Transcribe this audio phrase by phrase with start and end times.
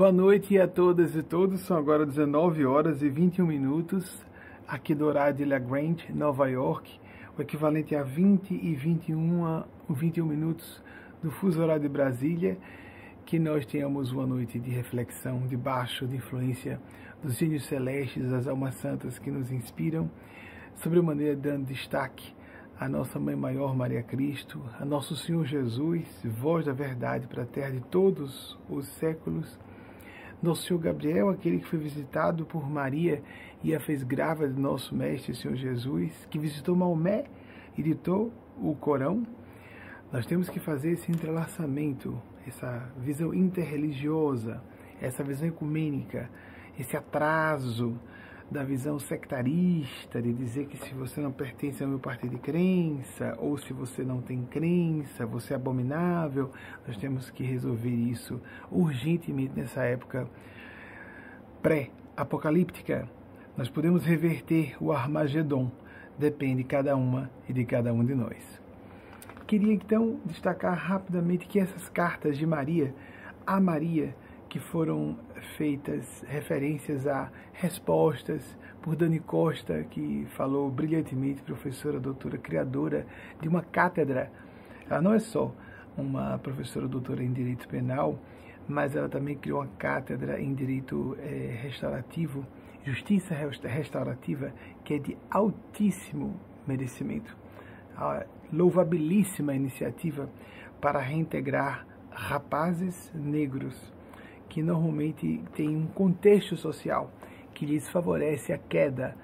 [0.00, 1.60] Boa noite a todas e todos.
[1.60, 4.24] São agora 19 horas e 21 minutos
[4.66, 6.98] aqui do horário de La Grande, Nova York,
[7.36, 10.82] o equivalente a 20 e 21, 21 minutos
[11.22, 12.56] do fuso horário de Brasília.
[13.26, 16.80] Que nós tenhamos uma noite de reflexão debaixo de influência
[17.22, 20.10] dos gênios celestes, das almas santas que nos inspiram,
[20.76, 22.34] sobremaneira dando destaque
[22.78, 27.46] à nossa Mãe Maior Maria Cristo, a nosso Senhor Jesus, voz da verdade para a
[27.46, 29.60] terra de todos os séculos
[30.42, 33.22] nosso Senhor Gabriel, aquele que foi visitado por Maria
[33.62, 37.24] e a fez grávida de nosso Mestre Senhor Jesus, que visitou Maomé
[37.76, 39.26] e ditou o Corão,
[40.12, 44.62] nós temos que fazer esse entrelaçamento, essa visão interreligiosa,
[45.00, 46.28] essa visão ecumênica,
[46.78, 47.98] esse atraso
[48.50, 53.36] da visão sectarista, de dizer que se você não pertence ao meu partido de crença,
[53.38, 56.50] ou se você não tem crença, você é abominável,
[56.86, 58.40] nós temos que resolver isso
[58.70, 60.28] urgentemente nessa época
[61.62, 63.08] pré-apocalíptica.
[63.56, 65.70] Nós podemos reverter o Armagedon,
[66.18, 68.60] depende de cada uma e de cada um de nós.
[69.46, 72.94] Queria então destacar rapidamente que essas cartas de Maria
[73.46, 74.14] a Maria
[74.50, 75.16] que foram
[75.56, 83.06] feitas referências a respostas por Dani Costa, que falou brilhantemente, professora, doutora, criadora
[83.40, 84.30] de uma cátedra.
[84.90, 85.54] Ela não é só
[85.96, 88.18] uma professora doutora em direito penal,
[88.68, 92.44] mas ela também criou uma cátedra em direito é, restaurativo,
[92.84, 94.52] justiça restaurativa,
[94.84, 96.34] que é de altíssimo
[96.66, 97.36] merecimento.
[97.96, 100.28] A louvabilíssima iniciativa
[100.80, 103.92] para reintegrar rapazes negros
[104.50, 107.10] que normalmente tem um contexto social
[107.54, 109.16] que lhes favorece a queda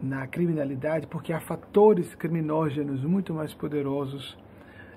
[0.00, 4.38] na criminalidade, porque há fatores criminógenos muito mais poderosos,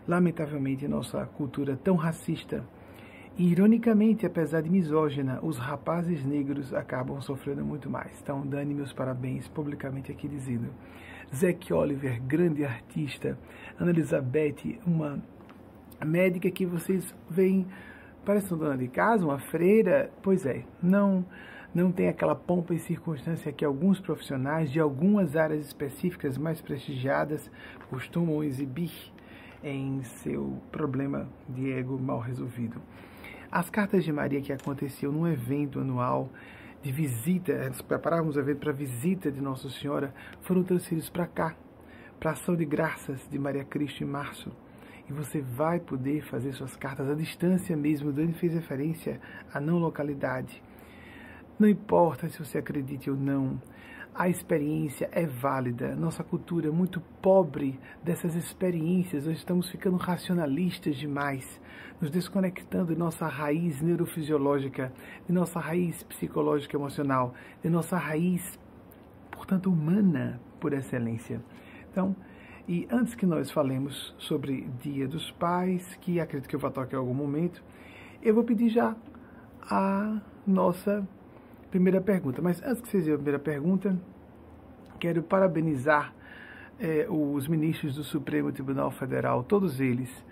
[0.08, 2.64] lamentavelmente, em nossa cultura tão racista.
[3.38, 8.20] E, ironicamente, apesar de misógina, os rapazes negros acabam sofrendo muito mais.
[8.22, 10.68] Então, dane meus parabéns publicamente aqui dizendo.
[11.34, 13.38] Zack Oliver, grande artista.
[13.80, 15.24] Ana Elizabeth, uma
[16.06, 17.66] médica que vocês veem
[18.30, 20.12] Parece uma dona de casa, uma freira?
[20.22, 21.26] Pois é, não
[21.74, 27.50] não tem aquela pompa e circunstância que alguns profissionais de algumas áreas específicas mais prestigiadas
[27.90, 28.92] costumam exibir
[29.64, 32.80] em seu problema de ego mal resolvido.
[33.52, 36.30] As cartas de Maria que aconteciam num evento anual
[36.84, 41.56] de visita, nós preparávamos o evento para visita de Nossa Senhora, foram transferidos para cá,
[42.20, 44.52] para a ação de graças de Maria Cristo em março
[45.10, 48.12] e você vai poder fazer suas cartas à distância mesmo.
[48.12, 49.20] Dani fez referência
[49.52, 50.62] à não localidade.
[51.58, 53.60] Não importa se você acredite ou não,
[54.14, 55.96] a experiência é válida.
[55.96, 59.26] Nossa cultura é muito pobre dessas experiências.
[59.26, 61.60] Nós estamos ficando racionalistas demais,
[62.00, 64.94] nos desconectando de nossa raiz neurofisiológica,
[65.26, 67.34] de nossa raiz psicológica emocional,
[67.64, 68.60] de nossa raiz,
[69.32, 71.42] portanto, humana por excelência.
[71.92, 72.16] Então,
[72.70, 76.94] e antes que nós falemos sobre Dia dos Pais, que acredito que eu vou tocar
[76.94, 77.64] em algum momento,
[78.22, 78.96] eu vou pedir já
[79.64, 81.04] a nossa
[81.72, 82.44] primeira pergunta.
[82.44, 84.00] Mas antes que seja a primeira pergunta,
[85.00, 86.14] quero parabenizar
[86.80, 90.24] eh, os ministros do Supremo Tribunal Federal, todos eles,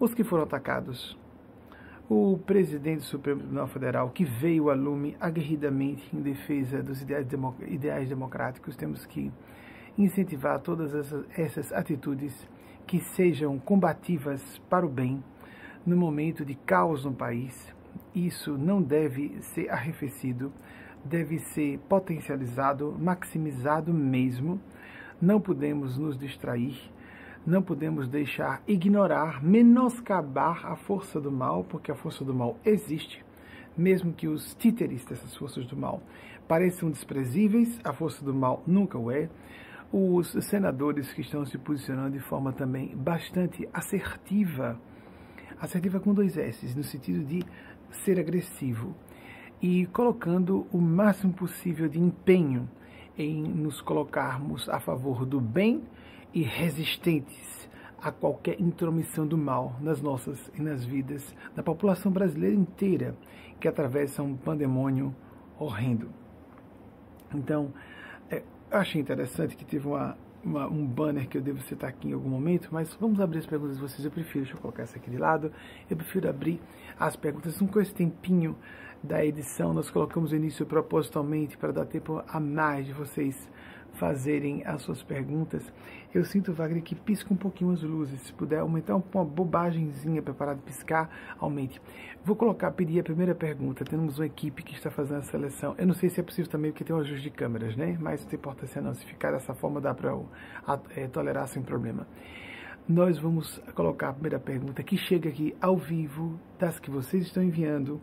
[0.00, 1.16] os que foram atacados.
[2.08, 7.28] O presidente do Supremo Tribunal Federal, que veio a lume aguerridamente em defesa dos ideais,
[7.68, 9.30] ideais democráticos, temos que
[9.96, 12.48] incentivar todas essas, essas atitudes
[12.86, 15.22] que sejam combativas para o bem
[15.86, 17.72] no momento de caos no país.
[18.14, 20.52] Isso não deve ser arrefecido,
[21.04, 24.60] deve ser potencializado, maximizado mesmo.
[25.20, 26.76] Não podemos nos distrair,
[27.46, 33.24] não podemos deixar ignorar, menoscabar a força do mal, porque a força do mal existe,
[33.76, 36.02] mesmo que os títeres dessas forças do mal
[36.48, 39.28] pareçam desprezíveis, a força do mal nunca o é
[39.96, 44.76] os senadores que estão se posicionando de forma também bastante assertiva,
[45.60, 47.44] assertiva com dois S, no sentido de
[47.92, 48.92] ser agressivo,
[49.62, 52.68] e colocando o máximo possível de empenho
[53.16, 55.84] em nos colocarmos a favor do bem
[56.32, 57.70] e resistentes
[58.02, 63.16] a qualquer intromissão do mal nas nossas e nas vidas da população brasileira inteira
[63.60, 65.14] que atravessa um pandemônio
[65.56, 66.10] horrendo.
[67.32, 67.72] Então,
[68.70, 72.28] achei interessante que teve uma, uma, um banner que eu devo citar aqui em algum
[72.28, 74.04] momento, mas vamos abrir as perguntas de vocês.
[74.04, 75.52] Eu prefiro, deixa eu colocar essa aqui de lado,
[75.88, 76.60] eu prefiro abrir
[76.98, 78.56] as perguntas com esse tempinho
[79.02, 79.72] da edição.
[79.74, 83.48] Nós colocamos o início propositalmente para dar tempo a mais de vocês
[83.94, 85.72] fazerem as suas perguntas,
[86.14, 88.20] eu sinto, Wagner, que pisca um pouquinho as luzes.
[88.20, 91.10] Se puder aumentar uma bobagemzinha para parar de piscar,
[91.40, 91.82] aumente.
[92.24, 93.84] Vou colocar, pedir a primeira pergunta.
[93.84, 95.74] Temos uma equipe que está fazendo a seleção.
[95.76, 97.98] Eu não sei se é possível também, porque tem um ajuste de câmeras, né?
[98.00, 98.94] Mas não tem importância não.
[98.94, 100.16] Se ficar dessa forma, dá para
[100.94, 102.06] é, tolerar sem problema.
[102.86, 107.42] Nós vamos colocar a primeira pergunta que chega aqui ao vivo, das que vocês estão
[107.42, 108.00] enviando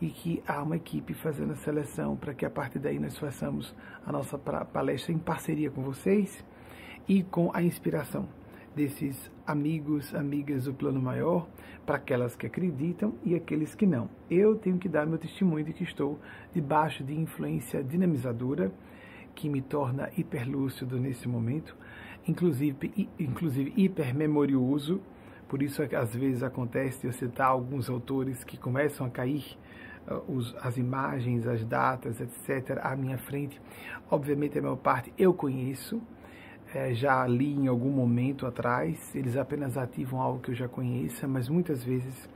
[0.00, 3.74] e que há uma equipe fazendo a seleção para que a partir daí nós façamos
[4.06, 6.44] a nossa palestra em parceria com vocês
[7.08, 8.28] e com a inspiração
[8.76, 11.48] desses amigos, amigas do plano maior,
[11.84, 14.08] para aquelas que acreditam e aqueles que não.
[14.30, 16.18] Eu tenho que dar meu testemunho de que estou
[16.52, 18.70] debaixo de influência dinamizadora
[19.34, 21.76] que me torna hiperlúcido nesse momento,
[22.26, 25.00] inclusive, inclusive hipermemorioso.
[25.48, 29.56] Por isso, às vezes acontece eu citar alguns autores que começam a cair
[30.26, 33.60] os, as imagens, as datas, etc., à minha frente.
[34.10, 36.00] Obviamente, a maior parte eu conheço,
[36.74, 41.26] é, já li em algum momento atrás, eles apenas ativam algo que eu já conheça,
[41.26, 42.28] mas muitas vezes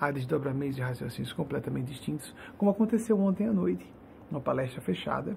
[0.00, 3.86] há desdobramentos de raciocínios completamente distintos, como aconteceu ontem à noite,
[4.30, 5.36] numa palestra fechada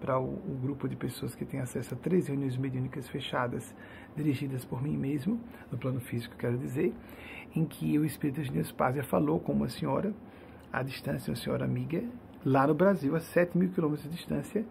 [0.00, 3.74] para o, o, grupo de pessoas que tem acesso a três reuniões mediúnicas fechadas,
[4.16, 5.38] dirigidas por mim mesmo,
[5.70, 6.94] no plano físico, quero dizer,
[7.54, 10.14] em que o Espírito de Deus Pazia falou com uma senhora
[10.72, 12.02] à distância, uma senhora amiga,
[12.44, 14.64] lá no Brasil, a 7 mil quilômetros de distância,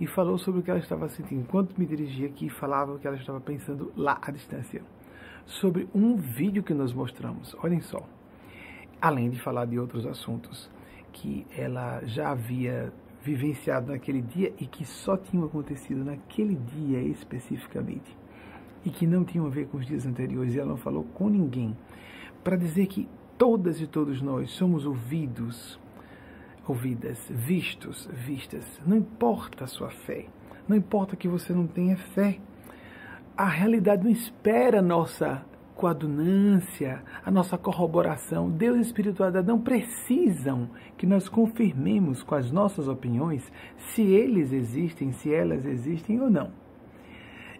[0.00, 1.42] e falou sobre o que ela estava sentindo.
[1.42, 4.82] Enquanto me dirigia aqui, falava o que ela estava pensando lá à distância.
[5.44, 8.00] Sobre um vídeo que nós mostramos, olhem só.
[9.00, 10.70] Além de falar de outros assuntos
[11.12, 12.92] que ela já havia
[13.22, 18.16] vivenciado naquele dia e que só tinham acontecido naquele dia especificamente
[18.84, 21.28] e que não tinham a ver com os dias anteriores, e ela não falou com
[21.28, 21.76] ninguém,
[22.42, 23.06] para dizer que
[23.40, 25.80] todas e todos nós somos ouvidos,
[26.68, 28.78] ouvidas, vistos, vistas.
[28.86, 30.26] Não importa a sua fé,
[30.68, 32.38] não importa que você não tenha fé.
[33.34, 35.42] A realidade não espera a nossa
[35.74, 38.50] coadunância, a nossa corroboração.
[38.50, 45.12] Deus e espiritualidade não precisam que nós confirmemos com as nossas opiniões se eles existem,
[45.12, 46.52] se elas existem ou não.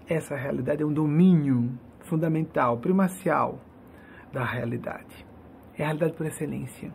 [0.06, 3.58] Essa realidade é um domínio fundamental, primacial
[4.30, 5.29] da realidade
[5.80, 6.92] é a realidade por excelência.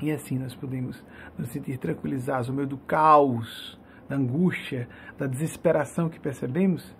[0.00, 1.02] E assim nós podemos
[1.36, 3.78] nos sentir tranquilizados no meio do caos,
[4.08, 4.88] da angústia,
[5.18, 6.94] da desesperação que percebemos.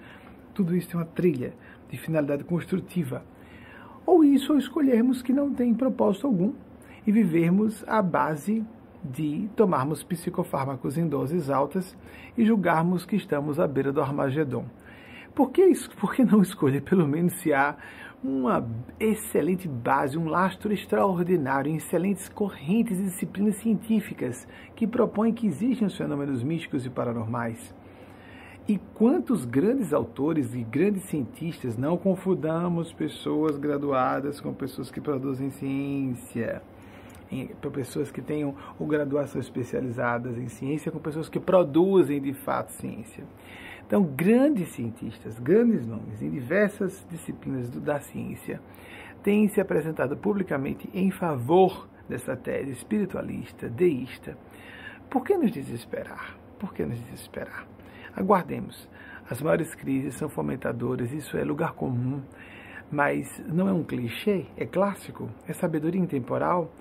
[0.52, 1.54] Tudo isso tem uma trilha
[1.88, 3.25] de finalidade construtiva.
[4.04, 6.54] Ou isso, ou escolhermos que não tem propósito algum
[7.06, 8.64] e vivermos à base
[9.02, 11.96] de tomarmos psicofármacos em doses altas
[12.37, 14.66] e julgarmos que estamos à beira do Armagedon.
[15.34, 15.72] Por que?
[15.98, 17.76] Por que não escolher, pelo menos, se há
[18.22, 18.69] uma
[18.99, 24.46] excelente base, um lastro extraordinário em excelentes correntes e disciplinas científicas
[24.76, 27.75] que propõem que existem os fenômenos místicos e paranormais.
[28.69, 35.50] E quantos grandes autores e grandes cientistas, não confundamos pessoas graduadas com pessoas que produzem
[35.50, 36.62] ciência,
[37.61, 43.25] para pessoas que tenham graduação especializadas em ciência, com pessoas que produzem de fato ciência.
[43.90, 48.61] Então, grandes cientistas, grandes nomes em diversas disciplinas da ciência
[49.20, 54.38] têm se apresentado publicamente em favor dessa tese espiritualista, deísta.
[55.11, 56.37] Por que nos desesperar?
[56.56, 57.66] Por que nos desesperar?
[58.14, 58.88] Aguardemos.
[59.28, 62.23] As maiores crises são fomentadoras, isso é lugar comum,
[62.92, 66.73] mas não é um clichê, é clássico, é sabedoria intemporal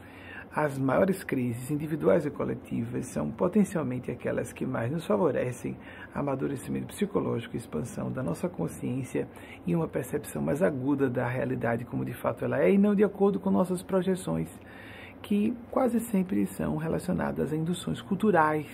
[0.52, 5.78] as maiores crises individuais e coletivas são potencialmente aquelas que mais nos favorecem
[6.14, 9.28] amadurecimento psicológico expansão da nossa consciência
[9.66, 13.04] e uma percepção mais aguda da realidade como de fato ela é e não de
[13.04, 14.50] acordo com nossas projeções,
[15.22, 18.68] que quase sempre são relacionadas a induções culturais,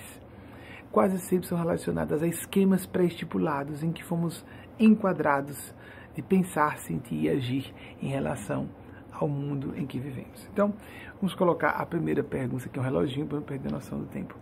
[0.92, 4.46] quase sempre são relacionadas a esquemas pré-estipulados em que fomos
[4.80, 5.74] enquadrados
[6.14, 8.70] de pensar, sentir e agir em relação
[9.12, 10.48] ao mundo em que vivemos.
[10.52, 10.74] Então,
[11.20, 14.06] vamos colocar a primeira pergunta, aqui é um reloginho para não perder a noção do
[14.06, 14.36] tempo.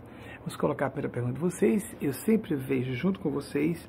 [0.44, 1.96] Vamos colocar a primeira pergunta de vocês.
[2.02, 3.88] Eu sempre vejo junto com vocês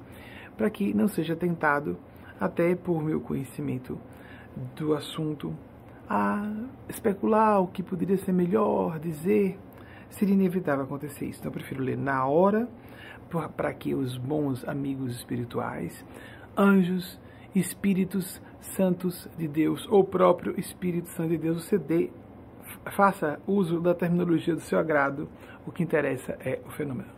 [0.55, 1.97] para que não seja tentado,
[2.39, 3.99] até por meu conhecimento
[4.73, 5.53] do assunto,
[6.09, 6.49] a
[6.87, 9.59] especular o que poderia ser melhor dizer.
[10.09, 11.39] Seria inevitável acontecer isso.
[11.39, 12.69] Então, eu prefiro ler na hora
[13.57, 16.05] para que os bons amigos espirituais,
[16.57, 17.19] anjos,
[17.53, 22.11] espíritos santos de Deus, ou próprio Espírito Santo de Deus, você dê,
[22.91, 25.27] faça uso da terminologia do seu agrado,
[25.65, 27.09] o que interessa é o fenômeno.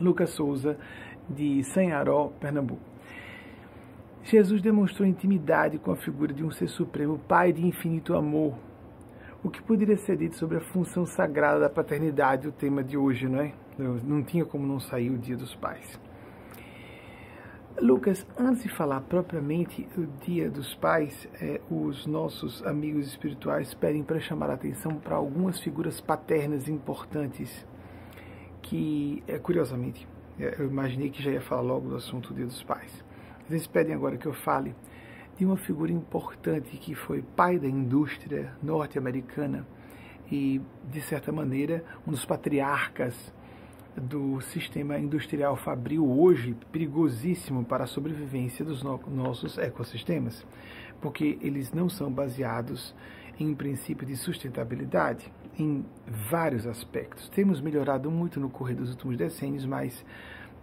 [0.00, 0.78] Lucas Souza,
[1.28, 2.80] de Sanharó, Pernambuco.
[4.22, 8.54] Jesus demonstrou intimidade com a figura de um ser supremo, Pai de infinito amor.
[9.42, 13.28] O que poderia ser dito sobre a função sagrada da paternidade, o tema de hoje,
[13.28, 13.52] não é?
[13.78, 15.98] Não tinha como não sair o Dia dos Pais.
[17.80, 24.02] Lucas, antes de falar propriamente o Dia dos Pais, é, os nossos amigos espirituais pedem
[24.02, 27.64] para chamar a atenção para algumas figuras paternas importantes
[28.62, 30.08] que, é, curiosamente,
[30.40, 33.04] é, eu imaginei que já ia falar logo do assunto do Dia dos Pais.
[33.48, 34.74] Eles pedem agora que eu fale
[35.36, 39.64] de uma figura importante que foi pai da indústria norte-americana
[40.32, 43.32] e, de certa maneira, um dos patriarcas
[44.00, 50.46] do sistema industrial fabril hoje perigosíssimo para a sobrevivência dos no nossos ecossistemas,
[51.00, 52.94] porque eles não são baseados
[53.38, 57.28] em princípio de sustentabilidade em vários aspectos.
[57.28, 60.04] Temos melhorado muito no correr dos últimos decênios, mas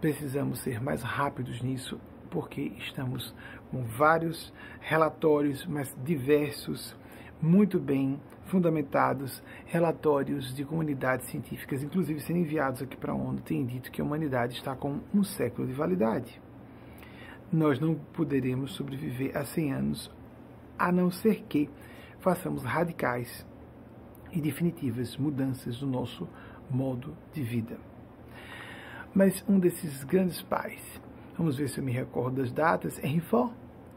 [0.00, 1.98] precisamos ser mais rápidos nisso,
[2.30, 3.34] porque estamos
[3.70, 6.96] com vários relatórios, mas diversos,
[7.40, 13.64] muito bem fundamentados relatórios de comunidades científicas, inclusive sendo enviados aqui para a ONU, têm
[13.64, 16.40] dito que a humanidade está com um século de validade.
[17.52, 20.10] Nós não poderemos sobreviver a 100 anos
[20.78, 21.70] a não ser que
[22.18, 23.46] façamos radicais
[24.32, 26.28] e definitivas mudanças no nosso
[26.70, 27.78] modo de vida.
[29.14, 31.00] Mas um desses grandes pais,
[31.38, 33.52] vamos ver se eu me recordo das datas, Henry Ford,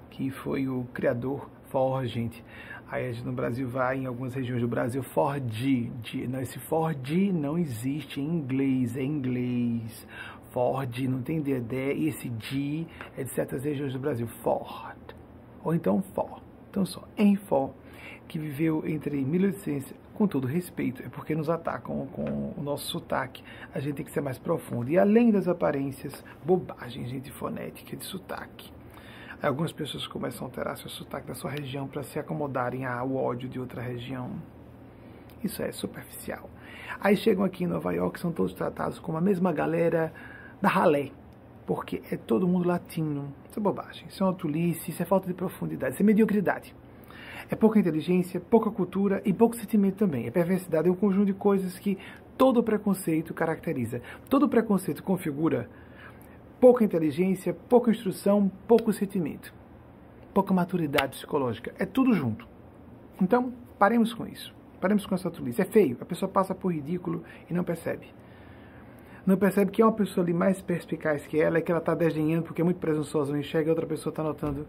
[0.10, 2.44] que foi o criador, Ford, gente,
[2.92, 5.46] Aí no Brasil vai, em algumas regiões do Brasil, Ford.
[5.46, 10.08] De, não, esse Ford não existe em inglês, é inglês.
[10.50, 14.98] Ford não tem dedé, e esse D é de certas regiões do Brasil, Ford.
[15.64, 16.42] Ou então Ford.
[16.72, 17.74] Então só, em Ford,
[18.28, 23.44] que viveu entre 1800, com todo respeito, é porque nos atacam com o nosso sotaque,
[23.72, 24.90] a gente tem que ser mais profundo.
[24.90, 28.79] E além das aparências, bobagens, gente, fonética de sotaque
[29.42, 33.48] Algumas pessoas começam a alterar seu sotaque da sua região para se acomodarem ao ódio
[33.48, 34.32] de outra região.
[35.42, 36.50] Isso é superficial.
[37.00, 40.12] Aí chegam aqui em Nova York, são todos tratados como a mesma galera
[40.62, 41.12] da ralé,
[41.66, 43.34] porque é todo mundo latino.
[43.50, 46.76] Isso é bobagem, isso é uma tolice, isso é falta de profundidade, isso é mediocridade.
[47.50, 50.28] É pouca inteligência, pouca cultura e pouco sentimento também.
[50.28, 51.98] É perversidade, é um conjunto de coisas que
[52.38, 54.02] todo preconceito caracteriza.
[54.28, 55.70] Todo preconceito configura
[56.60, 59.54] pouca inteligência, pouca instrução, pouco sentimento,
[60.34, 61.74] pouca maturidade psicológica.
[61.80, 62.48] É tudo junto.
[63.22, 64.54] Então, paremos com isso.
[64.80, 65.62] Paremos com essa tolice.
[65.62, 65.98] É feio.
[66.00, 68.08] A pessoa passa por ridículo e não percebe.
[69.26, 71.94] Não percebe que é uma pessoa ali mais perspicaz que ela, é que ela está
[71.94, 74.66] desdenhando porque é muito presunçosa, não enxerga, e outra pessoa está notando.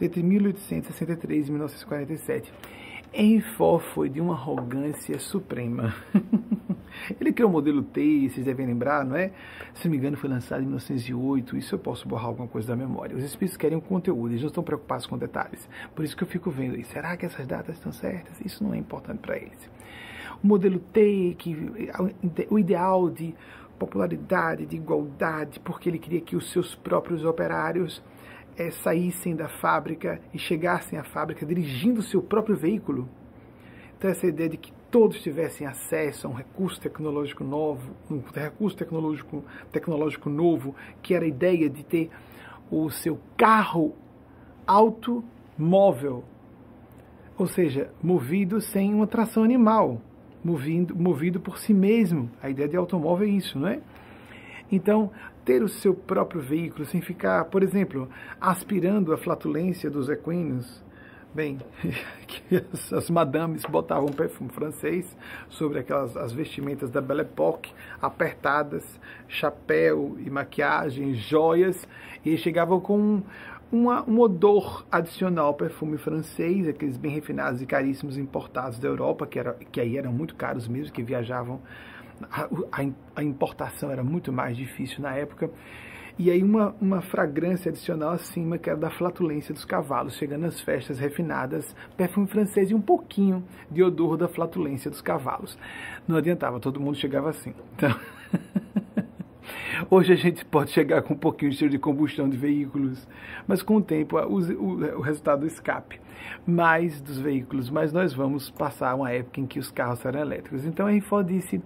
[0.02, 2.52] Entre 1863 e 1947.
[3.14, 5.94] Enfor foi de uma arrogância suprema.
[7.22, 9.32] Ele criou o modelo T, vocês devem lembrar, não é?
[9.74, 11.56] Se não me engano, foi lançado em 1908.
[11.56, 13.16] Isso eu posso borrar alguma coisa da memória.
[13.16, 15.70] Os espíritos querem o conteúdo, eles não estão preocupados com detalhes.
[15.96, 18.42] Por isso que eu fico vendo aí, será que essas datas estão certas?
[18.42, 19.70] Isso não é importante para eles.
[20.44, 21.56] O modelo T, que,
[22.50, 23.36] o ideal de
[23.78, 28.02] popularidade, de igualdade, porque ele queria que os seus próprios operários
[28.58, 33.08] é, saíssem da fábrica e chegassem à fábrica dirigindo seu próprio veículo.
[33.98, 38.78] Então essa ideia de que todos tivessem acesso a um recurso tecnológico novo, um recurso
[38.78, 42.12] tecnológico, tecnológico novo, que era a ideia de ter
[42.70, 43.96] o seu carro
[44.68, 46.24] automóvel,
[47.38, 50.02] ou seja, movido sem uma tração animal,
[50.44, 52.30] movido, movido por si mesmo.
[52.42, 53.80] A ideia de automóvel é isso, não é?
[54.72, 55.12] Então,
[55.46, 58.10] ter o seu próprio veículo sem ficar, por exemplo,
[58.40, 60.84] aspirando a flatulência dos equinos.
[61.34, 61.58] Bem,
[62.96, 65.18] as madames botavam perfume francês
[65.50, 71.88] sobre aquelas as vestimentas da Belle Époque, apertadas, chapéu e maquiagem, joias,
[72.24, 73.24] e chegavam com
[73.72, 79.26] uma, um odor adicional ao perfume francês, aqueles bem refinados e caríssimos importados da Europa,
[79.26, 81.60] que, era, que aí eram muito caros mesmo, que viajavam
[82.32, 82.48] a,
[83.16, 85.50] a, importação era muito mais difícil na época.
[86.18, 90.62] E aí uma, uma fragrância adicional acima, que era da flatulência dos cavalos, chegando nas
[90.62, 95.58] festas refinadas, perfume francês e um pouquinho de odor da flatulência dos cavalos.
[96.08, 97.54] Não adiantava, todo mundo chegava assim.
[97.76, 97.96] Então...
[99.90, 103.08] Hoje a gente pode chegar com um pouquinho de cheiro de combustão de veículos,
[103.48, 106.00] mas com o tempo o, o, o resultado escape
[106.46, 107.70] mais dos veículos.
[107.70, 110.66] Mas nós vamos passar uma época em que os carros serão elétricos.
[110.66, 111.62] Então a Info disse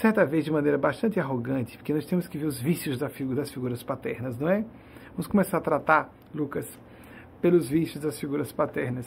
[0.00, 3.12] certa vez de maneira bastante arrogante, porque nós temos que ver os vícios das
[3.50, 4.64] figuras paternas, não é?
[5.10, 6.66] Vamos começar a tratar, Lucas,
[7.40, 9.06] pelos vistos das figuras paternas.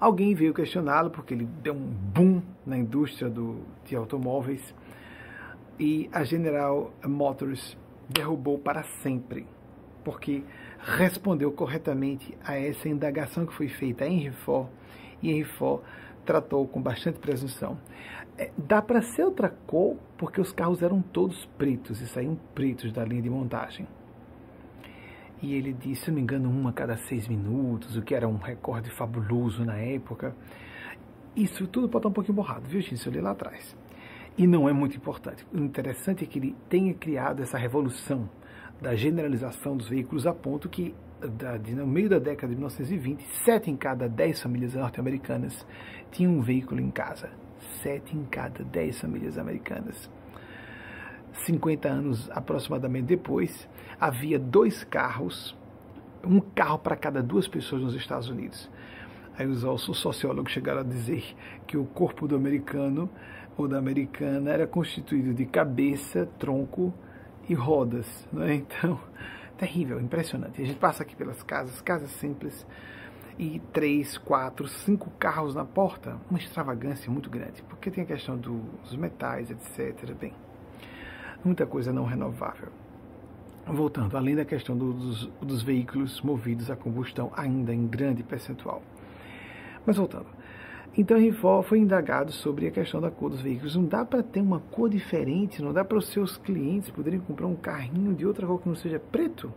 [0.00, 4.74] Alguém veio questioná-lo porque ele deu um boom na indústria do, de automóveis
[5.78, 7.76] e a General Motors
[8.08, 9.46] derrubou para sempre,
[10.02, 10.42] porque
[10.80, 14.68] respondeu corretamente a essa indagação que foi feita a Henry Ford
[15.22, 15.82] e Henry Ford
[16.24, 17.78] tratou com bastante presunção.
[18.38, 22.92] É, dá para ser outra cor porque os carros eram todos pretos e saíam pretos
[22.92, 23.86] da linha de montagem.
[25.42, 28.28] E ele disse, se não me engano, uma a cada seis minutos, o que era
[28.28, 30.36] um recorde fabuloso na época.
[31.34, 32.94] Isso tudo pode estar um pouquinho borrado, viu, gente?
[32.94, 33.76] Isso eu li lá atrás.
[34.38, 35.44] E não é muito importante.
[35.52, 38.30] O interessante é que ele tenha criado essa revolução
[38.80, 43.24] da generalização dos veículos a ponto que, da, de, no meio da década de 1920,
[43.44, 45.66] sete em cada dez famílias norte-americanas
[46.10, 47.41] tinham um veículo em casa.
[47.80, 50.10] Sete em cada dez famílias americanas.
[51.32, 55.56] 50 anos aproximadamente depois, havia dois carros,
[56.24, 58.70] um carro para cada duas pessoas nos Estados Unidos.
[59.38, 61.24] Aí os, os sociólogos chegaram a dizer
[61.66, 63.08] que o corpo do americano
[63.56, 66.92] ou da americana era constituído de cabeça, tronco
[67.48, 68.28] e rodas.
[68.32, 68.62] Né?
[68.78, 69.00] Então,
[69.56, 70.60] terrível, impressionante.
[70.60, 72.66] A gente passa aqui pelas casas, casas simples,
[73.38, 78.36] e três, quatro, cinco carros na porta, uma extravagância muito grande, porque tem a questão
[78.36, 80.14] dos metais, etc.
[80.14, 80.34] Bem,
[81.44, 82.68] muita coisa não renovável.
[83.66, 88.82] Voltando, além da questão dos, dos veículos movidos a combustão, ainda em grande percentual.
[89.86, 90.26] Mas voltando.
[90.96, 93.76] Então Rivó foi indagado sobre a questão da cor dos veículos.
[93.76, 97.46] Não dá para ter uma cor diferente, não dá para os seus clientes poderem comprar
[97.46, 99.52] um carrinho de outra cor que não seja preto?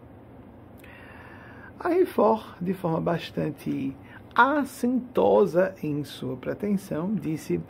[1.78, 3.96] A Rifor, de forma bastante
[4.34, 7.62] assintosa em sua pretensão, disse: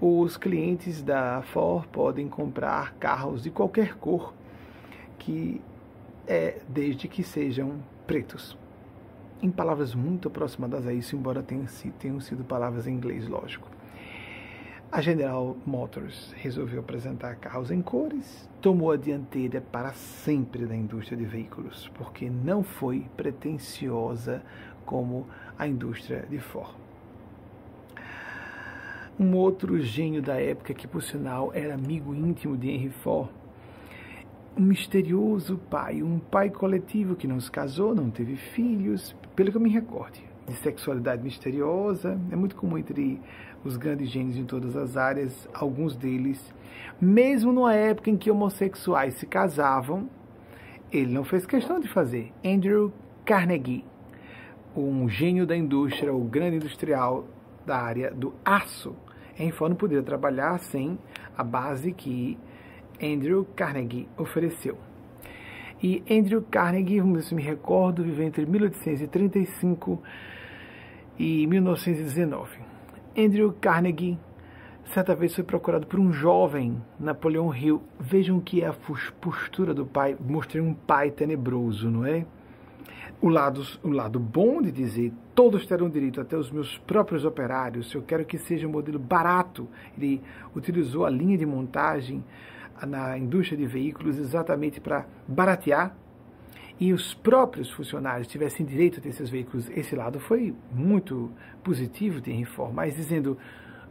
[0.00, 4.32] os clientes da Ford podem comprar carros de qualquer cor,
[5.18, 5.60] que
[6.26, 8.56] é desde que sejam pretos.
[9.42, 13.68] Em palavras muito aproximadas a isso, embora tenham sido palavras em inglês, lógico.
[14.92, 21.16] A General Motors resolveu apresentar carros em cores, tomou a dianteira para sempre da indústria
[21.16, 24.42] de veículos, porque não foi pretensiosa
[24.84, 26.74] como a indústria de Ford.
[29.16, 33.30] Um outro gênio da época, que por sinal era amigo íntimo de Henry Ford,
[34.58, 39.56] um misterioso pai, um pai coletivo que não se casou, não teve filhos, pelo que
[39.56, 43.20] eu me recorde, de sexualidade misteriosa, é muito comum entre
[43.64, 46.52] os grandes gênios em todas as áreas, alguns deles,
[47.00, 50.08] mesmo numa época em que homossexuais se casavam,
[50.92, 52.32] ele não fez questão de fazer.
[52.44, 52.92] Andrew
[53.24, 53.84] Carnegie,
[54.76, 57.26] um gênio da indústria, o grande industrial
[57.66, 58.94] da área do aço,
[59.38, 60.98] em não poderia trabalhar sem
[61.36, 62.36] a base que
[63.02, 64.76] Andrew Carnegie ofereceu.
[65.82, 70.02] E Andrew Carnegie, vamos ver se me recordo, viveu entre 1835
[71.18, 72.69] e 1919.
[73.16, 74.18] Andrew Carnegie
[74.84, 77.82] certa vez foi procurado por um jovem Napoleão Hill.
[77.98, 78.74] Vejam que é a
[79.20, 80.16] postura do pai.
[80.20, 82.24] Mostrei um pai tenebroso, não é?
[83.20, 87.92] O lado, o lado bom de dizer todos terão direito, até os meus próprios operários,
[87.94, 89.68] eu quero que seja um modelo barato.
[89.96, 90.22] Ele
[90.54, 92.24] utilizou a linha de montagem
[92.86, 95.94] na indústria de veículos exatamente para baratear
[96.80, 101.30] e os próprios funcionários tivessem direito a ter esses veículos, esse lado foi muito
[101.62, 103.36] positivo de reforma, mas dizendo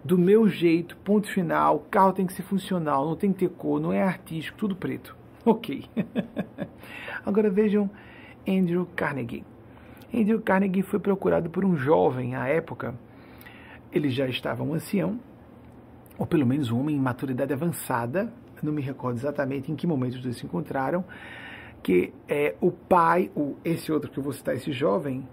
[0.03, 3.49] do meu jeito, ponto final, o carro tem que ser funcional, não tem que ter
[3.49, 5.15] cor, não é artístico, tudo preto.
[5.45, 5.85] Ok.
[7.25, 7.89] Agora vejam
[8.45, 9.45] Andrew Carnegie.
[10.13, 12.93] Andrew Carnegie foi procurado por um jovem à época.
[13.91, 15.17] Ele já estava um ancião,
[16.17, 20.15] ou pelo menos um homem em maturidade avançada, não me recordo exatamente em que momento
[20.15, 21.05] os dois se encontraram,
[21.81, 25.27] que é o pai, o, esse outro que eu vou citar, esse jovem,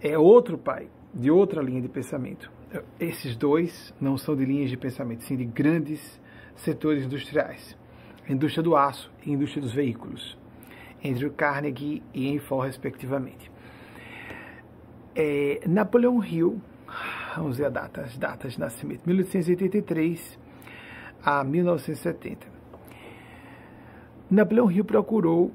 [0.00, 2.50] é outro pai, de outra linha de pensamento.
[2.98, 6.20] Esses dois não são de linhas de pensamento, sim de grandes
[6.56, 7.76] setores industriais.
[8.28, 10.38] A indústria do aço e indústria dos veículos.
[11.04, 13.50] Andrew Carnegie e Henry Ford, respectivamente.
[15.14, 16.60] É, Napoleão Hill,
[17.36, 20.38] vamos ver a data, as datas de nascimento, 1883
[21.22, 22.46] a 1970.
[24.30, 25.50] Napoleão Hill procurou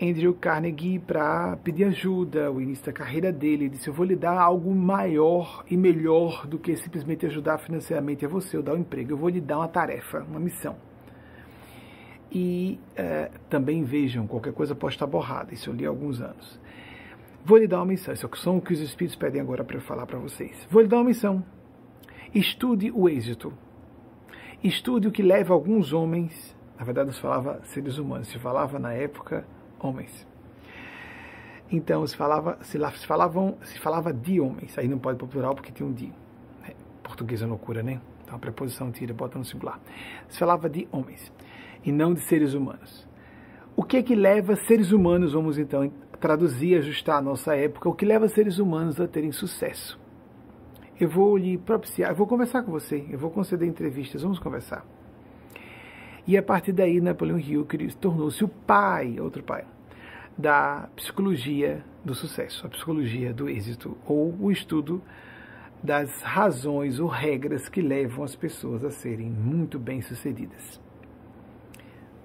[0.00, 3.64] Andrew Carnegie para pedir ajuda, o início da carreira dele.
[3.64, 8.24] Ele disse: Eu vou lhe dar algo maior e melhor do que simplesmente ajudar financeiramente
[8.24, 9.12] a você ou dar um emprego.
[9.12, 10.76] Eu vou lhe dar uma tarefa, uma missão.
[12.30, 16.60] E é, também vejam, qualquer coisa pode estar borrada, isso eu li há alguns anos.
[17.44, 19.80] Vou lhe dar uma missão, isso são o que os Espíritos pedem agora para eu
[19.80, 20.66] falar para vocês.
[20.70, 21.42] Vou lhe dar uma missão.
[22.34, 23.52] Estude o êxito.
[24.62, 28.78] Estude o que leva alguns homens, na verdade não se falava seres humanos, se falava
[28.78, 29.46] na época
[29.80, 30.26] homens.
[31.70, 35.54] Então se falava, se, se, falavam, se falava de homens, aí não pode pôr plural
[35.54, 36.12] porque tem um de.
[36.66, 38.00] É, português é loucura, né?
[38.22, 39.78] Então a preposição tira, bota no singular.
[40.28, 41.32] Se falava de homens
[41.84, 43.06] e não de seres humanos.
[43.76, 47.94] O que é que leva seres humanos, vamos então traduzir, ajustar a nossa época, o
[47.94, 49.98] que leva seres humanos a terem sucesso?
[50.98, 54.84] Eu vou lhe propiciar, eu vou conversar com você, eu vou conceder entrevistas, vamos conversar.
[56.28, 57.66] E a partir daí, Napoleão Hill
[57.98, 59.64] tornou-se o pai, outro pai,
[60.36, 65.02] da psicologia do sucesso, a psicologia do êxito, ou o estudo
[65.82, 70.78] das razões ou regras que levam as pessoas a serem muito bem-sucedidas.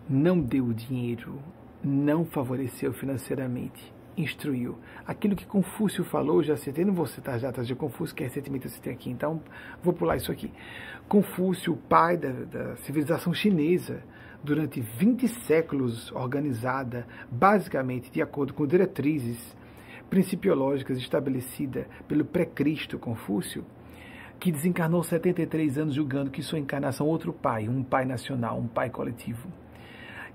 [0.10, 1.40] Não deu dinheiro,
[1.82, 4.78] não favoreceu financeiramente, instruiu.
[5.06, 8.66] Aquilo que Confúcio falou, já citei, não vou citar as datas de Confúcio, que recentemente
[8.66, 9.42] eu citei aqui, então
[9.82, 10.52] vou pular isso aqui.
[11.08, 14.04] Confúcio, pai da, da civilização chinesa,
[14.44, 19.56] durante 20 séculos organizada, basicamente de acordo com diretrizes
[20.10, 23.66] principiológicas estabelecidas pelo pré-Cristo Confúcio,
[24.40, 28.90] que desencarnou 73 anos julgando que sua encarnação outro pai, um pai nacional, um pai
[28.90, 29.63] coletivo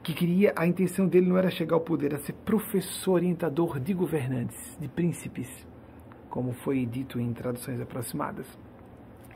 [0.03, 3.93] que queria, a intenção dele não era chegar ao poder, era ser professor orientador de
[3.93, 5.49] governantes, de príncipes,
[6.31, 8.47] como foi dito em traduções aproximadas.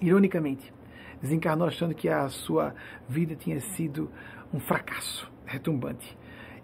[0.01, 0.73] Ironicamente,
[1.21, 2.75] desencarnou achando que a sua
[3.09, 4.11] vida tinha sido
[4.53, 6.17] um fracasso retumbante.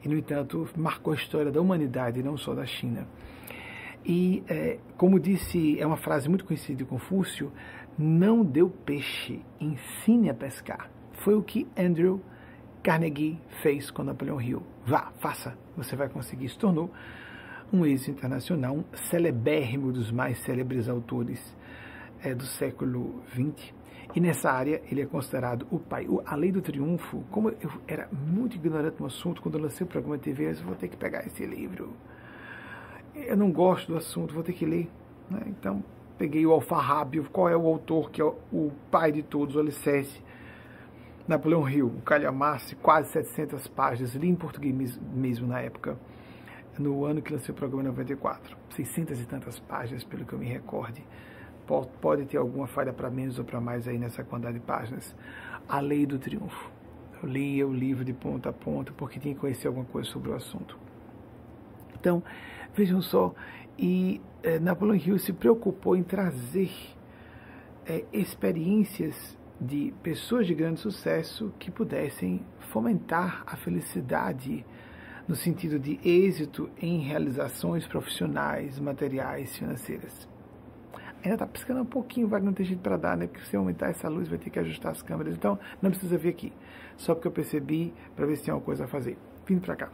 [0.03, 3.07] E, no entanto, marcou a história da humanidade, não só da China.
[4.05, 7.53] E, é, como disse, é uma frase muito conhecida de Confúcio:
[7.99, 10.91] não deu peixe, ensine a pescar.
[11.13, 12.21] Foi o que Andrew
[12.83, 14.63] Carnegie fez com Napoleão Hill.
[14.87, 16.49] Vá, faça, você vai conseguir.
[16.49, 16.91] Se tornou
[17.73, 21.57] um êxito internacional, um celebérrimo dos mais célebres autores
[22.23, 23.75] é, do século XX.
[24.15, 26.07] E nessa área ele é considerado o pai.
[26.09, 29.85] O, a Lei do Triunfo, como eu era muito ignorante no assunto, quando eu lancei
[29.85, 31.93] o programa de TV, eu vou ter que pegar esse livro.
[33.15, 34.89] Eu não gosto do assunto, vou ter que ler.
[35.29, 35.43] Né?
[35.47, 35.85] Então,
[36.17, 39.61] peguei o Alfarrábio, qual é o autor que é o, o pai de todos, o
[39.61, 40.23] alicerce
[41.29, 45.99] Napoleão Hill, o calhamaço, quase 700 páginas, li em português mesmo na época,
[46.79, 48.57] no ano que lancei o programa 94.
[48.71, 51.05] 600 e tantas páginas, pelo que eu me recorde.
[52.01, 55.15] Pode ter alguma falha para menos ou para mais aí nessa quantidade de páginas.
[55.69, 56.71] A Lei do Triunfo.
[57.23, 60.31] Eu lia o livro de ponta a ponta porque tinha que conhecer alguma coisa sobre
[60.31, 60.79] o assunto.
[62.01, 62.23] Então,
[62.75, 63.35] vejam só,
[63.79, 66.71] e eh, Napoleão Hill se preocupou em trazer
[67.87, 74.65] eh, experiências de pessoas de grande sucesso que pudessem fomentar a felicidade
[75.27, 80.29] no sentido de êxito em realizações profissionais, materiais, financeiras.
[81.23, 83.27] Ainda está piscando um pouquinho, vai não ter jeito para dar, né?
[83.27, 85.35] Porque se aumentar essa luz vai ter que ajustar as câmeras.
[85.35, 86.53] Então não precisa vir aqui.
[86.97, 89.19] Só porque eu percebi para ver se tem alguma coisa a fazer.
[89.45, 89.91] Vindo para cá.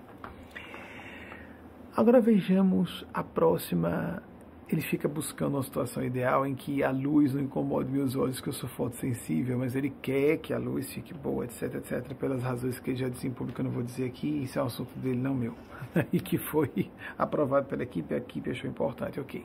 [1.96, 4.22] Agora vejamos a próxima
[4.68, 8.48] ele fica buscando uma situação ideal em que a luz não incomode meus olhos, que
[8.48, 12.78] eu sou fotossensível, mas ele quer que a luz fique boa, etc, etc, pelas razões
[12.78, 14.98] que ele já disse em público, eu não vou dizer aqui, isso é um assunto
[14.98, 15.54] dele, não meu,
[16.12, 19.44] e que foi aprovado pela equipe, a equipe achou importante, ok.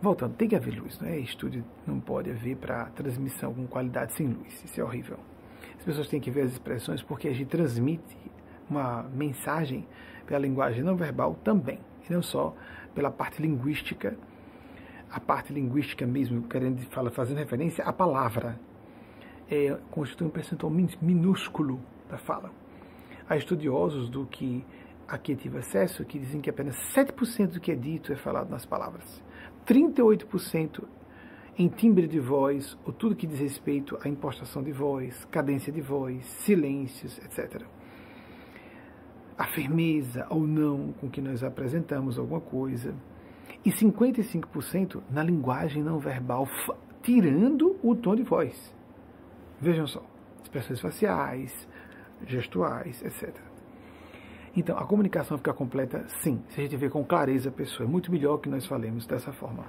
[0.00, 1.18] Voltando, tem que haver luz, não é?
[1.18, 5.18] Estúdio não pode haver para transmissão com qualidade sem luz, isso é horrível.
[5.76, 8.16] As pessoas têm que ver as expressões porque a gente transmite
[8.70, 9.84] uma mensagem
[10.24, 12.54] pela linguagem não verbal também, e não só
[12.94, 14.16] pela parte linguística,
[15.10, 18.58] a parte linguística mesmo, querendo falar, fazendo referência à palavra,
[19.50, 22.50] é, constitui um percentual minúsculo da fala.
[23.28, 24.64] Há estudiosos do que
[25.06, 28.66] aqui tive acesso que dizem que apenas 7% do que é dito é falado nas
[28.66, 29.22] palavras.
[29.66, 30.84] 38%
[31.58, 35.80] em timbre de voz, ou tudo que diz respeito à impostação de voz, cadência de
[35.80, 37.66] voz, silêncios, etc
[39.38, 42.92] a firmeza ou não com que nós apresentamos alguma coisa,
[43.64, 46.48] e 55% na linguagem não verbal,
[47.02, 48.74] tirando o tom de voz.
[49.60, 50.02] Vejam só,
[50.42, 51.68] expressões faciais,
[52.26, 53.34] gestuais, etc.
[54.56, 57.88] Então, a comunicação fica completa, sim, se a gente vê com clareza a pessoa.
[57.88, 59.66] É muito melhor que nós falemos dessa forma.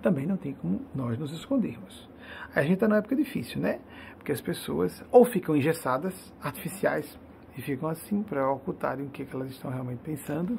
[0.00, 2.08] Também não tem como nós nos escondermos.
[2.54, 3.80] A gente está numa época difícil, né?
[4.16, 7.18] Porque as pessoas ou ficam engessadas, artificiais,
[7.56, 10.58] e ficam assim para ocultarem o que, que elas estão realmente pensando,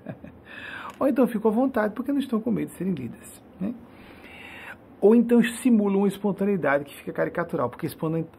[1.02, 3.42] ou então ficam à vontade porque não estão com medo de serem lidas.
[3.60, 3.74] Né?
[5.00, 7.88] Ou então simulam uma espontaneidade que fica caricatural, porque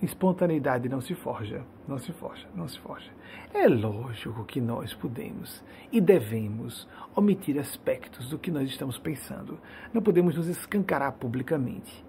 [0.01, 3.11] espontaneidade não se forja, não se forja, não se forja.
[3.53, 9.59] É lógico que nós podemos e devemos omitir aspectos do que nós estamos pensando.
[9.93, 12.01] Não podemos nos escancarar publicamente.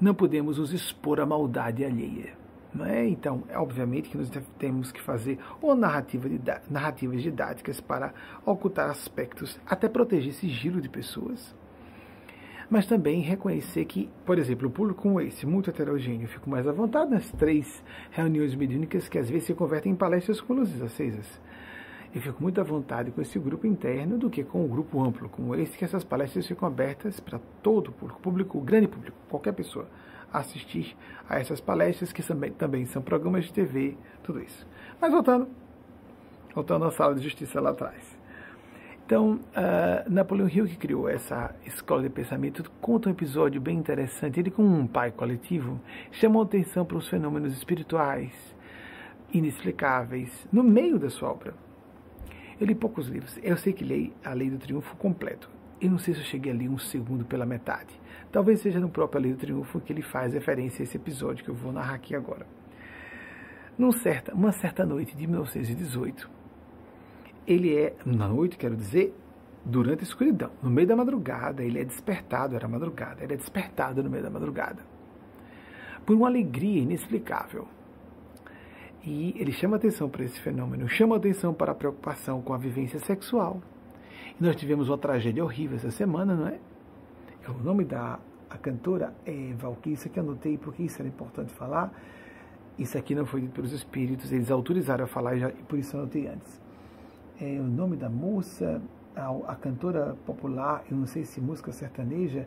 [0.00, 2.42] Não podemos nos expor à maldade alheia
[2.82, 3.06] é?
[3.06, 6.28] Então, é obviamente que nós temos que fazer ou narrativa
[6.70, 11.54] narrativas didáticas para ocultar aspectos, até proteger sigilo de pessoas.
[12.70, 16.72] Mas também reconhecer que, por exemplo, o público como esse, muito heterogêneo, fico mais à
[16.72, 21.40] vontade nas três reuniões mediúnicas que às vezes se convertem em palestras com luzes acesas.
[22.14, 25.28] Eu fico muito à vontade com esse grupo interno do que com o grupo amplo,
[25.28, 29.52] como esse, que essas palestras ficam abertas para todo o público, público, grande público, qualquer
[29.52, 29.86] pessoa
[30.38, 30.96] assistir
[31.28, 34.66] a essas palestras, que também, também são programas de TV, tudo isso.
[35.00, 35.48] Mas voltando,
[36.54, 38.18] voltando à sala de justiça lá atrás.
[39.06, 44.40] Então, uh, Napoleão Hill, que criou essa escola de pensamento, conta um episódio bem interessante.
[44.40, 45.78] Ele, com um pai coletivo,
[46.10, 48.32] chamou atenção para os fenômenos espirituais
[49.30, 51.54] inexplicáveis no meio da sua obra.
[52.58, 53.38] Eu li poucos livros.
[53.42, 55.50] Eu sei que li A Lei do Triunfo completo.
[55.80, 58.00] Eu não sei se eu cheguei ali um segundo pela metade.
[58.34, 61.50] Talvez seja no próprio Lei do Triunfo que ele faz referência a esse episódio que
[61.52, 62.44] eu vou narrar aqui agora.
[63.78, 66.28] Num certa, uma certa noite de 1918,
[67.46, 69.14] ele é, na noite, quero dizer,
[69.64, 74.02] durante a escuridão, no meio da madrugada, ele é despertado, era madrugada, ele é despertado
[74.02, 74.82] no meio da madrugada,
[76.04, 77.68] por uma alegria inexplicável.
[79.04, 82.98] E ele chama atenção para esse fenômeno, chama atenção para a preocupação com a vivência
[82.98, 83.62] sexual,
[84.40, 86.58] e nós tivemos uma tragédia horrível essa semana, não é?
[87.46, 91.92] É o nome da a cantora é aqui eu anotei porque isso era importante falar.
[92.78, 96.26] Isso aqui não foi dito pelos espíritos, eles autorizaram a falar e por isso anotei
[96.26, 96.60] antes.
[97.40, 98.80] É, o nome da moça,
[99.14, 102.46] a, a, cantora popular, eu não sei se música sertaneja,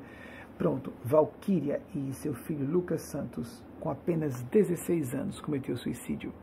[0.58, 6.34] pronto, Valkyria e seu filho Lucas Santos, com apenas 16 anos, cometeu suicídio.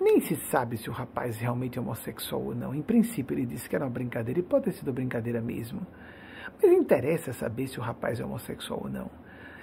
[0.00, 2.74] Nem se sabe se o rapaz realmente é homossexual ou não.
[2.74, 5.86] Em princípio, ele disse que era uma brincadeira e pode ter sido brincadeira mesmo.
[6.60, 9.10] Mas interessa saber se o rapaz é homossexual ou não.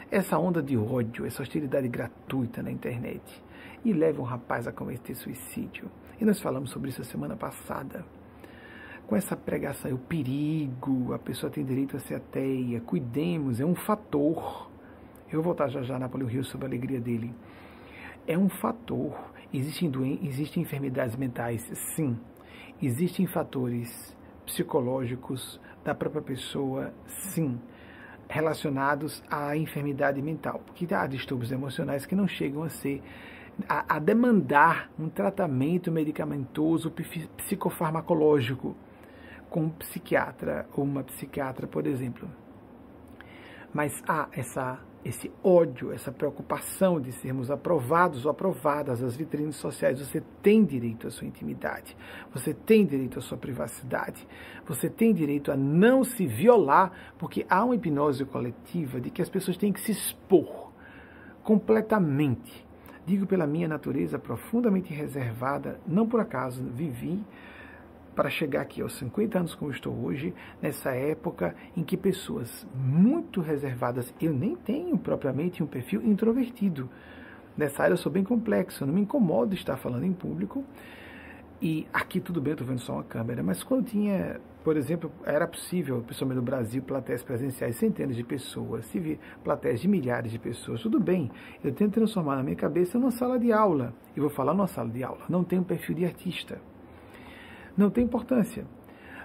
[0.10, 3.22] Essa onda de ódio, essa hostilidade gratuita na internet,
[3.84, 5.90] e leva um rapaz a cometer suicídio.
[6.20, 8.06] E nós falamos sobre isso a semana passada.
[9.06, 13.76] Com essa pregação, o perigo, a pessoa tem direito a ser ateia, cuidemos, é um
[13.76, 14.70] fator.
[15.28, 17.34] Eu vou voltar já já na Napoleão Rio sobre a alegria dele.
[18.28, 21.64] É um fator Existem, doen existem enfermidades mentais?
[21.96, 22.20] Sim.
[22.82, 24.16] Existem fatores
[24.50, 26.94] psicológicos da própria pessoa?
[27.08, 27.60] Sim.
[28.28, 30.62] Relacionados à enfermidade mental.
[30.66, 33.02] Porque há distúrbios emocionais que não chegam a ser.
[33.68, 36.94] a, a demandar um tratamento medicamentoso
[37.38, 38.76] psicofarmacológico
[39.50, 42.30] com um psiquiatra ou uma psiquiatra, por exemplo.
[43.74, 50.00] Mas há essa esse ódio, essa preocupação de sermos aprovados ou aprovadas às vitrines sociais.
[50.00, 51.96] Você tem direito à sua intimidade,
[52.34, 54.28] você tem direito à sua privacidade,
[54.68, 59.30] você tem direito a não se violar, porque há uma hipnose coletiva de que as
[59.30, 60.72] pessoas têm que se expor
[61.44, 62.68] completamente.
[63.06, 67.24] Digo pela minha natureza profundamente reservada, não por acaso vivi
[68.20, 73.40] para chegar aqui aos 50 anos como estou hoje, nessa época em que pessoas muito
[73.40, 76.90] reservadas, eu nem tenho propriamente um perfil introvertido.
[77.56, 80.66] Nessa área eu sou bem complexo, não me incomodo estar falando em público.
[81.62, 85.10] E aqui tudo bem, eu estou vendo só uma câmera, mas quando tinha, por exemplo,
[85.24, 90.30] era possível, principalmente no Brasil, plateias presenciais, centenas de pessoas, se vir plateias de milhares
[90.30, 91.32] de pessoas, tudo bem.
[91.64, 93.94] Eu tento transformar na minha cabeça numa sala de aula.
[94.14, 95.22] E vou falar numa sala de aula.
[95.30, 96.60] Não tenho perfil de artista
[97.80, 98.66] não tem importância.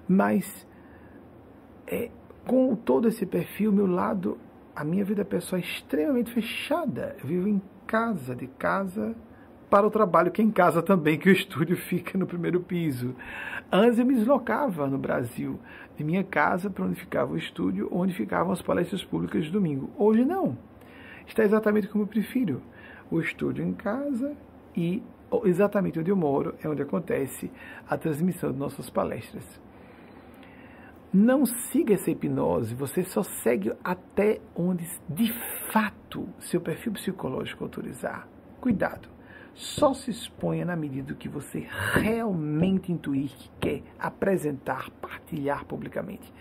[0.08, 0.66] Mas
[1.86, 2.10] é,
[2.46, 4.38] com todo esse perfil, meu lado,
[4.74, 7.16] a minha vida pessoal é extremamente fechada.
[7.20, 9.14] Eu vivo em casa, de casa
[9.68, 13.14] para o trabalho, que é em casa também, que o estúdio fica no primeiro piso.
[13.72, 15.58] Antes eu me deslocava no Brasil,
[15.96, 19.90] de minha casa para onde ficava o estúdio, onde ficavam as palestras públicas de domingo.
[19.98, 20.56] Hoje não.
[21.26, 22.62] Está exatamente como eu prefiro.
[23.10, 24.36] O estúdio em casa
[24.76, 25.02] e
[25.44, 27.51] exatamente onde eu moro é onde acontece
[27.88, 29.44] a transmissão de nossas palestras.
[31.12, 35.33] Não siga essa hipnose, você só segue até onde de
[35.70, 38.27] fato seu perfil psicológico autorizar.
[38.61, 39.09] Cuidado,
[39.55, 46.33] só se exponha na medida que você realmente intuir que quer apresentar, partilhar publicamente.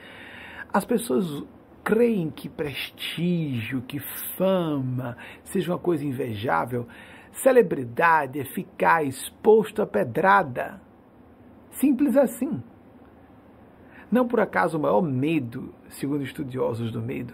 [0.73, 1.43] As pessoas
[1.83, 3.99] creem que prestígio, que
[4.37, 6.87] fama seja uma coisa invejável
[7.33, 10.79] celebridade ficar exposto à pedrada.
[11.71, 12.61] Simples assim.
[14.11, 17.33] Não por acaso o maior medo, segundo estudiosos do medo,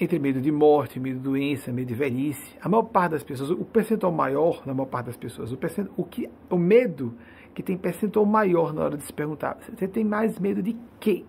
[0.00, 3.50] entre medo de morte, medo de doença, medo de velhice, a maior parte das pessoas,
[3.50, 5.58] o percentual maior na maior parte das pessoas, o,
[5.96, 7.14] o, que, o medo
[7.54, 11.24] que tem percentual maior na hora de se perguntar, você tem mais medo de quê?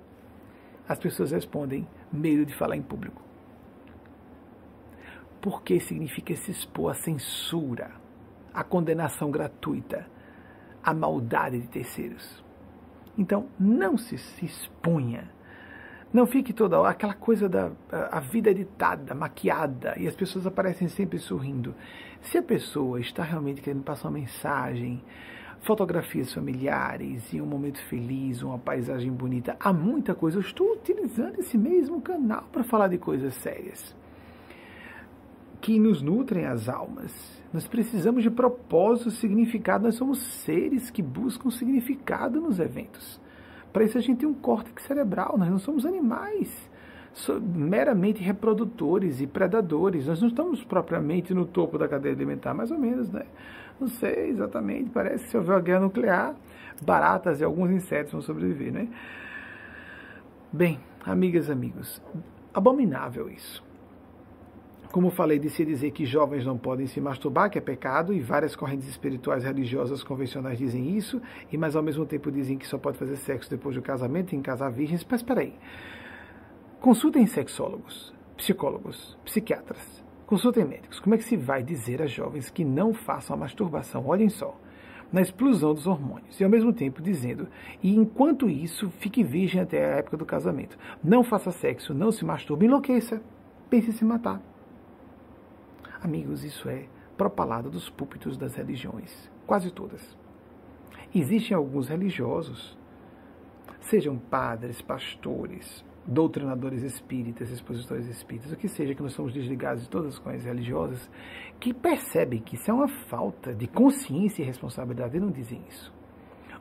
[0.89, 3.26] As pessoas respondem, medo de falar em público
[5.49, 7.91] porque significa se expor à censura.
[8.53, 10.05] a condenação gratuita,
[10.83, 12.43] a maldade de terceiros.
[13.17, 15.31] Então, não se, se exponha.
[16.12, 17.71] Não fique toda hora aquela coisa da
[18.12, 21.73] a vida editada, maquiada, e as pessoas aparecem sempre sorrindo.
[22.19, 25.01] Se a pessoa está realmente querendo passar uma mensagem,
[25.62, 29.55] fotografias familiares e um momento feliz, uma paisagem bonita.
[29.60, 30.38] Há muita coisa.
[30.38, 33.95] Eu estou utilizando esse mesmo canal para falar de coisas sérias
[35.61, 37.41] que nos nutrem as almas.
[37.53, 39.85] Nós precisamos de propósito, significado.
[39.85, 43.19] Nós somos seres que buscam significado nos eventos.
[43.71, 45.37] Para isso a gente tem um córtex cerebral.
[45.37, 46.69] Nós não somos animais
[47.41, 50.05] meramente reprodutores e predadores.
[50.05, 53.25] Nós não estamos propriamente no topo da cadeia alimentar, mais ou menos, né?
[53.79, 56.35] Não sei exatamente, parece que se houver uma guerra nuclear,
[56.81, 58.87] baratas e alguns insetos vão sobreviver, né?
[60.51, 62.01] Bem, amigas amigos,
[62.53, 63.63] abominável isso.
[64.91, 68.19] Como falei, de se dizer que jovens não podem se masturbar, que é pecado, e
[68.19, 71.21] várias correntes espirituais religiosas convencionais dizem isso,
[71.52, 74.41] e mas ao mesmo tempo dizem que só pode fazer sexo depois do casamento, em
[74.41, 75.06] casar virgens.
[75.10, 75.54] Mas espera aí.
[76.80, 80.04] Consultem sexólogos, psicólogos, psiquiatras.
[80.26, 81.00] Consultem médicos.
[81.00, 84.06] Como é que se vai dizer a jovens que não façam a masturbação?
[84.08, 84.58] Olhem só.
[85.12, 86.39] Na explosão dos hormônios.
[86.39, 87.47] E ao mesmo tempo dizendo,
[87.82, 90.78] e enquanto isso, fique virgem até a época do casamento.
[91.04, 93.21] Não faça sexo, não se masturbe, enlouqueça.
[93.69, 94.41] Pense em se matar.
[96.01, 99.29] Amigos, isso é propalado dos púlpitos das religiões.
[99.45, 100.17] Quase todas.
[101.13, 102.77] Existem alguns religiosos,
[103.79, 109.89] sejam padres, pastores, doutrinadores espíritas, expositores espíritas, o que seja, que nós somos desligados de
[109.89, 111.10] todas as coisas religiosas,
[111.60, 115.93] que percebem que isso é uma falta de consciência e responsabilidade e não dizem isso.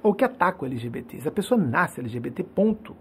[0.02, 1.28] Ou que atacam LGBTs.
[1.28, 2.96] A pessoa nasce LGBT, ponto.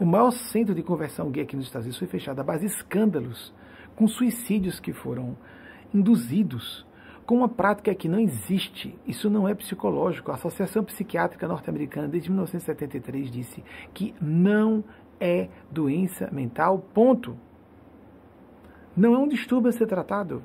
[0.00, 2.72] O maior centro de conversão gay aqui nos Estados Unidos foi fechado à base de
[2.72, 3.54] escândalos,
[3.96, 5.36] com suicídios que foram
[5.92, 6.86] induzidos
[7.26, 8.98] com uma prática que não existe.
[9.06, 10.30] Isso não é psicológico.
[10.30, 14.84] A Associação Psiquiátrica Norte-Americana, desde 1973, disse que não
[15.18, 17.36] é doença mental, ponto.
[18.96, 20.42] Não é um distúrbio a ser tratado.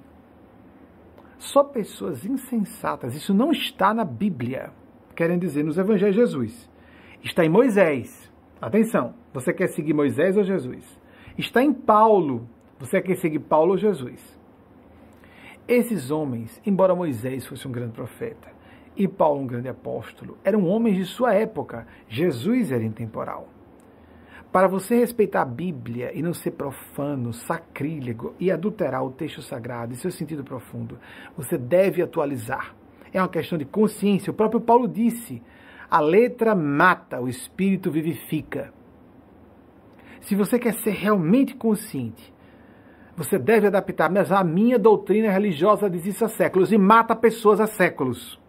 [1.37, 4.71] Só pessoas insensatas, isso não está na Bíblia,
[5.15, 6.69] querem dizer nos Evangelhos de Jesus.
[7.23, 8.29] Está em Moisés.
[8.61, 10.83] Atenção, você quer seguir Moisés ou Jesus?
[11.37, 12.47] Está em Paulo.
[12.79, 14.39] Você quer seguir Paulo ou Jesus?
[15.67, 18.47] Esses homens, embora Moisés fosse um grande profeta
[18.95, 21.85] e Paulo um grande apóstolo, eram homens de sua época.
[22.07, 23.49] Jesus era intemporal.
[24.51, 29.93] Para você respeitar a Bíblia e não ser profano, sacrílego e adulterar o texto sagrado
[29.93, 30.97] e seu sentido profundo,
[31.37, 32.73] você deve atualizar.
[33.13, 34.31] É uma questão de consciência.
[34.31, 35.41] O próprio Paulo disse:
[35.89, 38.73] a letra mata, o espírito vivifica.
[40.21, 42.33] Se você quer ser realmente consciente,
[43.19, 44.09] você deve adaptar.
[44.09, 48.39] Mas a minha doutrina religiosa diz isso há séculos e mata pessoas há séculos.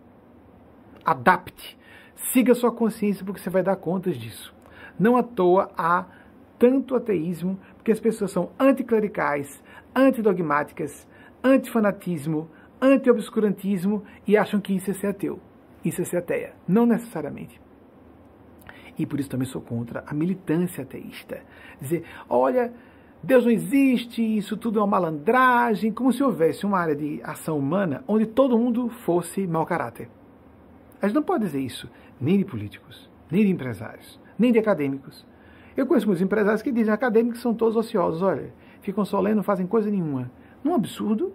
[1.05, 1.77] Adapte.
[2.15, 4.55] Siga sua consciência porque você vai dar contas disso.
[4.97, 6.05] Não à toa há
[6.57, 9.61] tanto ateísmo, porque as pessoas são anticlericais,
[9.97, 11.09] antidogmáticas,
[11.43, 12.49] antifanatismo,
[12.81, 15.41] anti-obscurantismo e acham que isso é ser ateu,
[15.85, 16.53] isso é ser ateia.
[16.69, 17.61] Não necessariamente.
[18.99, 21.43] E por isso também sou contra a militância ateísta.
[21.81, 22.73] Dizer, olha,
[23.23, 27.59] Deus não existe, isso tudo é uma malandragem, como se houvesse uma área de ação
[27.59, 30.09] humana onde todo mundo fosse mau caráter.
[31.01, 31.89] A gente não pode dizer isso,
[32.21, 35.27] nem de políticos, nem de empresários nem de acadêmicos.
[35.77, 39.43] Eu conheço muitos empresários que dizem acadêmicos são todos ociosos, olha, ficam só lendo, não
[39.43, 40.31] fazem coisa nenhuma.
[40.65, 41.35] Não é um absurdo,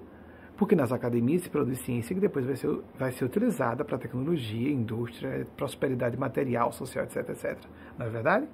[0.58, 4.72] porque nas academias se produz ciência que depois vai ser, vai ser utilizada para tecnologia,
[4.72, 7.58] indústria, prosperidade material, social, etc, etc.
[7.98, 8.48] Não é verdade?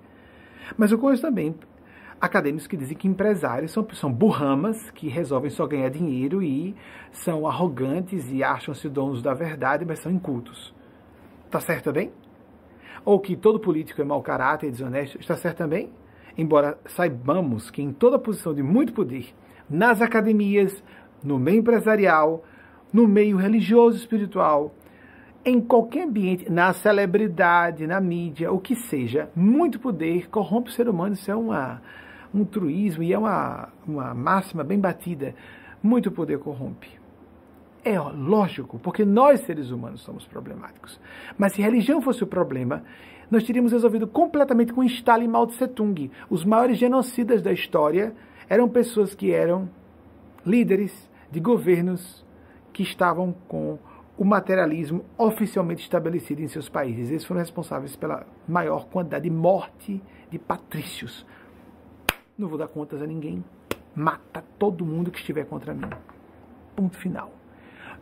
[0.78, 1.56] Mas eu conheço também
[2.22, 6.76] acadêmicos que dizem que empresários são, são burramas que resolvem só ganhar dinheiro e
[7.12, 10.74] são arrogantes e acham-se donos da verdade, mas são incultos.
[11.50, 12.12] Tá certo também?
[13.04, 15.90] ou que todo político é mau caráter e desonesto, está certo também?
[16.38, 19.34] Embora saibamos que em toda posição de muito poder,
[19.70, 20.84] nas academias,
[21.24, 22.44] no meio empresarial,
[22.92, 24.74] no meio religioso espiritual,
[25.44, 30.88] em qualquer ambiente, na celebridade, na mídia, o que seja, muito poder corrompe o ser
[30.88, 31.14] humano.
[31.14, 31.82] Isso é uma,
[32.34, 35.36] um truísmo e é uma, uma máxima bem batida.
[35.84, 36.90] Muito poder corrompe.
[37.84, 41.00] É lógico, porque nós seres humanos somos problemáticos.
[41.38, 42.84] Mas se religião fosse o problema,
[43.30, 46.12] nós teríamos resolvido completamente com Stalin e Mao Tse Tung.
[46.30, 48.14] Os maiores genocidas da história
[48.48, 49.70] eram pessoas que eram
[50.46, 52.26] líderes de governos
[52.72, 53.80] que estavam com
[54.18, 57.10] o materialismo oficialmente estabelecido em seus países.
[57.10, 61.26] Eles foram responsáveis pela maior quantidade de morte de patrícios.
[62.38, 63.44] Não vou dar contas a ninguém.
[63.96, 65.90] Mata todo mundo que estiver contra mim.
[66.76, 67.32] Ponto final.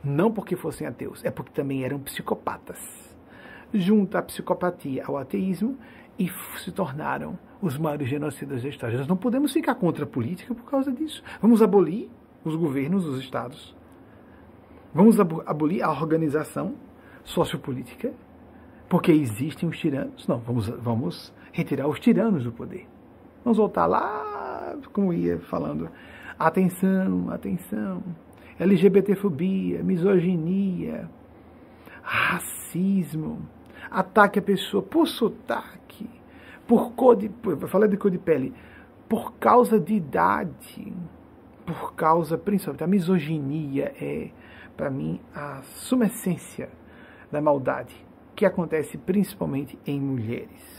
[0.03, 2.80] não porque fossem ateus, é porque também eram psicopatas.
[3.73, 5.77] Junta a psicopatia ao ateísmo
[6.17, 8.97] e se tornaram os maiores genocidas da história.
[8.97, 11.21] Nós não podemos ficar contra a política por causa disso.
[11.41, 12.09] Vamos abolir
[12.43, 13.75] os governos, os estados.
[14.93, 16.75] Vamos abolir a organização
[17.23, 18.13] sociopolítica,
[18.88, 20.27] porque existem os tiranos.
[20.27, 22.88] Não, vamos, vamos retirar os tiranos do poder.
[23.43, 25.89] Vamos voltar lá, como ia falando.
[26.37, 28.03] Atenção, atenção.
[28.59, 31.09] LGBTfobia, misoginia,
[32.01, 33.41] racismo,
[33.89, 36.09] ataque à pessoa por sotaque,
[36.67, 37.31] por cor de.
[37.67, 38.53] Falei de cor de pele,
[39.07, 40.93] por causa de idade,
[41.65, 44.29] por causa, principalmente, a misoginia é,
[44.75, 46.69] para mim, a suma essência
[47.31, 47.95] da maldade,
[48.35, 50.78] que acontece principalmente em mulheres.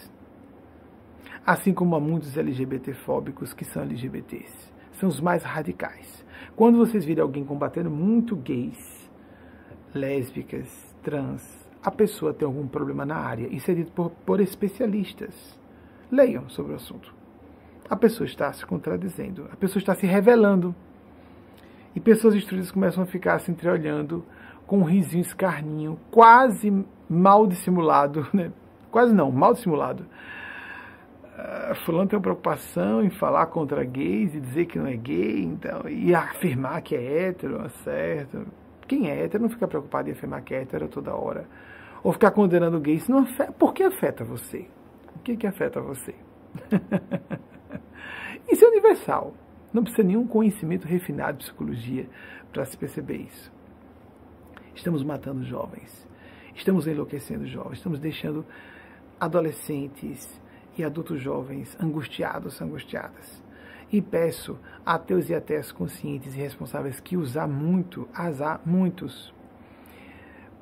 [1.47, 4.73] Assim como há muitos LGBTfóbicos que são LGBTs.
[4.93, 6.25] São os mais radicais.
[6.55, 9.11] Quando vocês virem alguém combatendo muito gays,
[9.95, 13.49] lésbicas, trans, a pessoa tem algum problema na área.
[13.49, 15.59] Isso é dito por, por especialistas.
[16.11, 17.15] Leiam sobre o assunto.
[17.89, 20.75] A pessoa está se contradizendo, a pessoa está se revelando.
[21.95, 24.25] E pessoas instruídas começam a ficar se entreolhando
[24.67, 26.73] com um risinho escarninho, quase
[27.09, 28.53] mal dissimulado, né?
[28.91, 30.07] quase não, mal dissimulado.
[31.41, 35.43] Uh, fulano tem uma preocupação em falar contra gays e dizer que não é gay,
[35.43, 38.47] então, e afirmar que é hétero, certo?
[38.87, 41.47] Quem é hétero não fica preocupado em afirmar que é hétero toda hora.
[42.03, 44.67] Ou ficar condenando gays, não afeta, por que afeta você?
[45.17, 46.15] O que, que afeta você?
[48.51, 49.33] isso é universal.
[49.73, 52.07] Não precisa nenhum conhecimento refinado de psicologia
[52.53, 53.51] para se perceber isso.
[54.75, 56.07] Estamos matando jovens,
[56.55, 58.45] estamos enlouquecendo jovens, estamos deixando
[59.19, 60.41] adolescentes
[60.81, 63.43] e adultos jovens angustiados, angustiadas.
[63.93, 69.35] E peço a ateus e ateias conscientes e responsáveis que usar muito, azar muitos.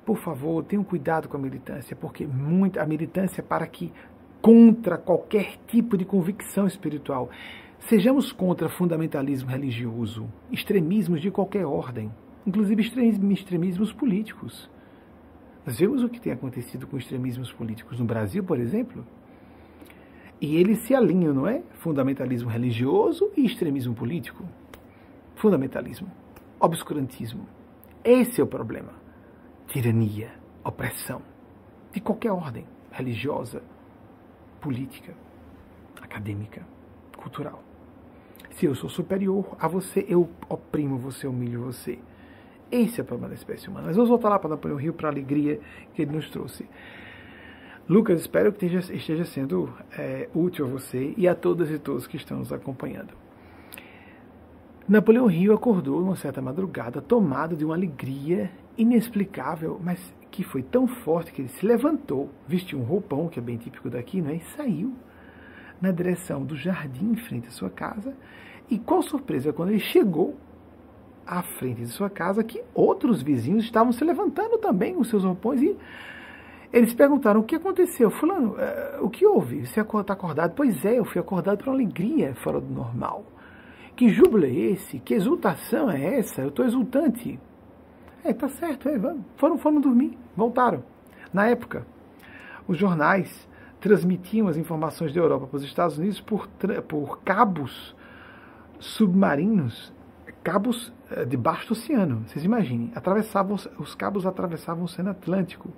[0.05, 3.93] Por favor, tenham cuidado com a militância, porque muita, a militância é para que
[4.41, 7.29] contra qualquer tipo de convicção espiritual.
[7.81, 12.11] Sejamos contra fundamentalismo religioso, extremismos de qualquer ordem
[12.49, 12.83] inclusive
[13.33, 14.71] extremismos políticos.
[15.67, 19.07] Nós vemos o que tem acontecido com extremismos políticos no Brasil, por exemplo.
[20.41, 21.63] E eles se alinham, não é?
[21.75, 24.45] Fundamentalismo religioso e extremismo político.
[25.35, 26.11] Fundamentalismo,
[26.61, 27.47] obscurantismo.
[28.05, 28.93] Esse é o problema.
[29.67, 30.31] Tirania,
[30.65, 31.23] opressão,
[31.93, 33.63] de qualquer ordem, religiosa,
[34.61, 35.15] política,
[36.01, 36.67] acadêmica,
[37.17, 37.63] cultural.
[38.51, 41.99] Se eu sou superior a você, eu oprimo você, humilho você.
[42.71, 43.87] Esse é o problema da espécie humana.
[43.87, 45.61] Mas vamos voltar lá para Napoleão Rio, para a alegria
[45.95, 46.69] que ele nos trouxe.
[47.89, 52.07] Lucas, espero que esteja, esteja sendo é, útil a você e a todas e todos
[52.07, 53.15] que estão nos acompanhando.
[54.87, 59.99] Napoleão Rio acordou numa certa madrugada, tomado de uma alegria inexplicável, mas
[60.31, 63.89] que foi tão forte que ele se levantou, vestiu um roupão, que é bem típico
[63.89, 64.37] daqui, não é?
[64.37, 64.93] e saiu
[65.81, 68.15] na direção do jardim em frente à sua casa.
[68.69, 70.37] E qual surpresa, quando ele chegou
[71.27, 75.63] à frente de sua casa que outros vizinhos estavam se levantando também com seus roupões
[75.63, 75.75] e
[76.73, 78.11] eles perguntaram o que aconteceu.
[78.11, 79.67] Fulano, uh, o que houve?
[79.67, 80.55] Você está acordado?
[80.55, 83.25] Pois é, eu fui acordado por uma alegria fora do normal.
[83.97, 84.99] Que júbilo é esse?
[84.99, 86.43] Que exultação é essa?
[86.43, 87.39] Eu estou exultante.
[88.23, 89.25] É, tá certo, é, vamos.
[89.37, 90.85] Foram, foram dormir, voltaram.
[91.33, 91.87] Na época,
[92.67, 93.49] os jornais
[93.81, 96.49] transmitiam as informações da Europa para os Estados Unidos por,
[96.89, 97.97] por cabos
[98.79, 99.93] submarinos
[100.43, 102.25] cabos eh, debaixo do oceano.
[102.27, 105.71] Vocês imaginem, atravessavam, os cabos atravessavam o Oceano Atlântico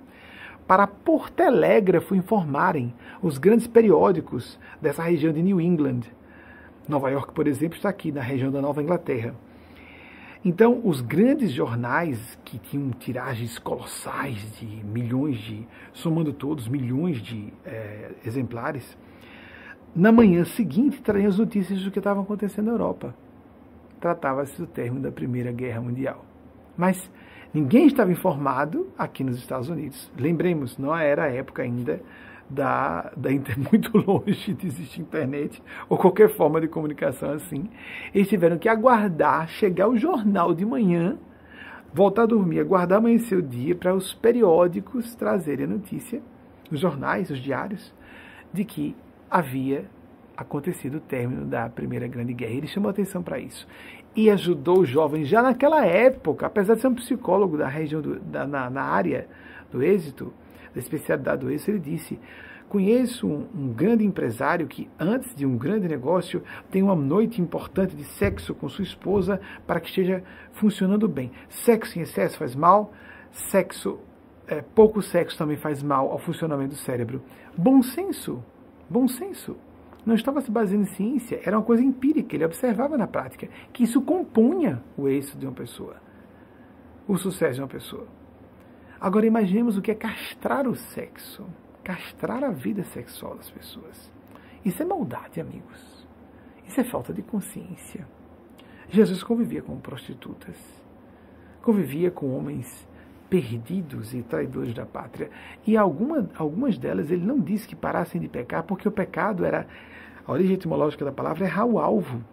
[0.71, 6.03] para por telégrafo informarem os grandes periódicos dessa região de New England.
[6.87, 9.35] Nova York, por exemplo, está aqui na região da Nova Inglaterra.
[10.45, 17.51] Então, os grandes jornais que tinham tiragens colossais de milhões de, somando todos, milhões de
[17.65, 18.97] é, exemplares,
[19.93, 23.13] na manhã seguinte traziam as notícias do que estava acontecendo na Europa
[23.99, 26.23] tratava-se do término da Primeira Guerra Mundial.
[26.77, 27.11] Mas
[27.53, 30.11] ninguém estava informado aqui nos Estados Unidos.
[30.17, 32.01] Lembremos, não era a época ainda
[32.49, 33.29] da, da
[33.71, 37.69] muito longe de existir internet ou qualquer forma de comunicação assim.
[38.13, 41.17] Eles tiveram que aguardar chegar o jornal de manhã,
[41.93, 46.21] voltar a dormir, aguardar amanhecer o dia para os periódicos trazerem a notícia,
[46.69, 47.93] os jornais, os diários,
[48.53, 48.95] de que
[49.29, 49.85] havia
[50.35, 52.53] acontecido o término da Primeira Grande Guerra.
[52.53, 53.67] Ele chamou atenção para isso
[54.15, 58.19] e ajudou os jovens já naquela época, apesar de ser um psicólogo da região do,
[58.19, 59.27] da, na, na área
[59.71, 60.33] do êxito,
[60.73, 62.19] da especialidade do êxito, ele disse:
[62.67, 67.95] Conheço um, um, grande empresário que, antes de um grande negócio, tem uma noite importante
[67.95, 71.31] de sexo com sua esposa para que esteja funcionando bem.
[71.49, 72.93] Sexo em excesso faz mal,
[73.31, 73.99] sexo,
[74.47, 77.21] é, pouco sexo também faz mal ao funcionamento do cérebro.
[77.57, 78.43] Bom senso,
[78.89, 79.57] bom senso.
[80.05, 83.83] Não estava se baseando em ciência, era uma coisa empírica, ele observava na prática que
[83.83, 85.97] isso compunha o êxito de uma pessoa,
[87.07, 88.07] o sucesso de uma pessoa.
[88.99, 91.45] Agora imaginemos o que é castrar o sexo
[91.83, 94.11] castrar a vida sexual das pessoas.
[94.63, 96.07] Isso é maldade, amigos.
[96.67, 98.07] Isso é falta de consciência.
[98.89, 100.57] Jesus convivia com prostitutas,
[101.61, 102.87] convivia com homens
[103.29, 105.29] perdidos e traidores da pátria.
[105.65, 109.67] E alguma, algumas delas ele não disse que parassem de pecar, porque o pecado era.
[110.31, 112.23] A origem etimológica da palavra é o alvo.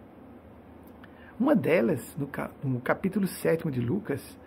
[1.37, 2.15] Uma delas,
[2.63, 4.39] no, capítulo 7 de Lucas,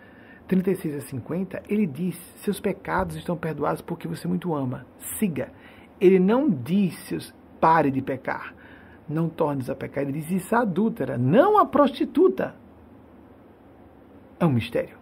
[0.47, 4.87] 36 a 50, ele diz: Seus pecados estão perdoados porque você muito ama.
[5.19, 5.51] Siga.
[6.01, 7.31] Ele não diz:
[7.61, 8.55] Pare de pecar.
[9.07, 10.03] Não tornes a pecar.
[10.03, 12.55] Ele diz isso a adúltera, não a prostituta.
[14.39, 14.97] É um mistério.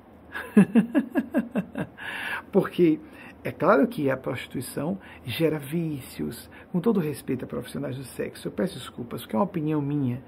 [2.52, 3.00] porque
[3.44, 6.50] é claro que a prostituição gera vícios.
[6.72, 10.22] Com todo respeito a profissionais do sexo, eu peço desculpas, porque é uma opinião minha.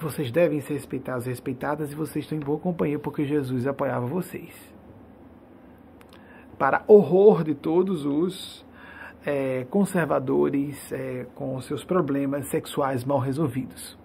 [0.00, 4.06] Vocês devem ser respeitados e respeitadas e vocês estão em boa companhia porque Jesus apoiava
[4.06, 4.52] vocês.
[6.58, 8.66] Para horror de todos os
[9.24, 13.96] é, conservadores é, com seus problemas sexuais mal resolvidos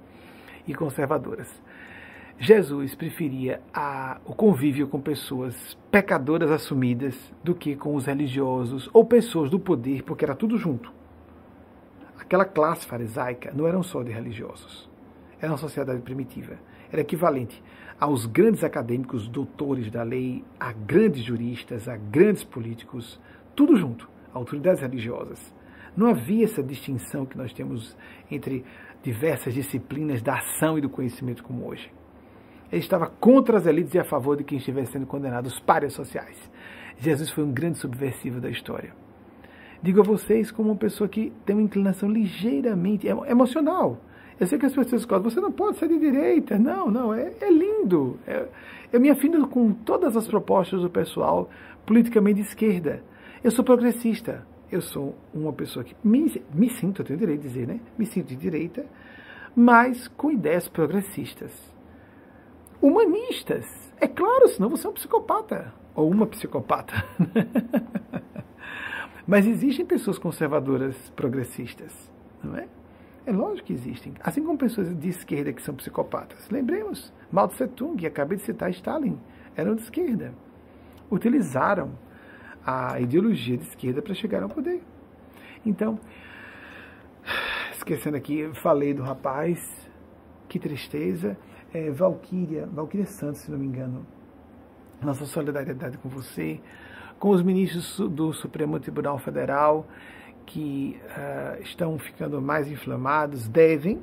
[0.67, 1.49] e conservadoras.
[2.39, 9.05] Jesus preferia a, o convívio com pessoas pecadoras assumidas do que com os religiosos ou
[9.05, 10.91] pessoas do poder, porque era tudo junto.
[12.17, 14.89] Aquela classe farisaica não eram só de religiosos
[15.39, 16.57] era uma sociedade primitiva.
[16.91, 17.61] Era equivalente
[17.99, 23.19] aos grandes acadêmicos, doutores da lei, a grandes juristas, a grandes políticos,
[23.55, 25.53] tudo junto, autoridades religiosas.
[25.95, 27.97] Não havia essa distinção que nós temos
[28.31, 28.63] entre
[29.03, 31.91] diversas disciplinas da ação e do conhecimento como hoje.
[32.72, 35.93] Ele estava contra as elites e a favor de quem estivesse sendo condenado, os párias
[35.93, 36.38] sociais.
[36.97, 38.93] Jesus foi um grande subversivo da história.
[39.82, 43.99] Digo a vocês como uma pessoa que tem uma inclinação ligeiramente emocional
[44.39, 46.57] eu sei que as pessoas falam, você não pode ser de direita.
[46.57, 48.17] Não, não, é, é lindo.
[48.26, 48.47] É,
[48.91, 51.49] eu me afino com todas as propostas do pessoal
[51.86, 53.03] politicamente de esquerda.
[53.43, 54.47] Eu sou progressista.
[54.72, 57.80] Eu sou uma pessoa que me, me sinto, eu tenho direito de dizer, né?
[57.97, 58.86] Me sinto de direita,
[59.55, 61.51] mas com ideias progressistas.
[62.82, 63.65] Humanistas.
[63.99, 65.73] É claro, senão você é um psicopata.
[65.93, 66.93] Ou uma psicopata.
[69.27, 72.11] mas existem pessoas conservadoras progressistas,
[72.43, 72.67] não é?
[73.25, 74.13] É lógico que existem.
[74.21, 76.49] Assim como pessoas de esquerda que são psicopatas.
[76.49, 79.19] Lembremos, Mao Tse Tung, acabei de citar Stalin,
[79.55, 80.34] eram de esquerda.
[81.11, 81.91] Utilizaram
[82.65, 84.82] a ideologia de esquerda para chegar ao poder.
[85.65, 85.99] Então,
[87.73, 89.59] esquecendo aqui, falei do rapaz,
[90.47, 91.38] que tristeza.
[91.74, 94.05] É, Valquíria, Valquíria Santos, se não me engano.
[95.01, 96.59] Nossa solidariedade com você,
[97.20, 99.86] com os ministros do Supremo Tribunal Federal
[100.49, 104.01] que uh, estão ficando mais inflamados devem,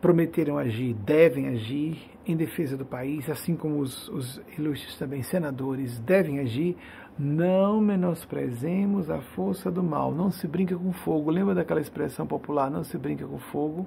[0.00, 5.98] prometeram agir, devem agir em defesa do país, assim como os, os ilustres também senadores
[5.98, 6.76] devem agir.
[7.18, 11.30] Não menosprezemos a força do mal, não se brinca com fogo.
[11.30, 13.86] Lembra daquela expressão popular, não se brinca com fogo?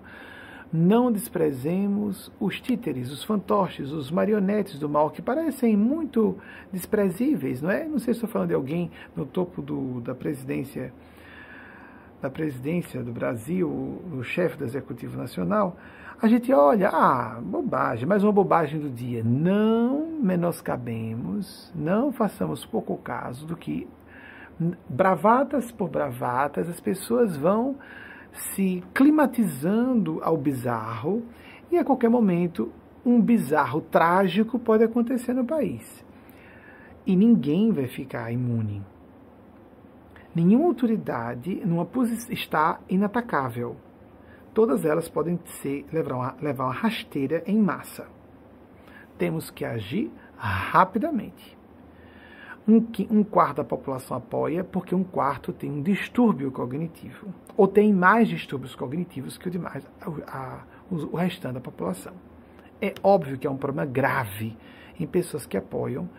[0.75, 6.37] Não desprezemos os títeres, os fantoches, os marionetes do mal, que parecem muito
[6.71, 7.85] desprezíveis, não é?
[7.85, 10.93] Não sei se estou falando de alguém no topo do, da presidência
[12.21, 15.77] da presidência do Brasil, o chefe do Executivo Nacional,
[16.19, 19.21] a gente olha, ah, bobagem, mais uma bobagem do dia.
[19.23, 23.87] Não menoscabemos, não façamos pouco caso do que
[24.89, 27.75] bravatas por bravatas as pessoas vão
[28.35, 31.23] se climatizando ao bizarro
[31.71, 32.71] e a qualquer momento
[33.05, 36.05] um bizarro trágico pode acontecer no país.
[37.05, 38.81] E ninguém vai ficar imune
[40.35, 41.87] Nenhuma autoridade numa
[42.29, 43.77] está inatacável.
[44.53, 48.05] Todas elas podem ser, levar, uma, levar uma rasteira em massa.
[49.17, 51.54] Temos que agir rapidamente.
[52.67, 57.93] Um, um, quarto da população apoia porque um quarto tem um distúrbio cognitivo, ou tem
[57.93, 62.13] mais distúrbios cognitivos que o demais, a, a, o restante da população.
[62.81, 64.57] É óbvio que é um problema grave
[64.99, 66.09] em pessoas que apoiam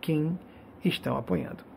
[0.00, 0.38] quem
[0.82, 1.70] estão apoiando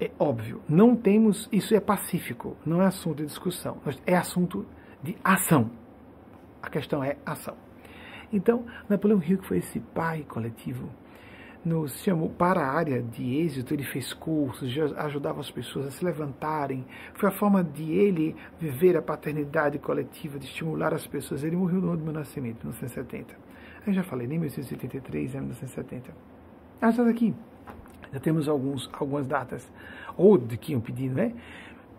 [0.00, 3.76] é óbvio, não temos, isso é pacífico, não é assunto de discussão,
[4.06, 4.66] é assunto
[5.02, 5.70] de ação.
[6.62, 7.54] A questão é ação.
[8.32, 10.88] Então, Napoleão Hill, que foi esse pai coletivo,
[11.64, 16.04] nos chamou para a área de êxito, ele fez cursos, ajudava as pessoas a se
[16.04, 16.86] levantarem.
[17.14, 21.44] Foi a forma de ele viver a paternidade coletiva, de estimular as pessoas.
[21.44, 23.36] Ele morreu no ano do meu nascimento, em 1970.
[23.86, 26.10] Eu já falei, nem 1983, é 1970.
[26.80, 27.34] Ah, está aqui.
[28.12, 29.70] Já temos alguns, algumas datas.
[30.16, 31.34] Ou de que eu pedi, né?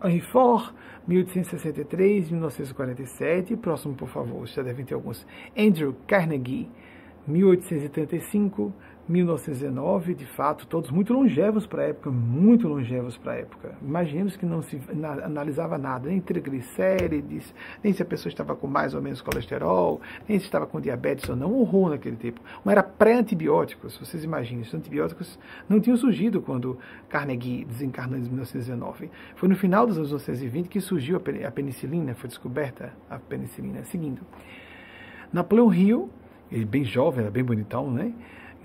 [0.03, 0.74] Henry Ford,
[1.07, 3.55] 1863, 1947.
[3.57, 5.26] Próximo, por favor, já devem ter alguns.
[5.55, 6.70] Andrew Carnegie,
[7.28, 8.74] 1835,
[9.12, 13.76] 1919, de fato, todos muito longevos para a época, muito longevos para a época.
[13.82, 14.82] Imaginemos que não se
[15.24, 17.53] analisava nada, nem triglicérides,
[17.84, 21.28] nem se a pessoa estava com mais ou menos colesterol, nem se estava com diabetes
[21.30, 22.41] ou não, horror naquele tempo.
[22.64, 25.38] Não era pré-antibióticos, vocês imaginem, os antibióticos
[25.68, 26.78] não tinham surgido quando
[27.09, 29.12] Carnegie desencarnou em 1919.
[29.36, 33.84] Foi no final dos anos 1920 que surgiu a penicilina, foi descoberta a penicilina.
[33.84, 34.22] Seguindo,
[35.34, 36.09] Napoleão Hill,
[36.51, 38.14] ele bem jovem, era bem bonitão, né?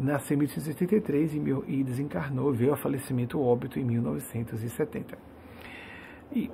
[0.03, 1.35] Nasceu em 1883
[1.67, 5.17] e, desencarnou, veio a falecimento óbito em 1970.
[6.33, 6.51] E,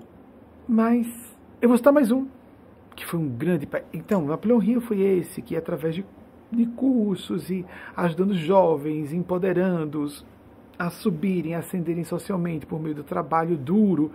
[0.68, 1.06] mas
[1.60, 2.26] eu vou citar mais um,
[2.94, 3.68] que foi um grande.
[3.92, 6.04] Então, Napoleão Rio foi esse que, através de,
[6.50, 7.64] de cursos e
[7.96, 10.24] ajudando jovens, empoderando-os
[10.78, 14.12] a subirem, ascenderem socialmente por meio do trabalho duro,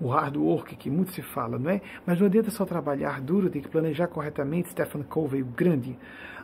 [0.00, 1.80] o hard work que muito se fala, não é?
[2.06, 4.70] Mas não adianta só trabalhar duro, tem que planejar corretamente.
[4.70, 5.98] Stephen Covey, o grande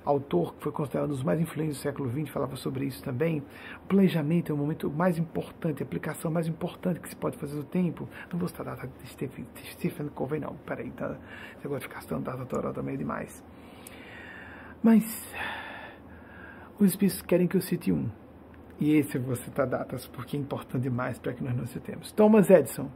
[0.05, 3.43] autor que foi considerado um dos mais influentes do século XX, falava sobre isso também.
[3.85, 7.57] O planejamento é o momento mais importante, a aplicação mais importante que se pode fazer
[7.57, 8.09] no tempo.
[8.33, 10.55] Não vou citar data de Stephen, Stephen Covey, não.
[10.67, 11.17] Peraí, tá?
[11.61, 13.43] Você de ficar citando data toda também é demais.
[14.83, 15.33] Mas
[16.79, 18.11] os espíritos querem que eu cite um.
[18.79, 22.13] E esse eu vou citar datas, porque é importante demais para que nós não citemos.
[22.13, 22.91] Thomas Edison.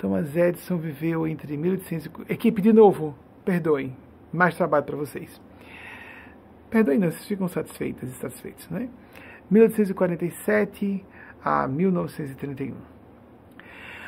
[0.00, 2.10] Thomas Edison viveu entre 1800...
[2.26, 3.94] Equipe, de novo, perdoem.
[4.32, 5.38] Mais trabalho para vocês.
[6.70, 8.88] Perdoem, não, vocês ficam satisfeitas e satisfeitos, né?
[9.50, 11.04] 1847
[11.44, 12.74] a 1931.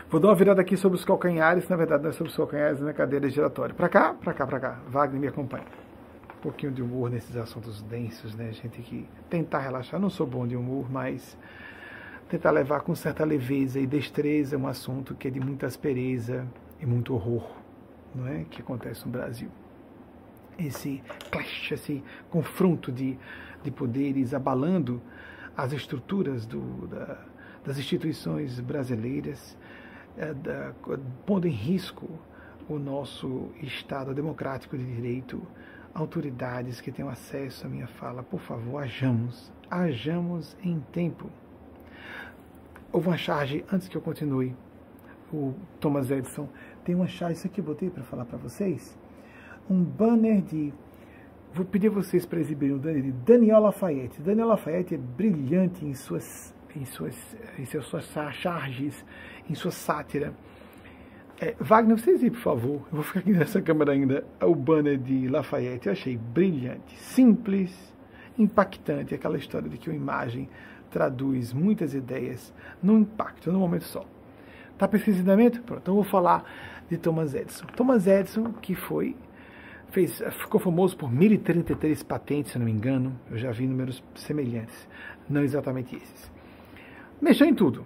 [0.09, 2.80] Vou dar uma virada aqui sobre os calcanhares, na verdade não é sobre os calcanhares,
[2.80, 3.74] na cadeira giratória.
[3.74, 4.78] Para cá, para cá, para cá.
[4.88, 5.64] Wagner me acompanha.
[6.38, 8.51] Um pouquinho de humor nesses assuntos densos, né?
[8.53, 10.01] Gente que tentar relaxar.
[10.01, 11.36] não sou bom de humor, mas
[12.33, 16.49] tentar levar com certa leveza e destreza um assunto que é de muita aspereza
[16.80, 17.47] e muito horror,
[18.14, 18.45] não é?
[18.45, 19.51] Que acontece no Brasil
[20.59, 23.18] esse clash, esse confronto de,
[23.62, 25.03] de poderes abalando
[25.55, 27.22] as estruturas do, da,
[27.66, 29.55] das instituições brasileiras,
[30.16, 30.72] é, da,
[31.26, 32.09] pondo em risco
[32.66, 35.47] o nosso Estado democrático de direito,
[35.93, 41.30] autoridades que tenham acesso à minha fala, por favor, ajamos, ajamos em tempo.
[42.93, 44.55] Houve uma charge, antes que eu continue,
[45.32, 46.47] o Thomas Edison
[46.84, 48.99] tem uma charge, isso aqui eu botei para falar para vocês,
[49.70, 50.74] um banner de.
[51.55, 54.20] Vou pedir vocês para exibirem um banner de Daniel Lafayette.
[54.20, 59.05] Daniel Lafayette é brilhante em suas, em suas, em suas charges,
[59.49, 60.34] em sua sátira.
[61.40, 62.86] É, Wagner, você exibe, por favor.
[62.90, 64.24] Eu vou ficar aqui nessa câmera ainda.
[64.40, 65.86] O banner de Lafayette.
[65.88, 67.95] Eu achei brilhante, simples,
[68.38, 69.14] impactante.
[69.14, 70.49] Aquela história de que uma imagem
[70.93, 74.05] traduz muitas ideias num impacto, num momento só.
[74.78, 75.61] Tá pesquisadamente?
[75.61, 76.45] Pronto, então vou falar
[76.88, 77.66] de Thomas Edison.
[77.74, 79.16] Thomas Edison, que foi
[79.90, 83.18] fez, ficou famoso por 1.033 patentes, se não me engano.
[83.30, 84.88] Eu já vi números semelhantes,
[85.28, 86.30] não exatamente esses.
[87.20, 87.84] Mexeu em tudo.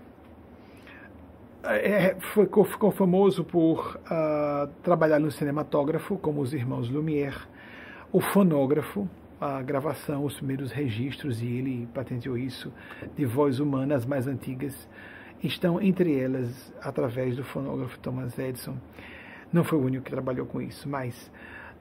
[1.64, 7.36] É, foi, ficou famoso por uh, trabalhar no cinematógrafo, como os irmãos Lumière,
[8.12, 9.08] o fonógrafo,
[9.40, 12.72] a gravação, os primeiros registros, e ele patenteou isso,
[13.14, 14.88] de voz humana, as mais antigas,
[15.42, 18.76] estão entre elas através do fonógrafo Thomas Edison.
[19.52, 21.30] Não foi o único que trabalhou com isso, mas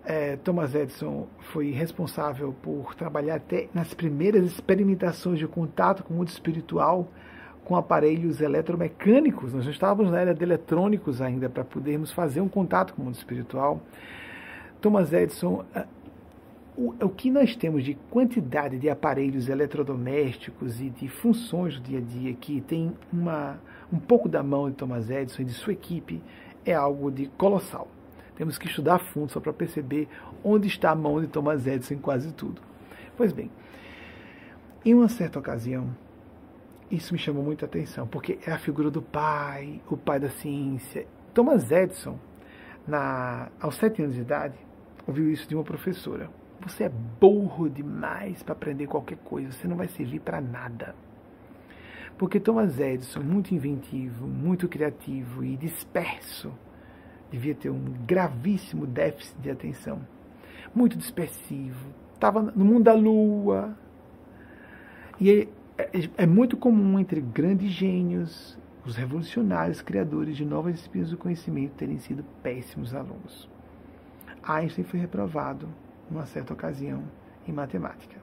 [0.04, 6.18] é, Thomas Edison foi responsável por trabalhar até nas primeiras experimentações de contato com o
[6.18, 7.10] mundo espiritual
[7.66, 9.52] com aparelhos eletromecânicos.
[9.52, 13.06] Nós não estávamos na era de eletrônicos ainda para podermos fazer um contato com o
[13.06, 13.82] mundo espiritual.
[14.80, 15.66] Thomas Edison,
[16.78, 22.00] o, o que nós temos de quantidade de aparelhos eletrodomésticos e de funções do dia
[22.00, 23.60] a dia que tem uma,
[23.92, 26.22] um pouco da mão de Thomas Edison e de sua equipe
[26.66, 27.88] é algo de colossal.
[28.36, 30.10] Temos que estudar a fundo só para perceber
[30.44, 32.62] onde está a mão de Thomas Edison em quase tudo.
[33.16, 33.50] Pois bem,
[34.84, 35.96] em uma certa ocasião,
[36.92, 41.08] isso me chamou muita atenção, porque é a figura do pai, o pai da ciência.
[41.34, 42.20] Thomas Edison,
[42.86, 44.56] na, aos sete anos de idade,
[45.08, 46.30] ouviu isso de uma professora.
[46.66, 50.96] Você é burro demais para aprender qualquer coisa, você não vai servir para nada.
[52.18, 56.52] Porque Thomas Edison, muito inventivo, muito criativo e disperso,
[57.30, 60.02] devia ter um gravíssimo déficit de atenção,
[60.74, 63.78] muito dispersivo, estava no mundo da lua.
[65.22, 65.48] E
[65.78, 65.88] é,
[66.18, 72.00] é muito comum entre grandes gênios, os revolucionários criadores de novas disciplinas do conhecimento terem
[72.00, 73.48] sido péssimos alunos.
[74.42, 75.68] Einstein foi reprovado
[76.10, 77.04] numa certa ocasião
[77.48, 78.18] em matemática.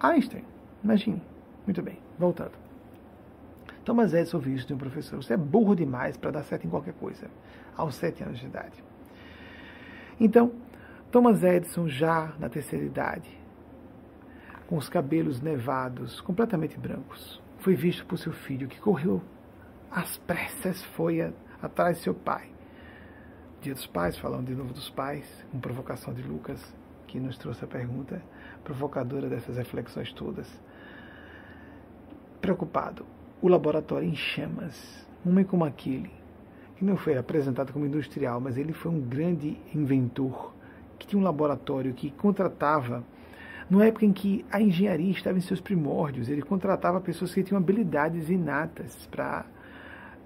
[0.00, 0.44] Einstein,
[0.82, 1.22] imagine.
[1.66, 2.52] Muito bem, voltando.
[3.84, 5.22] Thomas Edison ouviu isso de um professor.
[5.22, 7.30] Você é burro demais para dar certo em qualquer coisa,
[7.76, 8.84] aos sete anos de idade.
[10.20, 10.52] Então,
[11.10, 13.30] Thomas Edison, já na terceira idade,
[14.66, 19.22] com os cabelos nevados, completamente brancos, foi visto por seu filho, que correu
[19.90, 21.20] às pressas, foi
[21.62, 22.50] atrás de seu pai.
[23.60, 26.74] Dia dos Pais, falando de novo dos pais, com provocação de Lucas,
[27.08, 28.22] que nos trouxe a pergunta
[28.62, 30.46] provocadora dessas reflexões todas.
[32.40, 33.04] Preocupado,
[33.42, 36.10] o laboratório em chamas, um homem como aquele,
[36.76, 40.54] que não foi apresentado como industrial, mas ele foi um grande inventor,
[40.98, 43.02] que tinha um laboratório que contratava,
[43.68, 47.58] numa época em que a engenharia estava em seus primórdios, ele contratava pessoas que tinham
[47.58, 49.44] habilidades inatas para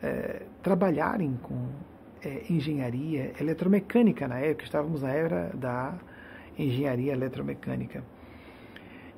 [0.02, 1.68] é, trabalharem com
[2.24, 5.94] é, engenharia eletromecânica na época, estávamos na era da
[6.58, 8.04] engenharia eletromecânica.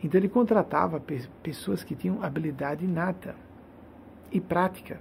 [0.03, 1.03] Então ele contratava
[1.43, 3.35] pessoas que tinham habilidade inata
[4.31, 5.01] e prática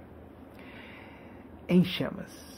[1.68, 2.54] em chamas.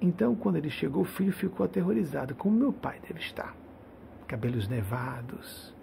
[0.00, 3.54] Então, quando ele chegou, o filho ficou aterrorizado, como meu pai deve estar.
[4.26, 5.74] Cabelos nevados.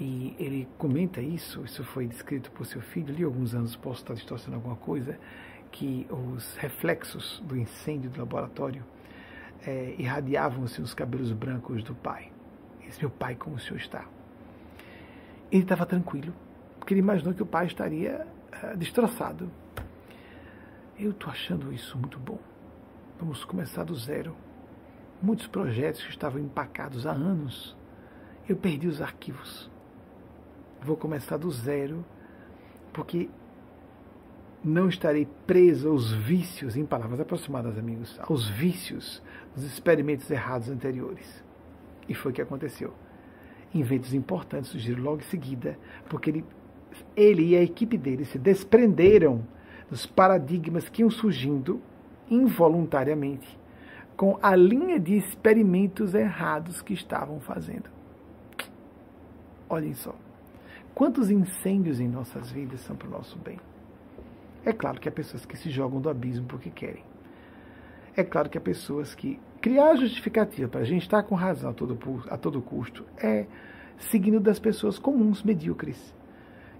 [0.00, 4.14] E ele comenta isso, isso foi descrito por seu filho, ali alguns anos, posso estar
[4.14, 5.18] distorcendo alguma coisa,
[5.70, 8.82] que os reflexos do incêndio do laboratório
[9.66, 12.30] é, irradiavam-se nos cabelos brancos do pai.
[12.86, 14.06] Esse meu pai, como o senhor está?
[15.50, 16.32] Ele estava tranquilo,
[16.78, 18.26] porque ele imaginou que o pai estaria
[18.62, 19.50] uh, destroçado.
[20.96, 22.38] Eu estou achando isso muito bom.
[23.18, 24.36] Vamos começar do zero.
[25.20, 27.76] Muitos projetos que estavam empacados há anos,
[28.48, 29.70] eu perdi os arquivos.
[30.80, 32.04] Vou começar do zero,
[32.92, 33.28] porque
[34.62, 39.22] não estarei preso aos vícios, em palavras aproximadas, amigos, aos vícios
[39.56, 41.42] dos experimentos errados anteriores.
[42.08, 42.92] E foi o que aconteceu.
[43.74, 45.76] Inventos importantes surgiram logo em seguida,
[46.08, 46.44] porque ele,
[47.16, 49.44] ele e a equipe dele se desprenderam
[49.90, 51.80] dos paradigmas que iam surgindo
[52.30, 53.58] involuntariamente
[54.16, 57.90] com a linha de experimentos errados que estavam fazendo.
[59.68, 60.14] Olhem só.
[60.94, 63.60] Quantos incêndios em nossas vidas são para o nosso bem?
[64.64, 67.04] É claro que há pessoas que se jogam do abismo porque querem.
[68.16, 69.38] É claro que há pessoas que.
[69.66, 71.98] Criar justificativa para a gente estar com razão a todo,
[72.30, 73.46] a todo custo é
[73.98, 76.14] seguindo das pessoas comuns, medíocres,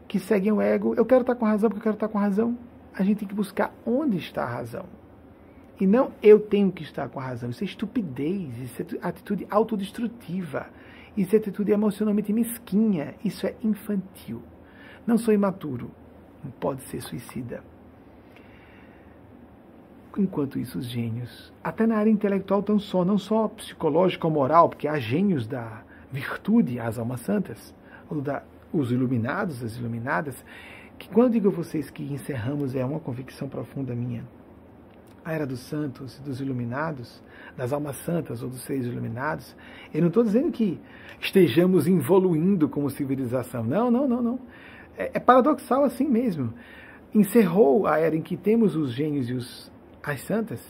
[0.06, 0.94] que seguem o ego.
[0.94, 2.56] Eu quero estar com razão porque eu quero estar com razão.
[2.94, 4.84] A gente tem que buscar onde está a razão.
[5.80, 7.50] E não eu tenho que estar com a razão.
[7.50, 10.68] Isso é estupidez, isso é atitude autodestrutiva,
[11.16, 14.40] isso é atitude emocionalmente mesquinha, isso é infantil.
[15.04, 15.90] Não sou imaturo,
[16.44, 17.64] não pode ser suicida.
[20.18, 24.68] Enquanto isso, os gênios, até na área intelectual, tão só, não só psicológica ou moral,
[24.68, 27.74] porque há gênios da virtude, as almas santas,
[28.08, 28.42] ou da,
[28.72, 30.42] os iluminados, as iluminadas,
[30.98, 34.24] que quando digo a vocês que encerramos é uma convicção profunda minha,
[35.22, 37.20] a era dos santos, dos iluminados,
[37.56, 39.56] das almas santas ou dos seres iluminados,
[39.92, 40.80] eu não estou dizendo que
[41.20, 43.64] estejamos evoluindo como civilização.
[43.64, 44.38] Não, não, não, não.
[44.96, 46.54] É, é paradoxal assim mesmo.
[47.12, 49.72] Encerrou a era em que temos os gênios e os
[50.06, 50.60] as santas,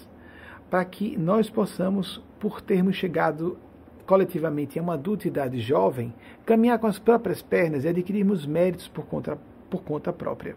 [0.71, 3.59] para que nós possamos, por termos chegado
[4.07, 6.15] coletivamente a uma adultidade jovem,
[6.47, 9.37] caminhar com as próprias pernas e adquirirmos méritos por conta,
[9.69, 10.57] por conta própria.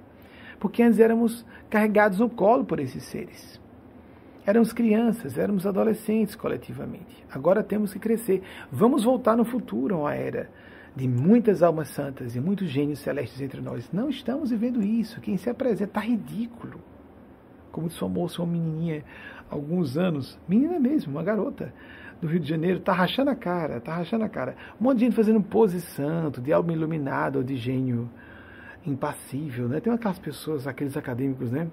[0.59, 3.59] Porque antes éramos carregados no colo por esses seres.
[4.45, 7.23] Éramos crianças, éramos adolescentes coletivamente.
[7.29, 8.41] Agora temos que crescer.
[8.71, 10.49] Vamos voltar no futuro a uma era
[10.95, 13.89] de muitas almas santas e muitos gênios celestes entre nós.
[13.91, 15.21] Não estamos vivendo isso.
[15.21, 16.79] Quem se apresenta está ridículo
[17.87, 19.03] disse uma moça, uma menininha,
[19.49, 21.73] alguns anos, menina mesmo, uma garota
[22.21, 24.55] do Rio de Janeiro, tá rachando a cara, tá rachando a cara.
[24.79, 28.09] Um monte de gente fazendo pose santo, de alma iluminada ou de gênio
[28.85, 29.79] impassível, né?
[29.79, 31.69] Tem aquelas pessoas, aqueles acadêmicos, né?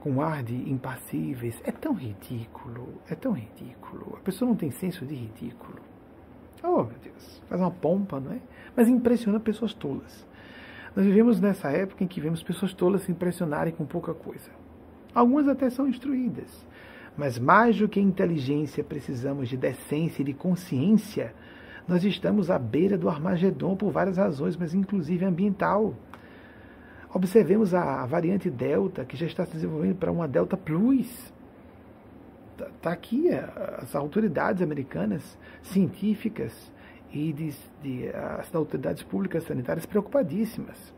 [0.00, 1.60] Com ar de impassíveis.
[1.64, 4.16] É tão ridículo, é tão ridículo.
[4.16, 5.80] A pessoa não tem senso de ridículo.
[6.62, 8.38] Oh, meu Deus, faz uma pompa, não é?
[8.76, 10.26] Mas impressiona pessoas tolas.
[10.94, 14.50] Nós vivemos nessa época em que vemos pessoas tolas se impressionarem com pouca coisa.
[15.14, 16.66] Algumas até são instruídas.
[17.16, 21.34] Mas mais do que inteligência, precisamos de decência e de consciência.
[21.86, 25.94] Nós estamos à beira do Armagedon por várias razões, mas inclusive ambiental.
[27.12, 31.32] Observemos a variante Delta, que já está se desenvolvendo para uma Delta Plus.
[32.52, 36.72] Está tá aqui as autoridades americanas, científicas
[37.12, 38.08] e de, de,
[38.38, 40.94] as autoridades públicas sanitárias preocupadíssimas.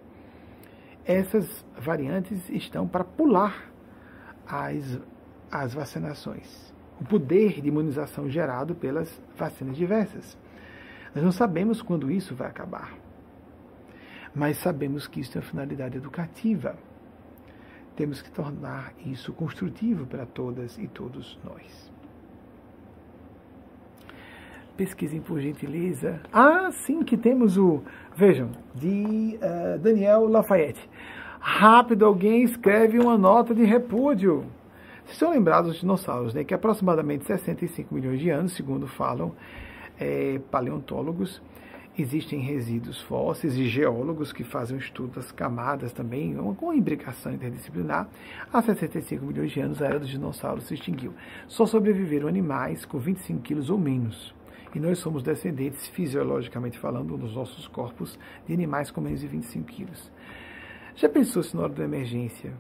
[1.04, 3.73] essas variantes estão para pular
[4.46, 4.98] as,
[5.50, 6.72] as vacinações.
[7.00, 10.38] O poder de imunização gerado pelas vacinas diversas.
[11.14, 12.92] Nós não sabemos quando isso vai acabar,
[14.34, 16.76] mas sabemos que isso tem uma finalidade educativa.
[17.94, 21.92] Temos que tornar isso construtivo para todas e todos nós.
[24.76, 26.20] Pesquisem por gentileza.
[26.32, 27.80] Ah, sim, que temos o.
[28.16, 30.90] Vejam, de uh, Daniel Lafayette.
[31.46, 34.46] Rápido, alguém escreve uma nota de repúdio.
[35.04, 36.42] Vocês estão lembrados dos dinossauros, né?
[36.42, 39.30] Que aproximadamente 65 milhões de anos, segundo falam
[40.00, 41.42] é, paleontólogos,
[41.98, 48.08] existem resíduos fósseis e geólogos que fazem o estudo das camadas também, com imbricação interdisciplinar.
[48.50, 51.12] Há 65 milhões de anos, a era dos dinossauros se extinguiu.
[51.46, 54.34] Só sobreviveram animais com 25 quilos ou menos.
[54.74, 59.66] E nós somos descendentes, fisiologicamente falando, nos nossos corpos, de animais com menos de 25
[59.66, 60.10] quilos.
[60.96, 62.52] Já pensou se na hora da emergência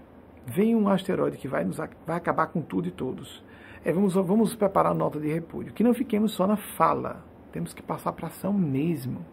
[0.44, 3.44] vem um asteroide que vai, nos, vai acabar com tudo e todos?
[3.84, 5.72] É, vamos, vamos preparar a nota de repúdio.
[5.72, 9.24] Que não fiquemos só na fala, temos que passar para ação mesmo.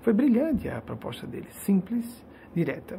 [0.00, 2.24] Foi brilhante a proposta dele, simples,
[2.54, 2.98] direta.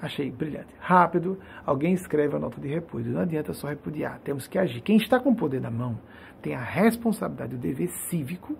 [0.00, 0.72] Achei brilhante.
[0.78, 3.12] Rápido, alguém escreve a nota de repúdio.
[3.12, 4.80] Não adianta só repudiar, temos que agir.
[4.80, 5.98] Quem está com o poder na mão
[6.40, 8.56] tem a responsabilidade, o dever cívico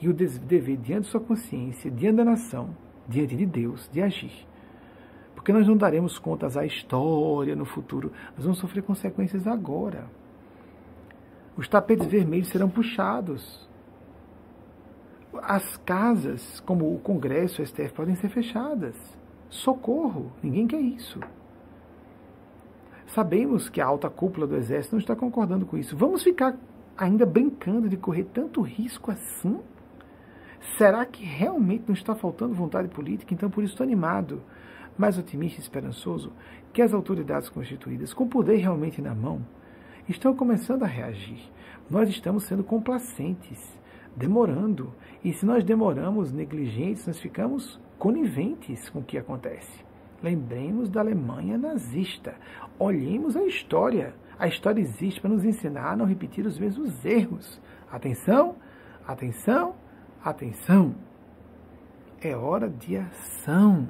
[0.00, 2.74] e o dever diante de sua consciência, diante da nação,
[3.06, 4.46] diante de Deus, de agir.
[5.44, 10.06] Porque nós não daremos contas à história no futuro, nós vamos sofrer consequências agora.
[11.54, 13.68] Os tapetes vermelhos serão puxados.
[15.42, 18.96] As casas, como o Congresso, o STF, podem ser fechadas.
[19.50, 20.32] Socorro!
[20.42, 21.20] Ninguém quer isso.
[23.08, 25.94] Sabemos que a alta cúpula do Exército não está concordando com isso.
[25.94, 26.56] Vamos ficar
[26.96, 29.60] ainda brincando de correr tanto risco assim?
[30.78, 33.34] Será que realmente não está faltando vontade política?
[33.34, 34.42] Então, por isso, estou animado,
[34.96, 36.32] mais otimista e esperançoso
[36.72, 39.44] que as autoridades constituídas, com poder realmente na mão,
[40.08, 41.40] estão começando a reagir.
[41.90, 43.78] Nós estamos sendo complacentes,
[44.16, 44.92] demorando.
[45.22, 49.84] E se nós demoramos, negligentes, nós ficamos coniventes com o que acontece.
[50.22, 52.34] Lembremos da Alemanha nazista.
[52.78, 54.14] Olhemos a história.
[54.38, 57.60] A história existe para nos ensinar a não repetir os mesmos erros.
[57.90, 58.56] Atenção,
[59.06, 59.74] atenção,
[60.24, 60.94] atenção.
[62.20, 63.86] É hora de ação.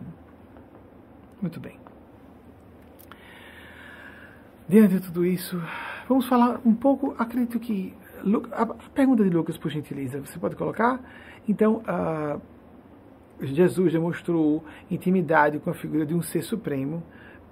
[1.41, 1.79] Muito bem.
[4.69, 5.61] Diante de tudo isso,
[6.09, 7.15] vamos falar um pouco.
[7.19, 7.95] Acredito que.
[8.53, 8.65] A
[8.95, 10.99] pergunta de Lucas, por gentileza, você pode colocar?
[11.47, 12.41] Então, uh,
[13.41, 17.03] Jesus demonstrou intimidade com a figura de um ser supremo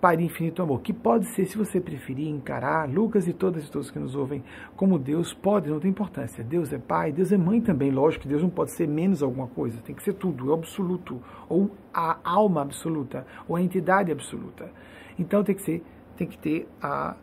[0.03, 3.89] Pai infinito amor, que pode ser, se você preferir, encarar Lucas e todas e todos
[3.89, 4.43] que nos ouvem
[4.75, 6.43] como Deus, pode, não tem importância.
[6.43, 9.47] Deus é pai, Deus é mãe também, lógico que Deus não pode ser menos alguma
[9.47, 14.73] coisa, tem que ser tudo, o absoluto, ou a alma absoluta, ou a entidade absoluta.
[15.17, 15.85] Então tem que ser,
[16.17, 17.15] tem que ter a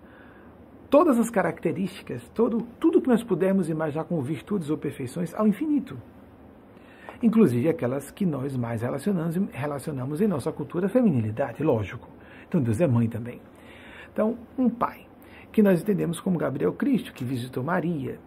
[0.89, 5.97] todas as características, todo, tudo que nós pudermos imaginar como virtudes ou perfeições ao infinito.
[7.21, 12.18] Inclusive aquelas que nós mais relacionamos, relacionamos em nossa cultura feminilidade, lógico.
[12.49, 13.39] Então Deus é mãe também.
[14.11, 15.05] Então, um pai,
[15.51, 18.19] que nós entendemos como Gabriel Cristo, que visitou Maria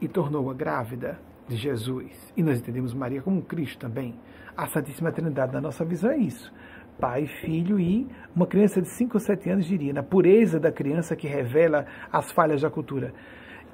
[0.00, 2.32] e tornou-a grávida de Jesus.
[2.36, 4.14] E nós entendemos Maria como Cristo também.
[4.56, 6.52] A Santíssima Trindade, na nossa visão, é isso.
[7.00, 11.16] Pai, filho e uma criança de 5 ou 7 anos diria, na pureza da criança
[11.16, 13.12] que revela as falhas da cultura.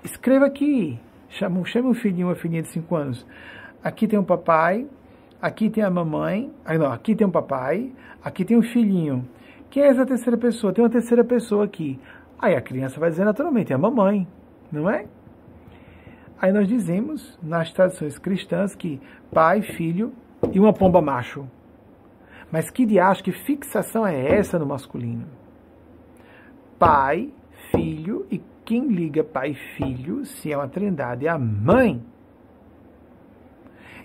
[0.04, 3.26] Escreva aqui, chama um filhinho, uma filhinha de 5 anos.
[3.82, 4.86] Aqui tem um papai,
[5.40, 9.28] aqui tem a mamãe, não, aqui tem um papai, aqui tem um filhinho.
[9.70, 10.72] Quem é essa terceira pessoa?
[10.72, 11.98] Tem uma terceira pessoa aqui.
[12.38, 14.26] Aí a criança vai dizer naturalmente, é a mamãe,
[14.72, 15.06] não é?
[16.40, 20.12] Aí nós dizemos, nas tradições cristãs, que pai, filho
[20.52, 21.46] e uma pomba macho.
[22.50, 25.26] Mas que diacho, que fixação é essa no masculino?
[26.78, 27.30] Pai,
[27.70, 32.02] filho e quem liga pai e filho, se é uma trindade, é a mãe.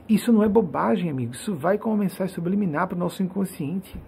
[0.08, 1.40] Isso não é bobagem, amigos.
[1.40, 4.00] Isso vai com uma mensagem subliminar para o nosso inconsciente.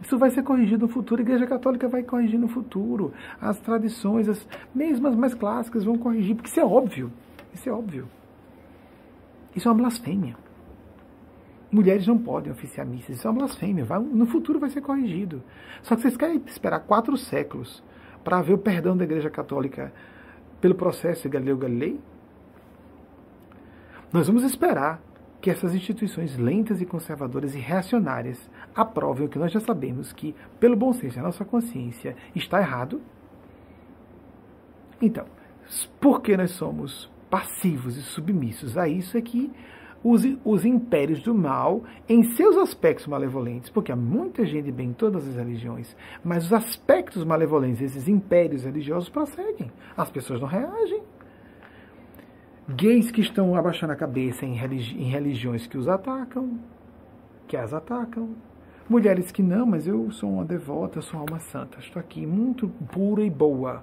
[0.00, 1.20] Isso vai ser corrigido no futuro.
[1.20, 3.12] A Igreja Católica vai corrigir no futuro.
[3.40, 7.10] As tradições, as mesmas mais clássicas, vão corrigir, porque isso é óbvio.
[7.52, 8.08] Isso é óbvio.
[9.56, 10.36] Isso é uma blasfêmia.
[11.70, 13.16] Mulheres não podem oficiar missas.
[13.16, 13.84] Isso é uma blasfêmia.
[13.84, 15.42] Vai, no futuro vai ser corrigido.
[15.82, 17.82] Só que vocês querem esperar quatro séculos
[18.22, 19.92] para ver o perdão da Igreja Católica
[20.60, 21.98] pelo processo de Galileu Galilei?
[24.12, 25.00] Nós vamos esperar
[25.40, 30.34] que essas instituições lentas e conservadoras e reacionárias aprovem o que nós já sabemos que,
[30.58, 33.00] pelo bom senso a nossa consciência, está errado?
[35.00, 35.26] Então,
[36.00, 39.52] porque nós somos passivos e submissos a isso é que
[40.02, 44.92] os, os impérios do mal em seus aspectos malevolentes, porque há muita gente bem em
[44.92, 49.70] todas as religiões, mas os aspectos malevolentes, esses impérios religiosos prosseguem.
[49.96, 51.02] As pessoas não reagem.
[52.68, 56.58] Gays que estão abaixando a cabeça em, religi em religiões que os atacam,
[57.46, 58.36] que as atacam.
[58.88, 62.26] Mulheres que não, mas eu sou uma devota, eu sou uma alma santa, estou aqui
[62.26, 63.82] muito pura e boa.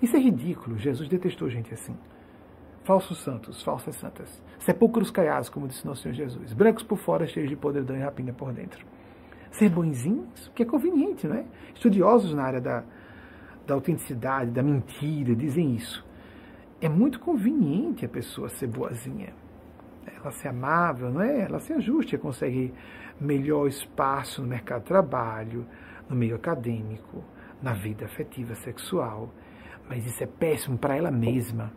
[0.00, 0.78] Isso é ridículo.
[0.78, 1.94] Jesus detestou gente assim
[2.84, 7.48] falsos santos, falsas santas, sepulcros caiados, como disse nosso Senhor Jesus, brancos por fora, cheios
[7.48, 8.84] de podridão e rapina por dentro.
[9.50, 11.44] Ser bonzinhos, que é conveniente, não é?
[11.74, 12.82] Estudiosos na área da,
[13.66, 16.04] da autenticidade, da mentira, dizem isso.
[16.82, 19.32] É muito conveniente a pessoa ser boazinha.
[20.04, 21.42] Ela ser amável, não é?
[21.42, 22.74] Ela ser justa, consegue
[23.20, 25.64] melhor espaço no mercado de trabalho,
[26.08, 27.24] no meio acadêmico,
[27.62, 29.32] na vida afetiva, sexual.
[29.88, 31.72] Mas isso é péssimo para ela mesma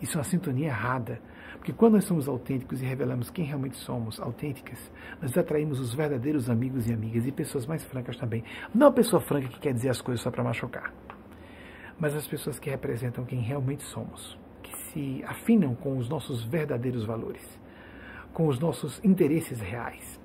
[0.00, 1.20] isso é uma sintonia errada.
[1.56, 4.90] Porque quando nós somos autênticos e revelamos quem realmente somos, autênticas,
[5.20, 8.42] nós atraímos os verdadeiros amigos e amigas e pessoas mais francas também.
[8.74, 10.92] Não a pessoa franca que quer dizer as coisas só para machucar,
[12.00, 17.04] mas as pessoas que representam quem realmente somos, que se afinam com os nossos verdadeiros
[17.04, 17.60] valores,
[18.32, 20.18] com os nossos interesses reais.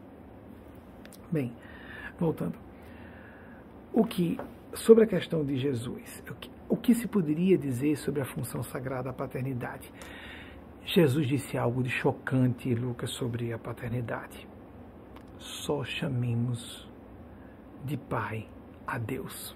[1.29, 1.53] Bem,
[2.17, 2.57] voltando.
[3.91, 4.39] O que
[4.73, 6.23] sobre a questão de Jesus,
[6.67, 9.91] o que se poderia dizer sobre a função sagrada da paternidade?
[10.85, 14.47] Jesus disse algo de chocante, Lucas, sobre a paternidade.
[15.39, 16.87] Só chamemos
[17.83, 18.47] de Pai
[18.85, 19.55] a Deus.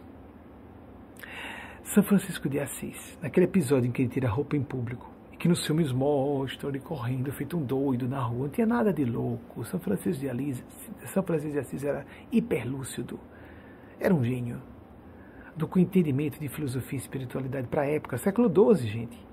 [1.93, 5.37] São Francisco de Assis, naquele episódio em que ele tira a roupa em público, e
[5.37, 9.03] que nos filmes mostram ele correndo, feito um doido na rua, não tinha nada de
[9.03, 9.65] louco.
[9.65, 10.63] São Francisco de, Assis,
[11.07, 13.19] São Francisco de Assis era hiperlúcido,
[13.99, 14.61] era um gênio
[15.57, 19.27] do entendimento de filosofia e espiritualidade para a época, século XII, gente.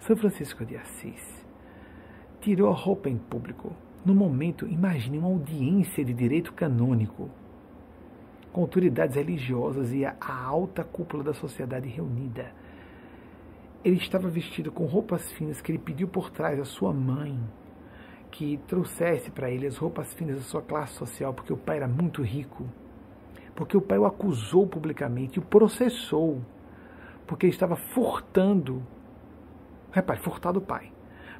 [0.00, 1.46] São Francisco de Assis
[2.42, 3.74] tirou a roupa em público.
[4.04, 7.30] No momento, imagine uma audiência de direito canônico,
[8.52, 12.52] com autoridades religiosas e a alta cúpula da sociedade reunida.
[13.84, 17.38] Ele estava vestido com roupas finas que ele pediu por trás à sua mãe
[18.30, 21.88] que trouxesse para ele as roupas finas da sua classe social, porque o pai era
[21.88, 22.66] muito rico
[23.54, 26.40] porque o pai o acusou publicamente, o processou,
[27.26, 28.82] porque ele estava furtando.
[29.90, 30.90] Repare, furtar do pai.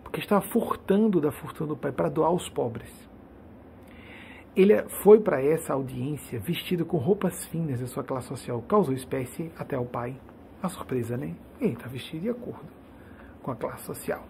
[0.03, 2.93] Porque estava furtando da fortuna do pai para doar aos pobres.
[4.55, 8.63] Ele foi para essa audiência vestido com roupas finas da sua classe social.
[8.69, 10.15] Causou espécie até ao pai.
[10.63, 11.35] A surpresa, né?
[11.61, 12.69] Ele está vestido de acordo
[13.43, 14.25] com a classe social.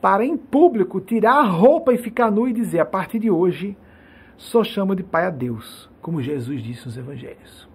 [0.00, 3.76] Para em público tirar a roupa e ficar nu e dizer: a partir de hoje,
[4.36, 7.68] só chamo de pai a Deus como Jesus disse nos evangelhos.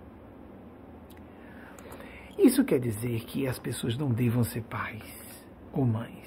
[2.37, 5.03] Isso quer dizer que as pessoas não devam ser pais
[5.71, 6.25] ou mães.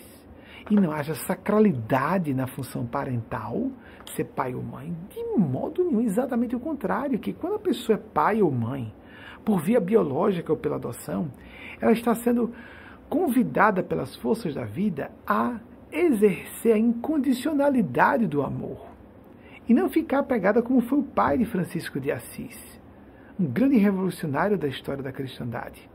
[0.70, 3.70] E não haja sacralidade na função parental,
[4.11, 8.03] ser pai ou mãe, de modo nenhum, exatamente o contrário, que quando a pessoa é
[8.13, 8.93] pai ou mãe,
[9.45, 11.31] por via biológica ou pela adoção,
[11.81, 12.53] ela está sendo
[13.09, 15.59] convidada pelas forças da vida a
[15.91, 18.87] exercer a incondicionalidade do amor
[19.69, 22.81] e não ficar apegada como foi o pai de Francisco de Assis,
[23.39, 25.89] um grande revolucionário da história da cristandade,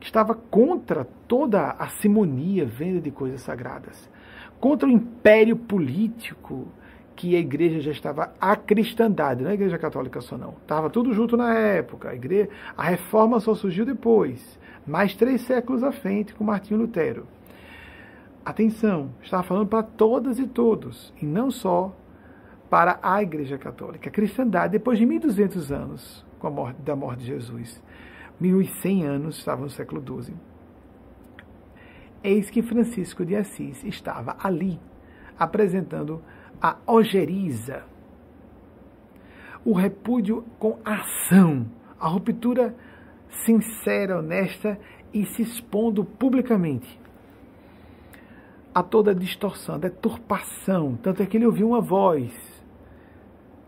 [0.00, 4.08] estava contra toda a simonia, venda de coisas sagradas,
[4.60, 6.68] contra o império político
[7.18, 10.50] que a igreja já estava a cristandade, não é a igreja católica só não.
[10.62, 12.10] Estava tudo junto na época.
[12.10, 14.56] A, igreja, a reforma só surgiu depois,
[14.86, 17.26] mais três séculos à frente, com Martinho Lutero.
[18.44, 21.92] Atenção, estava falando para todas e todos, e não só
[22.70, 24.08] para a Igreja Católica.
[24.08, 27.82] A cristandade, depois de 1200 anos com a morte, da morte de Jesus,
[28.40, 30.36] 1100 anos, estava no século XII,
[32.22, 34.78] eis que Francisco de Assis estava ali,
[35.36, 36.22] apresentando
[36.60, 37.84] a ojeriza,
[39.64, 41.66] o repúdio com ação,
[41.98, 42.74] a ruptura
[43.44, 44.78] sincera, honesta
[45.12, 46.98] e se expondo publicamente
[48.74, 50.98] a toda a distorção, a deturpação.
[51.02, 52.32] Tanto é que ele ouviu uma voz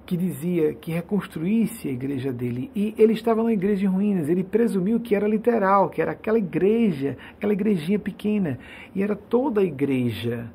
[0.07, 2.71] que dizia que reconstruísse a igreja dele.
[2.75, 4.29] E ele estava numa igreja em ruínas.
[4.29, 8.59] Ele presumiu que era literal, que era aquela igreja, aquela igrejinha pequena.
[8.95, 10.51] E era toda a igreja,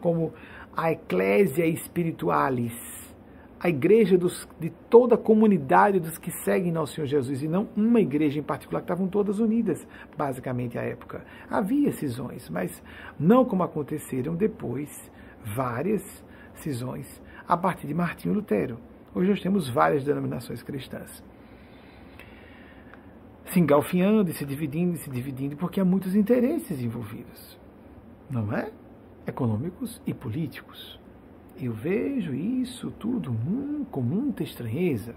[0.00, 0.32] como
[0.76, 2.74] a Ecclesia Spiritualis,
[3.58, 7.68] a igreja dos, de toda a comunidade dos que seguem nosso Senhor Jesus, e não
[7.74, 11.24] uma igreja em particular, que estavam todas unidas, basicamente, à época.
[11.50, 12.82] Havia cisões, mas
[13.18, 15.10] não como aconteceram depois
[15.42, 16.02] várias
[16.56, 18.78] cisões a partir de Martinho Lutero.
[19.14, 21.24] Hoje nós temos várias denominações cristãs.
[23.46, 27.58] Se engalfinhando, se dividindo, se dividindo, porque há muitos interesses envolvidos.
[28.28, 28.70] Não é?
[29.26, 30.98] Econômicos e políticos.
[31.60, 35.14] Eu vejo isso tudo hum, com muita estranheza.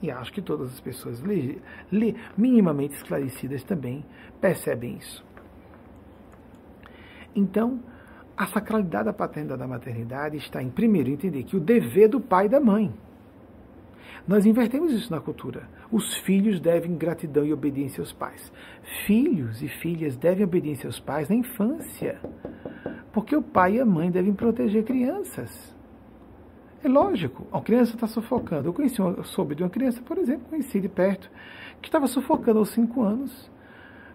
[0.00, 4.04] E acho que todas as pessoas le, le, minimamente esclarecidas também
[4.40, 5.24] percebem isso.
[7.34, 7.80] Então,
[8.36, 12.46] a sacralidade da paternidade da maternidade está em, primeiro, entender que o dever do pai
[12.46, 12.92] e da mãe.
[14.26, 15.68] Nós invertemos isso na cultura.
[15.90, 18.52] Os filhos devem gratidão e obediência aos pais.
[19.06, 22.20] Filhos e filhas devem obediência aos pais na infância.
[23.14, 25.72] Porque o pai e a mãe devem proteger crianças.
[26.82, 28.68] É lógico, a criança está sufocando.
[28.68, 31.30] Eu conheci, eu soube de uma criança, por exemplo, conheci de perto,
[31.80, 33.50] que estava sufocando aos 5 anos,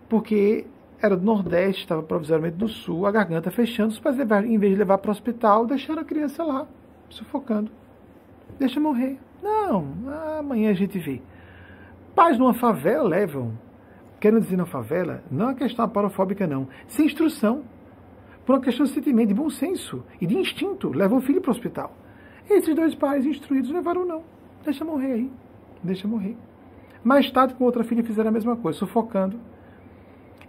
[0.09, 0.67] porque
[1.01, 3.89] era do Nordeste, estava provisoriamente do Sul, a garganta fechando.
[3.89, 6.67] Os pais, levar, em vez de levar para o hospital, deixaram a criança lá,
[7.09, 7.71] sufocando.
[8.59, 9.17] Deixa morrer.
[9.41, 9.95] Não,
[10.37, 11.21] amanhã a gente vê.
[12.13, 13.53] Pais numa favela levam,
[14.19, 17.63] querendo dizer na favela, não é questão parafóbica, não, sem instrução
[18.49, 21.49] por uma questão de sentimento, de bom senso e de instinto, leva o filho para
[21.49, 21.95] o hospital.
[22.49, 24.23] Esses dois pais instruídos levaram não.
[24.65, 25.31] Deixa morrer aí.
[25.83, 26.35] Deixa morrer.
[27.03, 29.39] Mais tarde, com outra filha, fizeram a mesma coisa, sufocando.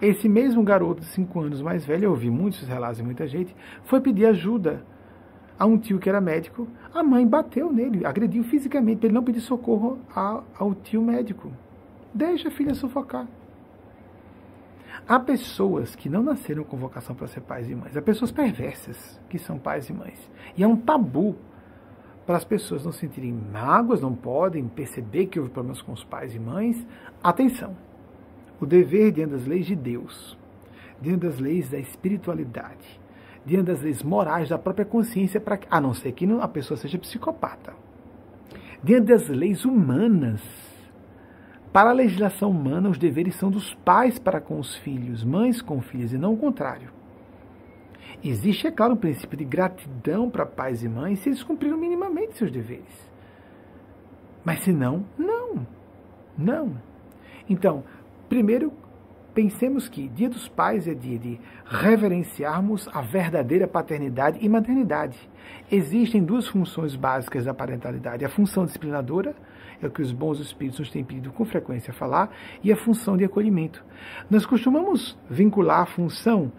[0.01, 3.55] Esse mesmo garoto de 5 anos mais velho, eu ouvi muitos relatos de muita gente,
[3.85, 4.83] foi pedir ajuda
[5.59, 6.67] a um tio que era médico.
[6.95, 9.99] A mãe bateu nele, agrediu fisicamente, ele não pedir socorro
[10.59, 11.53] ao tio médico.
[12.15, 13.29] Deixa a filha sufocar.
[15.11, 17.97] Há pessoas que não nasceram com vocação para ser pais e mães.
[17.97, 20.31] Há pessoas perversas que são pais e mães.
[20.57, 21.35] E é um tabu
[22.25, 26.33] para as pessoas não sentirem mágoas, não podem perceber que houve problemas com os pais
[26.33, 26.87] e mães.
[27.21, 27.77] Atenção!
[28.61, 30.39] O dever diante das leis de Deus,
[31.01, 33.01] diante das leis da espiritualidade,
[33.45, 36.97] diante das leis morais da própria consciência, para a não ser que a pessoa seja
[36.99, 37.73] psicopata,
[38.81, 40.41] diante das leis humanas,
[41.73, 45.81] para a legislação humana, os deveres são dos pais para com os filhos, mães com
[45.81, 46.91] filhos, e não o contrário.
[48.23, 52.37] Existe, é claro, um princípio de gratidão para pais e mães se eles cumpriram minimamente
[52.37, 53.11] seus deveres.
[54.45, 55.67] Mas se não, não.
[56.37, 56.77] Não.
[57.49, 57.85] Então,
[58.29, 58.73] primeiro,
[59.35, 65.17] pensemos que Dia dos Pais é dia de reverenciarmos a verdadeira paternidade e maternidade.
[65.71, 69.35] Existem duas funções básicas da parentalidade: a função disciplinadora
[69.83, 72.31] é o que os bons espíritos nos têm pedido com frequência falar,
[72.63, 73.85] e a função de acolhimento.
[74.29, 76.53] Nós costumamos vincular a função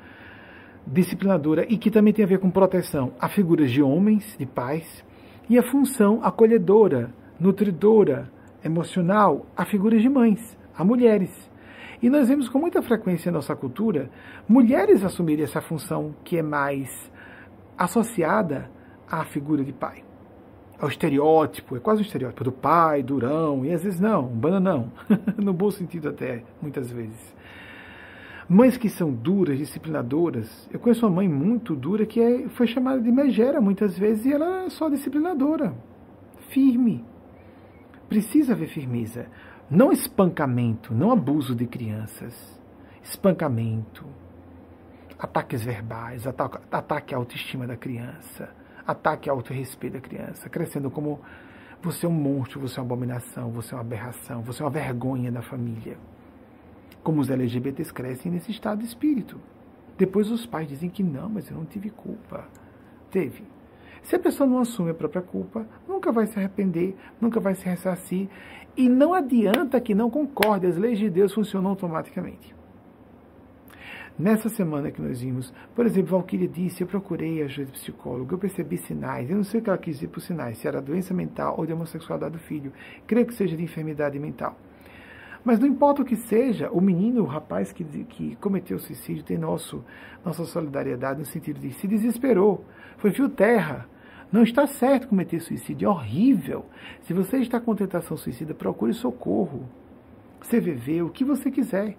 [0.85, 5.03] disciplinadora e que também tem a ver com proteção a figuras de homens, de pais,
[5.49, 8.31] e a função acolhedora, nutridora,
[8.63, 11.49] emocional a figuras de mães, a mulheres.
[12.01, 14.09] E nós vemos com muita frequência em nossa cultura
[14.47, 16.89] mulheres assumirem essa função que é mais
[17.77, 18.69] associada
[19.07, 20.03] à figura de pai
[20.81, 24.91] ao estereótipo, é quase um estereótipo do pai, durão, e às vezes não, um bananão,
[25.37, 27.35] no bom sentido até, muitas vezes.
[28.49, 30.67] Mães que são duras, disciplinadoras.
[30.73, 34.33] Eu conheço uma mãe muito dura que é, foi chamada de megera muitas vezes e
[34.33, 35.73] ela é só disciplinadora,
[36.49, 37.05] firme.
[38.09, 39.27] Precisa haver firmeza.
[39.69, 42.59] Não espancamento, não abuso de crianças.
[43.03, 44.03] Espancamento,
[45.17, 48.49] ataques verbais, ataque à autoestima da criança
[48.85, 51.19] ataque ao autorrespeito da criança, crescendo como
[51.81, 54.71] você é um monstro, você é uma abominação, você é uma aberração, você é uma
[54.71, 55.97] vergonha da família.
[57.03, 59.39] Como os LGBTs crescem nesse estado de espírito.
[59.97, 62.47] Depois os pais dizem que não, mas eu não tive culpa.
[63.09, 63.43] Teve.
[64.03, 67.65] Se a pessoa não assume a própria culpa, nunca vai se arrepender, nunca vai se
[67.65, 68.27] ressarcir.
[68.75, 72.55] E não adianta que não concorde, as leis de Deus funcionam automaticamente.
[74.21, 78.37] Nessa semana que nós vimos, por exemplo, Valkyria disse: Eu procurei ajuda de psicólogo, eu
[78.37, 79.27] percebi sinais.
[79.27, 81.65] Eu não sei o que ela quis dizer por sinais, se era doença mental ou
[81.65, 82.71] de homossexualidade do filho.
[83.07, 84.55] Creio que seja de enfermidade mental.
[85.43, 89.39] Mas não importa o que seja, o menino, o rapaz que, que cometeu suicídio tem
[89.39, 89.83] nosso,
[90.23, 92.63] nossa solidariedade no sentido de se desesperou,
[92.97, 93.89] foi fio terra.
[94.31, 96.67] Não está certo cometer suicídio, é horrível.
[97.01, 99.67] Se você está com tentação suicida, procure socorro.
[100.41, 101.97] CVV, o que você quiser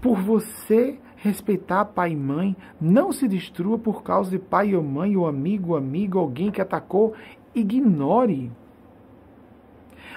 [0.00, 5.16] por você respeitar pai e mãe, não se destrua por causa de pai ou mãe,
[5.16, 7.14] ou amigo, ou amigo, alguém que atacou,
[7.54, 8.50] ignore.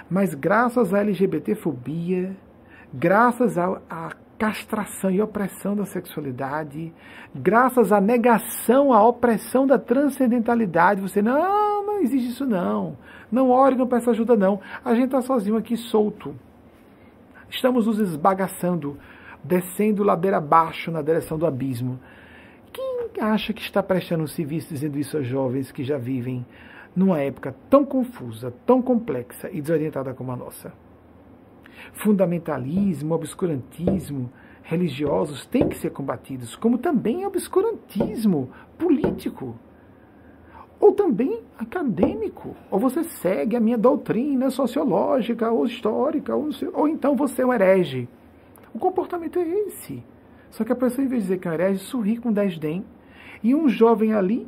[0.09, 2.35] Mas graças à LGBTfobia,
[2.93, 6.91] graças à castração e opressão da sexualidade,
[7.33, 12.97] graças à negação, à opressão da transcendentalidade, você não, não existe isso não.
[13.31, 14.59] Não ore, não peça ajuda não.
[14.83, 16.35] A gente está sozinho aqui solto.
[17.49, 18.97] Estamos nos esbagaçando
[19.43, 21.99] descendo ladeira abaixo na direção do abismo.
[22.71, 22.91] Quem
[23.21, 26.45] acha que está prestando um serviço dizendo isso aos jovens que já vivem
[26.95, 30.73] numa época tão confusa, tão complexa e desorientada como a nossa?
[31.93, 34.31] Fundamentalismo, obscurantismo,
[34.63, 39.55] religiosos têm que ser combatidos, como também obscurantismo político,
[40.79, 42.55] ou também acadêmico.
[42.69, 47.53] Ou você segue a minha doutrina sociológica ou histórica, ou, ou então você é um
[47.53, 48.07] herege.
[48.73, 50.03] O comportamento é esse.
[50.49, 52.85] Só que a pessoa, em vez de dizer que é um herege, sorri com desdém.
[53.43, 54.47] E um jovem ali,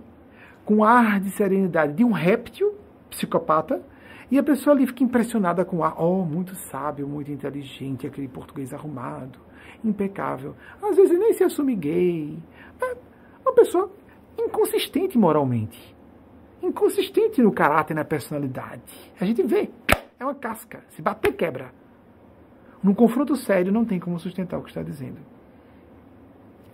[0.65, 2.73] com ar de serenidade de um réptil,
[3.09, 3.83] psicopata,
[4.29, 8.27] e a pessoa ali fica impressionada com o ar, oh, muito sábio, muito inteligente, aquele
[8.27, 9.39] português arrumado,
[9.83, 10.55] impecável.
[10.81, 12.37] Às vezes nem se assume gay.
[12.81, 12.95] É
[13.45, 13.91] uma pessoa
[14.37, 15.95] inconsistente moralmente.
[16.61, 18.81] Inconsistente no caráter na personalidade.
[19.19, 19.69] A gente vê,
[20.19, 20.83] é uma casca.
[20.89, 21.82] Se bater, quebra.
[22.83, 25.17] Num confronto sério, não tem como sustentar o que está dizendo.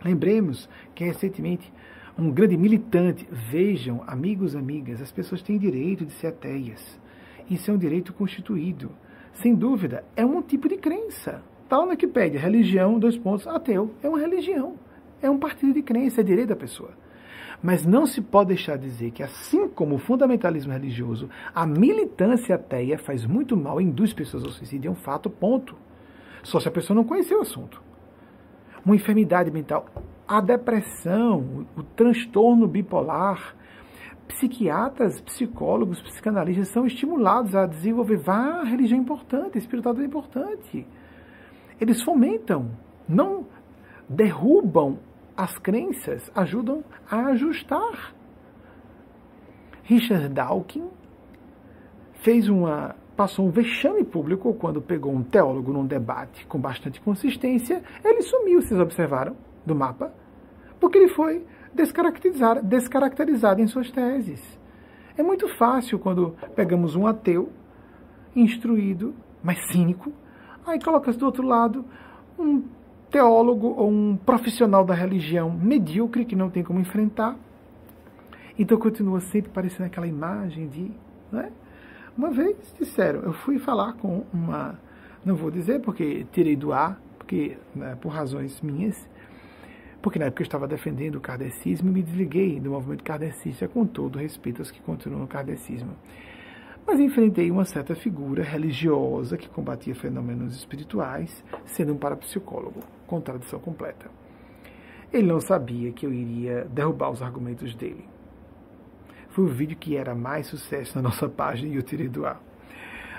[0.04, 1.72] Lembremos que recentemente
[2.18, 7.00] um grande militante, vejam, amigos, amigas, as pessoas têm direito de ser ateias.
[7.50, 8.92] Isso é um direito constituído.
[9.34, 11.42] Sem dúvida, é um tipo de crença.
[11.72, 13.92] Lá na Wikipédia, religião, dois pontos, ateu.
[14.04, 14.76] É uma religião.
[15.22, 16.92] É um partido de crença, é direito da pessoa.
[17.62, 22.56] Mas não se pode deixar de dizer que, assim como o fundamentalismo religioso, a militância
[22.56, 24.90] ateia faz muito mal e induz pessoas ao suicídio.
[24.90, 25.76] É um fato, ponto.
[26.44, 27.82] Só se a pessoa não conhecer o assunto.
[28.86, 29.86] Uma enfermidade mental,
[30.28, 33.56] a depressão, o, transtorno bipolar,
[34.28, 38.18] psiquiatras, psicólogos, psicanalistas são estimulados a desenvolver.
[38.18, 40.88] Vá, a religião é importante, espiritualidade é importante.
[41.82, 42.72] Eles fomentam,
[43.08, 43.46] não
[44.08, 45.00] derrubam
[45.36, 48.14] as crenças, ajudam a ajustar.
[49.84, 50.92] Richard Dawkins
[52.22, 57.84] fez uma passou um vexame público quando pegou um teólogo num debate com bastante consistência,
[58.02, 59.36] ele sumiu, vocês observaram,
[59.66, 60.14] do mapa,
[60.80, 64.42] porque ele foi descaracterizado, descaracterizado em suas teses.
[65.18, 67.50] É muito fácil quando pegamos um ateu,
[68.34, 69.14] instruído,
[69.44, 70.14] mas cínico,
[70.66, 71.84] aí coloca-se do outro lado
[72.40, 72.64] um
[73.12, 77.36] teólogo ou um profissional da religião medíocre que não tem como enfrentar.
[78.58, 80.90] Então continua sempre parecendo aquela imagem de.
[81.30, 81.52] Né?
[82.18, 84.80] Uma vez disseram, eu fui falar com uma,
[85.24, 89.08] não vou dizer porque tirei do ar, porque né, por razões minhas,
[90.02, 93.86] porque na época eu estava defendendo o kardecismo e me desliguei do movimento kardecista com
[93.86, 95.96] todo respeito aos que continuam no kardecismo.
[96.86, 102.82] Mas enfrentei uma certa figura religiosa que combatia fenômenos espirituais, sendo um parapsicólogo.
[103.06, 104.10] Contradição completa.
[105.14, 108.06] Ele não sabia que eu iria derrubar os argumentos dele
[109.30, 112.42] foi o vídeo que era mais sucesso na nossa página e eu tirei do ar.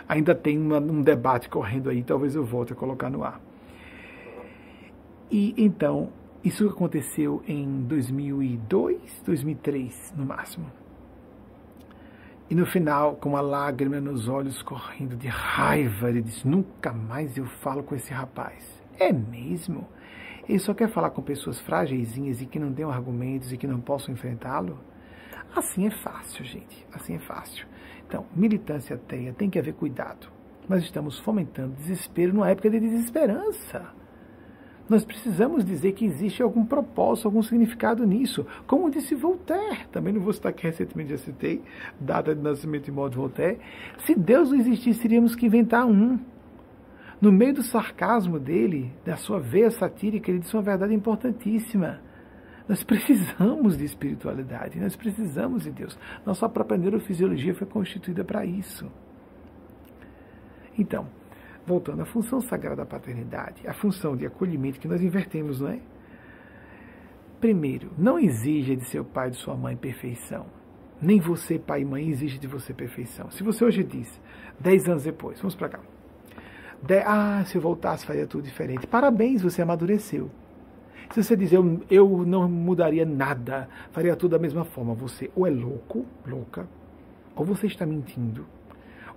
[0.08, 3.40] Ainda tem uma, um debate correndo aí, talvez eu volte a colocar no ar.
[5.30, 6.10] E então,
[6.42, 10.66] isso aconteceu em 2002, 2003, no máximo.
[12.50, 17.36] E no final, com uma lágrima nos olhos correndo de raiva, ele disse: Nunca mais
[17.36, 18.82] eu falo com esse rapaz.
[18.98, 19.86] É mesmo?
[20.48, 23.80] Ele só quer falar com pessoas frágeis e que não tenham argumentos e que não
[23.80, 24.76] possam enfrentá-lo?
[25.54, 26.86] Assim é fácil, gente.
[26.92, 27.66] Assim é fácil.
[28.06, 30.28] Então, militância ateia tem que haver cuidado.
[30.68, 33.92] Nós estamos fomentando desespero numa época de desesperança.
[34.88, 38.44] Nós precisamos dizer que existe algum propósito, algum significado nisso.
[38.66, 41.62] Como disse Voltaire, também não vou citar que recentemente já citei,
[42.00, 43.60] data de nascimento e morte de Voltaire.
[43.98, 46.18] Se Deus não existisse, teríamos que inventar um.
[47.20, 52.00] No meio do sarcasmo dele, da sua veia satírica, ele disse uma verdade importantíssima.
[52.70, 55.98] Nós precisamos de espiritualidade, nós precisamos de Deus.
[56.24, 58.88] Nossa própria neurofisiologia foi constituída para isso.
[60.78, 61.08] Então,
[61.66, 65.80] voltando à função sagrada da paternidade, a função de acolhimento que nós invertemos, não é?
[67.40, 70.46] Primeiro, não exija de seu pai e de sua mãe perfeição.
[71.02, 73.32] Nem você, pai e mãe, exige de você perfeição.
[73.32, 74.20] Se você hoje diz,
[74.60, 75.80] dez anos depois, vamos para cá.
[76.80, 78.86] De, ah, se eu voltasse faria tudo diferente.
[78.86, 80.30] Parabéns, você amadureceu.
[81.10, 85.44] Se você dizer eu, eu não mudaria nada, faria tudo da mesma forma, você ou
[85.44, 86.68] é louco, louca,
[87.34, 88.46] ou você está mentindo,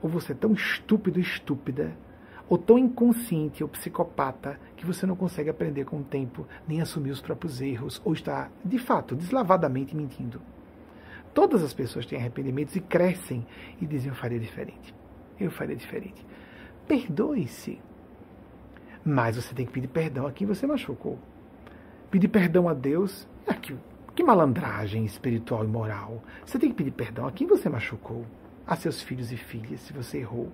[0.02, 1.96] ou você é tão estúpido, estúpida,
[2.50, 7.12] ou tão inconsciente ou psicopata que você não consegue aprender com o tempo, nem assumir
[7.12, 10.42] os próprios erros, ou está, de fato, deslavadamente mentindo.
[11.32, 13.46] Todas as pessoas têm arrependimentos e crescem
[13.80, 14.94] e dizem eu faria diferente.
[15.40, 16.26] Eu faria diferente.
[16.88, 17.80] Perdoe-se.
[19.06, 21.18] Mas você tem que pedir perdão a quem você machucou.
[22.14, 23.76] Pedir perdão a Deus, é que,
[24.14, 26.22] que malandragem espiritual e moral.
[26.46, 28.24] Você tem que pedir perdão a quem você machucou,
[28.68, 30.52] a seus filhos e filhas, se você errou.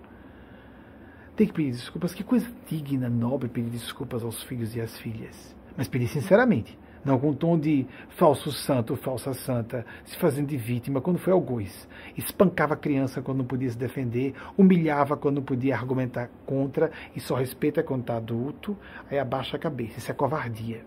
[1.36, 2.14] Tem que pedir desculpas.
[2.14, 5.53] Que coisa digna, nobre pedir desculpas aos filhos e às filhas.
[5.76, 6.80] Mas pedir sinceramente.
[7.03, 11.90] não com tom de falso santo falsa santa, se fazendo de vítima quando foi algoz.
[12.15, 17.19] Espancava a criança quando não podia se defender, humilhava quando não podia argumentar contra e
[17.19, 18.77] só respeita quando está adulto,
[19.11, 19.99] aí abaixa a cabeça.
[19.99, 20.86] Isso é covardia.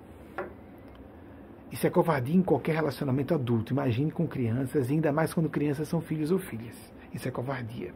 [1.72, 3.72] Isso é covardia em qualquer relacionamento adulto.
[3.72, 6.76] Imagine com crianças, ainda mais quando crianças são filhos ou filhas.
[7.14, 7.94] Isso é covardia.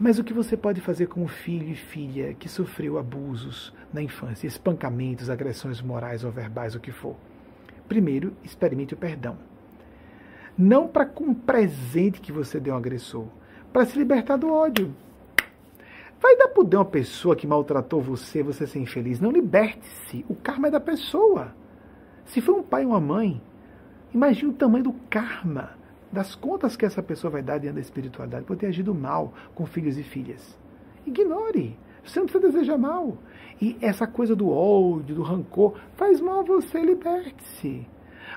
[0.00, 4.02] Mas o que você pode fazer com um filho e filha que sofreu abusos na
[4.02, 7.14] infância, espancamentos, agressões morais ou verbais, o que for?
[7.86, 9.36] Primeiro, experimente o perdão.
[10.56, 13.26] Não para com um presente que você deu ao agressor,
[13.70, 14.94] para se libertar do ódio.
[16.20, 19.20] Vai dar poder uma pessoa que maltratou você, você ser infeliz.
[19.20, 20.24] Não liberte-se.
[20.28, 21.54] O karma é da pessoa.
[22.24, 23.40] Se foi um pai ou uma mãe,
[24.14, 25.70] imagine o tamanho do karma
[26.10, 29.64] das contas que essa pessoa vai dar diante da espiritualidade por ter agido mal com
[29.64, 30.58] filhos e filhas.
[31.06, 31.76] Ignore.
[32.04, 33.16] Você não precisa desejar mal.
[33.60, 37.86] E essa coisa do ódio, do rancor, faz mal a você, liberte-se.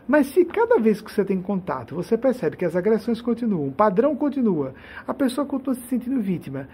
[0.08, 3.72] Mas se cada vez que você tem contato, você percebe que as agressões continuam, o
[3.72, 4.74] padrão continua,
[5.08, 6.68] a pessoa continua se sentindo vítima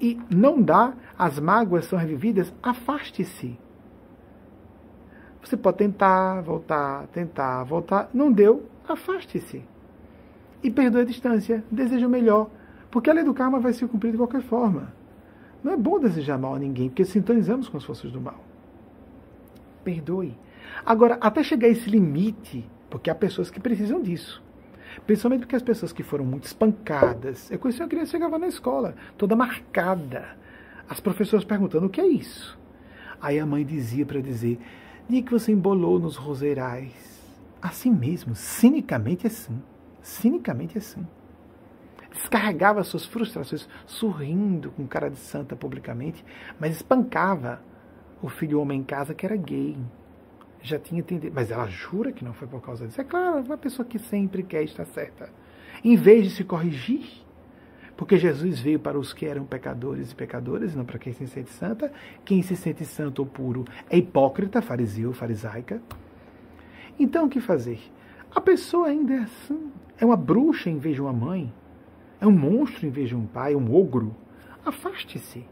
[0.00, 3.58] e não dá, as mágoas são revividas, afaste-se.
[5.42, 8.10] Você pode tentar, voltar, tentar, voltar.
[8.12, 9.64] Não deu, afaste-se
[10.62, 12.50] e perdoe a distância, deseja o melhor,
[12.90, 14.92] porque a lei do karma vai se cumprir de qualquer forma.
[15.62, 18.44] Não é bom desejar mal a ninguém, porque sintonizamos com as forças do mal.
[19.84, 20.36] Perdoe.
[20.84, 24.42] Agora, até chegar a esse limite, porque há pessoas que precisam disso.
[25.06, 27.50] Principalmente porque as pessoas que foram muito espancadas.
[27.50, 30.36] Eu conheci uma criança que chegava na escola, toda marcada.
[30.88, 32.58] As professoras perguntando o que é isso.
[33.20, 34.58] Aí a mãe dizia para dizer:
[35.08, 36.92] Dia que você embolou nos roseirais.
[37.60, 39.60] Assim mesmo, cinicamente assim
[40.08, 41.06] cinicamente assim.
[42.10, 46.24] Descarregava suas frustrações, sorrindo com cara de santa publicamente,
[46.58, 47.60] mas espancava
[48.22, 49.76] o filho homem em casa que era gay.
[50.60, 51.32] Já tinha entendido.
[51.34, 53.00] Mas ela jura que não foi por causa disso.
[53.00, 55.30] É claro, uma pessoa que sempre quer estar certa.
[55.84, 57.06] Em vez de se corrigir,
[57.98, 61.50] porque Jesus veio para os que eram pecadores e pecadoras, não para quem se sente
[61.50, 61.92] santa.
[62.24, 65.82] Quem se sente santo ou puro é hipócrita, fariseu, farisaica.
[66.96, 67.80] Então o que fazer?
[68.32, 69.72] A pessoa ainda é assim.
[69.98, 71.52] É uma bruxa em vez de uma mãe.
[72.20, 74.14] É um monstro em vez de um pai, um ogro.
[74.64, 75.44] Afaste-se.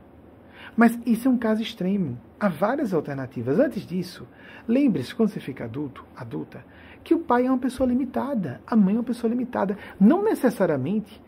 [0.77, 2.17] Mas isso é um caso extremo.
[2.39, 3.59] Há várias alternativas.
[3.59, 4.25] Antes disso,
[4.69, 6.65] lembre-se, quando você fica adulto, adulta,
[7.03, 9.77] que o pai é uma pessoa limitada, a mãe é uma pessoa limitada.
[9.99, 11.21] Não necessariamente,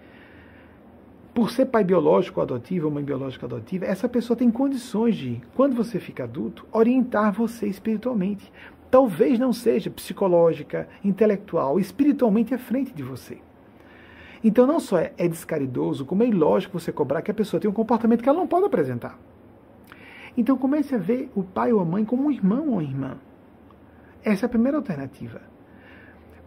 [1.38, 5.76] por ser pai biológico adotivo ou mãe biológica adotiva, essa pessoa tem condições de, quando
[5.76, 8.52] você fica adulto, orientar você espiritualmente
[8.90, 13.38] talvez não seja psicológica, intelectual, espiritualmente à frente de você.
[14.42, 17.70] Então não só é, é descaridoso, como é ilógico você cobrar que a pessoa tem
[17.70, 19.16] um comportamento que ela não pode apresentar.
[20.36, 23.16] Então comece a ver o pai ou a mãe como um irmão ou irmã.
[24.24, 25.40] Essa é a primeira alternativa.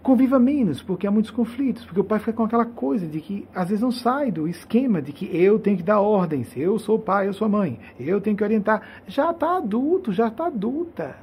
[0.02, 3.48] Conviva menos, porque há muitos conflitos, porque o pai fica com aquela coisa de que
[3.54, 6.96] às vezes não sai do esquema de que eu tenho que dar ordens, eu sou
[6.96, 8.82] o pai, eu sou a mãe, eu tenho que orientar.
[9.06, 11.16] Já está adulto, já está adulta.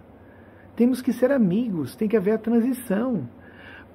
[0.76, 3.28] Temos que ser amigos, tem que haver a transição.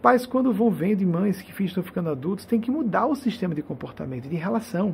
[0.01, 3.15] Pais, quando vão vendo e mães que filhos estão ficando adultos, tem que mudar o
[3.15, 4.93] sistema de comportamento, de relação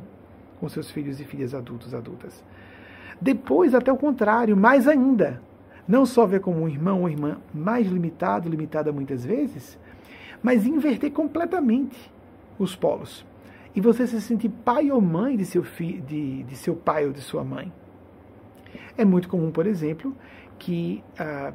[0.59, 2.43] com seus filhos e filhas adultos, adultas.
[3.19, 5.41] Depois, até o contrário, mais ainda.
[5.89, 9.79] Não só ver como um irmão ou irmã mais limitado, limitada muitas vezes,
[10.43, 12.13] mas inverter completamente
[12.59, 13.25] os polos.
[13.75, 17.11] E você se sentir pai ou mãe de seu, fi, de, de seu pai ou
[17.11, 17.73] de sua mãe.
[18.95, 20.15] É muito comum, por exemplo,
[20.59, 21.53] que ah,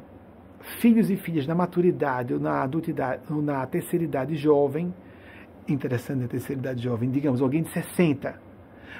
[0.79, 4.93] filhos e filhas na maturidade ou na adultidade ou na terceira idade jovem,
[5.65, 8.37] interessante na terceira idade jovem, digamos, alguém de 60,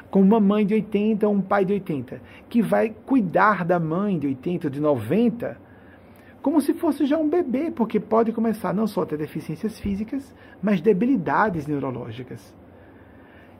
[0.09, 4.17] com uma mãe de 80 ou um pai de 80, que vai cuidar da mãe
[4.19, 5.65] de 80 ou de 90
[6.45, 10.31] como se fosse já um bebê, porque pode começar não só a ter deficiências físicas,
[10.61, 12.53] mas debilidades neurológicas.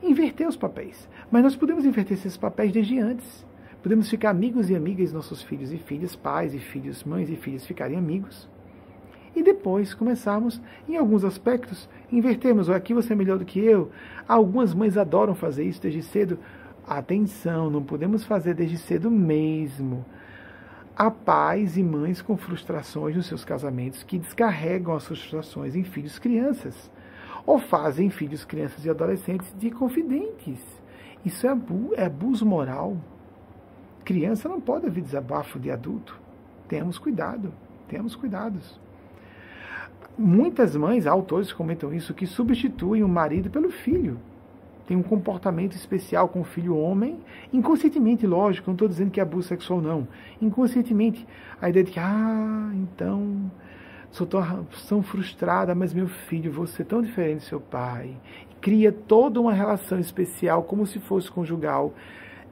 [0.03, 1.10] Inverter os papéis.
[1.31, 3.43] Mas nós podemos inverter esses papéis desde antes.
[3.81, 7.65] Podemos ficar amigos e amigas, nossos filhos e filhas, pais e filhos, mães e filhas
[7.65, 8.47] ficarem amigos.
[9.36, 12.70] E depois começarmos, em alguns aspectos, invertermos.
[12.70, 13.91] Aqui você é melhor do que eu.
[14.28, 16.40] Algumas mães adoram fazer isso desde cedo.
[16.88, 20.06] Atenção, não podemos fazer desde cedo mesmo.
[20.95, 26.18] Há pais e mães com frustrações nos seus casamentos que descarregam as frustrações em filhos
[26.18, 26.90] crianças.
[27.45, 30.60] Ou fazem filhos, crianças e adolescentes de confidentes.
[31.26, 32.95] Isso é abuso, é abuso moral.
[34.06, 36.18] Criança não pode ouvir desabafo de adulto.
[36.68, 37.53] Temos cuidado,
[37.90, 38.80] temos cuidados.
[40.18, 44.18] Muitas mães, autores comentam isso, que substituem o marido pelo filho.
[44.88, 47.20] Tem um comportamento especial com o filho homem,
[47.52, 50.08] inconscientemente, lógico, não estou dizendo que é abuso sexual, não.
[50.42, 51.28] Inconscientemente,
[51.60, 53.52] a ideia de que, ah, então,
[54.12, 58.16] sou tão, tão frustrada, mas meu filho, você é tão diferente do seu pai.
[58.62, 61.94] Cria toda uma relação especial, como se fosse conjugal,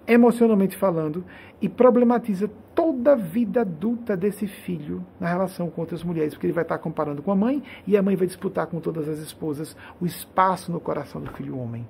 [0.06, 1.24] emocionalmente falando,
[1.62, 6.54] e problematiza toda a vida adulta desse filho na relação com outras mulheres, porque ele
[6.54, 9.76] vai estar comparando com a mãe e a mãe vai disputar com todas as esposas
[10.02, 11.88] o espaço no coração do filho homem.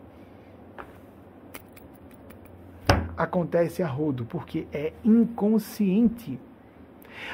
[3.15, 6.40] Acontece a rodo, porque é inconsciente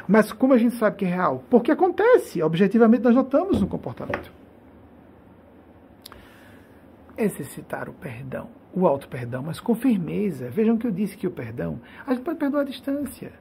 [0.08, 1.44] mas como a gente sabe que é real?
[1.50, 2.42] Porque acontece.
[2.42, 4.32] Objetivamente, nós notamos no comportamento.
[7.18, 10.50] Exercitar o perdão, o auto-perdão, mas com firmeza.
[10.50, 13.32] Vejam que eu disse que o perdão, a gente pode perdoar à distância.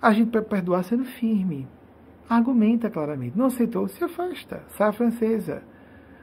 [0.00, 1.66] A gente pode perdoar sendo firme.
[2.28, 3.36] Argumenta claramente.
[3.36, 4.62] Não aceitou, se afasta.
[4.68, 5.62] Sai francesa.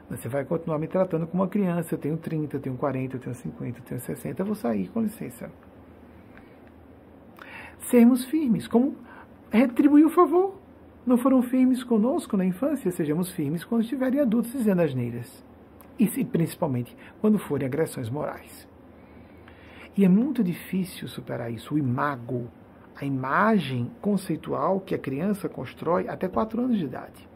[0.08, 1.94] Você vai continuar me tratando como uma criança.
[1.94, 4.42] Eu tenho 30, eu tenho 40, eu tenho 50, eu tenho 60.
[4.42, 5.50] Eu vou sair, com licença.
[7.80, 8.96] Sermos firmes, como
[9.50, 10.60] retribuir o favor.
[11.04, 15.45] Não foram firmes conosco na infância, sejamos firmes quando estiverem adultos dizendo asneiras.
[15.98, 18.68] E principalmente quando forem agressões morais.
[19.96, 21.74] E é muito difícil superar isso.
[21.74, 22.48] O imago,
[22.94, 27.26] a imagem conceitual que a criança constrói até 4 anos de idade.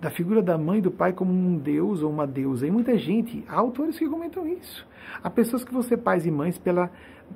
[0.00, 2.66] Da figura da mãe e do pai como um deus ou uma deusa.
[2.66, 4.86] E muita gente, há autores que comentam isso.
[5.22, 6.90] Há pessoas que ser pais e mães pela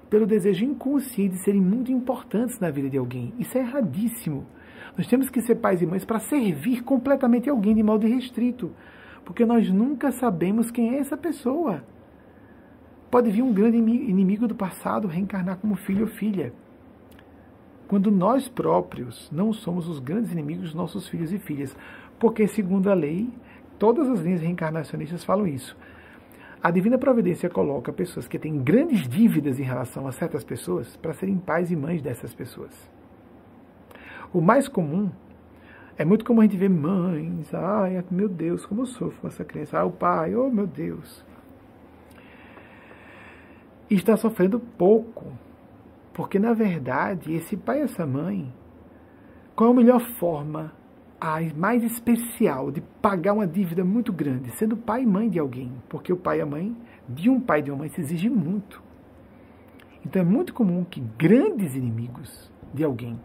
[0.08, 3.32] pelo desejo inconsciente de serem muito importantes na vida de alguém.
[3.38, 4.46] Isso é erradíssimo.
[4.96, 8.72] Nós temos que ser pais e mães para servir completamente alguém de modo restrito,
[9.24, 11.84] porque nós nunca sabemos quem é essa pessoa.
[13.10, 16.52] Pode vir um grande inimigo do passado reencarnar como filho ou filha.
[17.86, 21.76] Quando nós próprios não somos os grandes inimigos dos nossos filhos e filhas,
[22.18, 23.28] porque, segundo a lei,
[23.78, 25.76] todas as linhas reencarnacionistas falam isso.
[26.62, 31.12] A divina providência coloca pessoas que têm grandes dívidas em relação a certas pessoas para
[31.12, 32.70] serem pais e mães dessas pessoas.
[34.32, 35.10] O mais comum
[36.02, 39.44] é muito comum a gente ver mães, ai meu Deus, como eu sofro com essa
[39.44, 41.24] criança, ah, o pai, oh meu Deus.
[43.88, 45.26] E está sofrendo pouco,
[46.12, 48.52] porque na verdade esse pai e essa mãe,
[49.54, 50.72] qual é a melhor forma
[51.20, 55.72] a mais especial de pagar uma dívida muito grande, sendo pai e mãe de alguém,
[55.88, 56.76] porque o pai e a mãe,
[57.08, 58.82] de um pai e de uma mãe, se exige muito.
[60.04, 63.20] Então é muito comum que grandes inimigos de alguém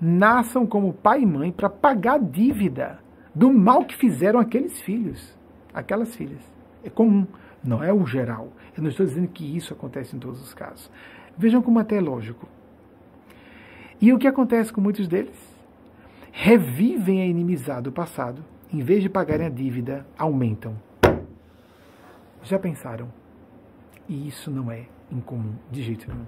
[0.00, 2.98] nasçam como pai e mãe para pagar a dívida
[3.34, 5.36] do mal que fizeram aqueles filhos,
[5.74, 6.40] aquelas filhas.
[6.82, 7.26] É comum,
[7.62, 8.52] não é o geral.
[8.76, 10.90] Eu não estou dizendo que isso acontece em todos os casos.
[11.36, 12.48] Vejam como até é lógico.
[14.00, 15.50] E o que acontece com muitos deles?
[16.32, 20.76] revivem a inimizade do passado, em vez de pagarem a dívida, aumentam.
[22.42, 23.12] Já pensaram?
[24.08, 26.26] E isso não é incomum de jeito nenhum.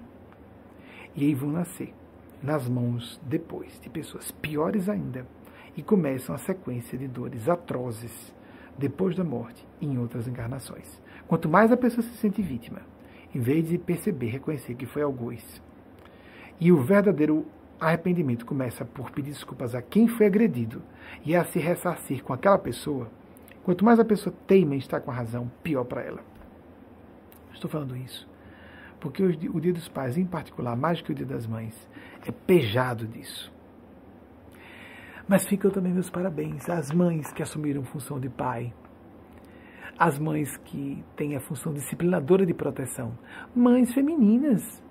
[1.15, 1.93] E aí vão nascer
[2.43, 5.25] nas mãos depois de pessoas piores ainda
[5.77, 8.35] e começam a sequência de dores atrozes
[8.77, 11.01] depois da morte em outras encarnações.
[11.25, 12.81] Quanto mais a pessoa se sente vítima,
[13.33, 15.61] em vez de perceber, reconhecer que foi algoz,
[16.59, 17.45] e o verdadeiro
[17.79, 20.81] arrependimento começa por pedir desculpas a quem foi agredido
[21.25, 23.09] e a se ressarcir com aquela pessoa,
[23.63, 26.21] quanto mais a pessoa teima em estar com a razão, pior para ela.
[27.53, 28.32] Estou falando isso
[29.03, 31.75] porque o Dia dos Pais, em particular, mais que o Dia das Mães,
[32.25, 33.51] é pejado disso.
[35.27, 38.73] Mas ficam também meus parabéns às mães que assumiram função de pai,
[39.99, 43.17] às mães que têm a função disciplinadora de proteção,
[43.53, 44.81] mães femininas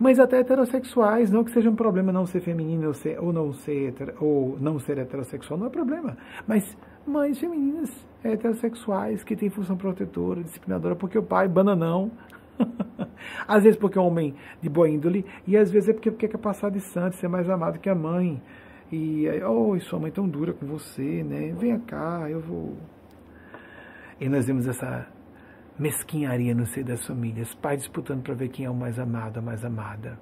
[0.00, 3.52] mas até heterossexuais, não que seja um problema não ser feminino ou, ser, ou não
[3.52, 6.16] ser ou não ser heterossexual, não é problema.
[6.46, 7.90] Mas mães femininas
[8.22, 12.12] heterossexuais que têm função protetora, disciplinadora, porque o pai, bananão,
[13.46, 16.28] às vezes porque é um homem de boa índole, e às vezes é porque, porque
[16.28, 18.42] quer passar de santo, ser mais amado que a mãe.
[18.90, 21.54] E aí, oh, sua mãe é tão dura com você, né?
[21.58, 22.76] Venha cá, eu vou.
[24.20, 25.06] E nós vemos essa
[25.78, 29.42] mesquinharia no seio das famílias, pais disputando para ver quem é o mais amado, a
[29.42, 30.18] mais amada.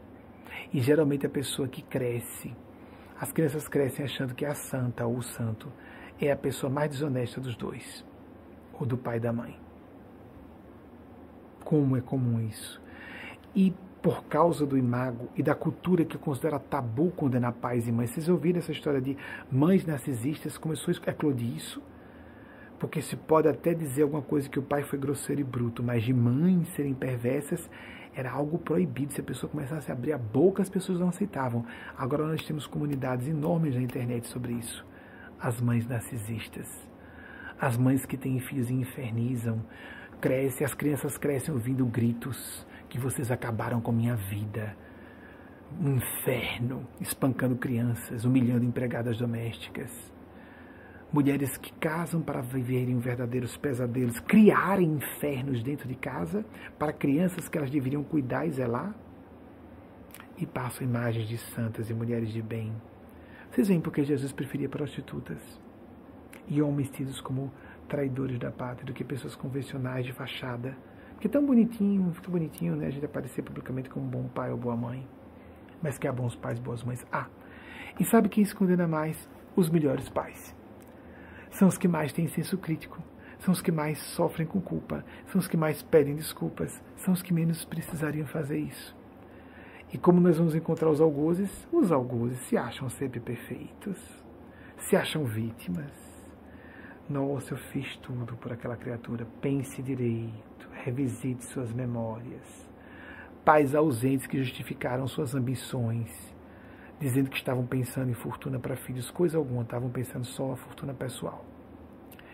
[0.73, 2.55] E geralmente a pessoa que cresce,
[3.19, 5.73] as crianças crescem achando que é a santa ou o santo
[6.21, 8.05] é a pessoa mais desonesta dos dois,
[8.79, 9.66] ou do pai e da mãe.
[11.67, 12.81] Como é comum isso?
[13.55, 18.11] E por causa do imago e da cultura que considera tabu condenar pais e mães,
[18.11, 19.19] vocês ouviram essa história de
[19.51, 20.57] mães narcisistas?
[20.57, 21.83] Começou a eclodir isso?
[22.79, 26.03] porque se pode até dizer alguma coisa que o pai foi grosseiro e bruto, mas
[26.03, 27.69] de mães serem perversas
[28.15, 29.13] era algo proibido.
[29.13, 31.65] Se a pessoa começasse a abrir a boca, as pessoas não aceitavam.
[31.97, 34.85] Agora nós temos comunidades enormes na internet sobre isso.
[35.41, 36.69] As mães narcisistas,
[37.61, 39.63] as mães que têm filhos e infernizam,
[40.21, 44.77] crescem, as crianças crescem ouvindo gritos que vocês acabaram com minha vida.
[45.81, 49.91] Um inferno, espancando crianças, humilhando empregadas domésticas
[51.13, 56.45] mulheres que casam para viverem verdadeiros pesadelos, criarem infernos dentro de casa
[56.79, 58.95] para crianças que elas deveriam cuidar e zelar,
[60.37, 62.71] e passam imagens de santas e mulheres de bem.
[63.51, 65.39] Vocês veem porque Jesus preferia prostitutas
[66.47, 67.51] e homens tidos como
[67.89, 70.77] traidores da pátria do que pessoas convencionais de fachada.
[71.21, 72.87] Que é tão bonitinho, tão bonitinho, né?
[72.87, 75.07] A gente aparecer publicamente como um bom pai ou boa mãe.
[75.83, 77.07] Mas que há bons pais, boas mães.
[77.11, 77.27] Ah,
[77.99, 79.29] e sabe quem se condena mais?
[79.55, 80.55] Os melhores pais
[81.57, 83.03] são os que mais têm senso crítico,
[83.39, 87.23] são os que mais sofrem com culpa, são os que mais pedem desculpas, são os
[87.23, 88.95] que menos precisariam fazer isso.
[89.91, 91.67] E como nós vamos encontrar os algozes?
[91.73, 93.99] Os algozes se acham sempre perfeitos,
[94.77, 96.06] se acham vítimas.
[97.09, 99.25] Nossa, eu fiz tudo por aquela criatura.
[99.41, 102.69] Pense direito, revisite suas memórias.
[103.45, 106.11] Pais ausentes que justificaram suas ambições,
[106.99, 110.93] dizendo que estavam pensando em fortuna para filhos, coisa alguma, estavam pensando só a fortuna
[110.93, 111.45] pessoal.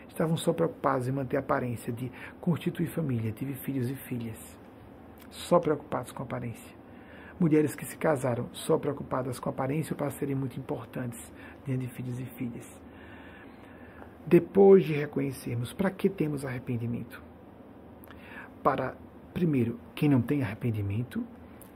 [0.08, 4.58] Estavam só preocupados em manter a aparência de constituir família, tive filhos e filhas.
[5.28, 6.74] Só preocupados com a aparência.
[7.38, 11.30] Mulheres que se casaram só preocupadas com a aparência para serem muito importantes
[11.66, 12.81] diante de filhos e filhas.
[14.26, 17.22] Depois de reconhecermos para que temos arrependimento?
[18.62, 18.96] Para,
[19.34, 21.24] primeiro, quem não tem arrependimento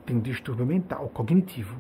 [0.05, 1.77] tem um distúrbio mental, cognitivo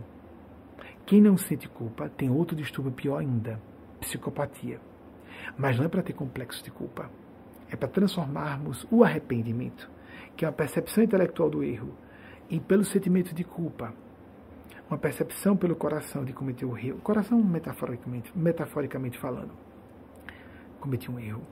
[1.07, 3.63] quem não sente culpa tem outro distúrbio pior ainda,
[4.01, 4.81] psicopatia.
[5.57, 7.09] Mas não é para ter complexo de culpa.
[7.71, 9.89] É para transformarmos o arrependimento,
[10.37, 11.95] que é uma percepção intelectual do erro,
[12.51, 13.95] e pelo sentimento de culpa,
[14.91, 19.53] uma percepção pelo coração de cometer o erro, coração metaforicamente, metaforicamente falando,
[20.81, 21.43] cometi um erro,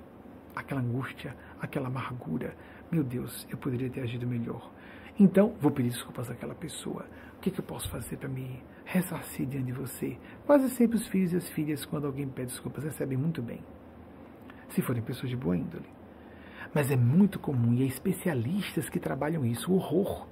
[0.55, 2.57] aquela angústia, aquela amargura,
[2.91, 4.71] meu Deus, eu poderia ter agido melhor.
[5.19, 7.07] Então, vou pedir desculpas àquela pessoa.
[7.37, 10.19] O que, que eu posso fazer para me ressarcir diante de você?
[10.47, 13.61] Quase sempre os filhos e as filhas, quando alguém pede desculpas, recebem muito bem.
[14.71, 15.89] Se forem pessoas de boa índole.
[16.75, 20.27] Mas é muito comum, e é especialistas que trabalham isso, o horror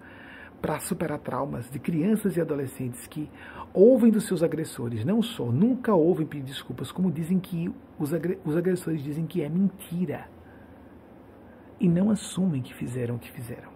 [0.62, 3.28] para superar traumas de crianças e adolescentes que
[3.74, 7.68] ouvem dos seus agressores, não só, nunca ouvem pedir desculpas, como dizem que
[7.98, 8.14] os,
[8.56, 10.28] agressores dizem que é mentira.
[11.80, 13.70] E não assumem que fizeram o que fizeram.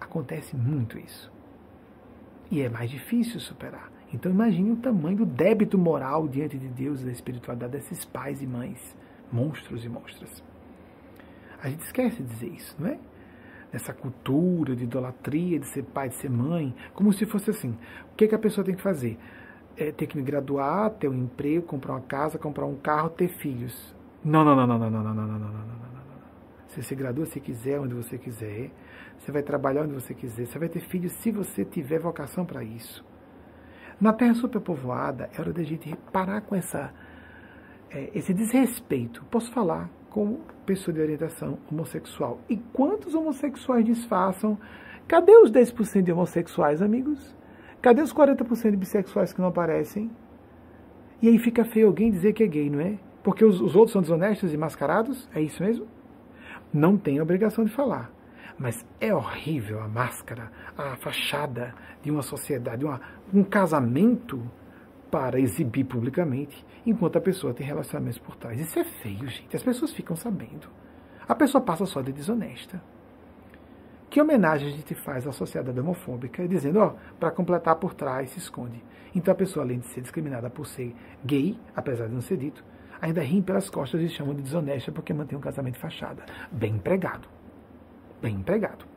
[0.00, 1.32] Acontece muito isso.
[2.50, 3.92] E é mais difícil superar.
[4.12, 8.42] Então imagine o tamanho do débito moral diante de Deus e da espiritualidade desses pais
[8.42, 8.96] e mães,
[9.32, 10.42] monstros e monstras.
[11.62, 12.98] A gente esquece de dizer isso, não é?
[13.72, 17.76] Nessa cultura de idolatria, de ser pai, de ser mãe, como se fosse assim.
[18.12, 19.18] O que, é que a pessoa tem que fazer?
[19.76, 23.28] É ter que me graduar, ter um emprego, comprar uma casa, comprar um carro, ter
[23.28, 23.96] filhos.
[24.22, 25.92] Não, não, não, não, não, não, não, não, não, não, não, não.
[26.68, 28.70] Você se gradua se quiser, onde você quiser.
[29.18, 30.46] Você vai trabalhar onde você quiser.
[30.46, 33.04] Você vai ter filhos se você tiver vocação para isso.
[34.00, 36.92] Na terra superpovoada, é hora da gente parar com essa,
[37.90, 39.24] é, esse desrespeito.
[39.26, 42.38] Posso falar como pessoa de orientação homossexual.
[42.48, 44.58] E quantos homossexuais disfarçam?
[45.08, 47.34] Cadê os 10% de homossexuais, amigos?
[47.80, 50.10] Cadê os 40% de bissexuais que não aparecem?
[51.20, 52.98] E aí fica feio alguém dizer que é gay, não é?
[53.22, 55.28] Porque os, os outros são desonestos e mascarados?
[55.34, 55.86] É isso mesmo?
[56.72, 58.10] não tem obrigação de falar.
[58.58, 63.00] Mas é horrível a máscara, a fachada de uma sociedade, uma,
[63.32, 64.42] um casamento
[65.12, 68.58] para exibir publicamente, enquanto a pessoa tem relacionamentos por trás.
[68.58, 69.54] Isso é feio, gente.
[69.54, 70.70] As pessoas ficam sabendo.
[71.28, 72.82] A pessoa passa só de desonesta.
[74.08, 78.38] Que homenagem a gente faz à sociedade homofóbica, dizendo, ó, para completar por trás se
[78.38, 78.82] esconde.
[79.14, 82.64] Então a pessoa, além de ser discriminada por ser gay, apesar de não ser dito,
[82.98, 86.24] ainda riem pelas costas e chamam de desonesta porque mantém um casamento fachada.
[86.50, 87.28] Bem empregado.
[88.22, 88.91] Bem empregado.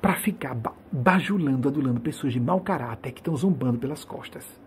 [0.00, 0.56] Para ficar
[0.92, 4.60] bajulando, adulando pessoas de mau caráter que estão zombando pelas costas.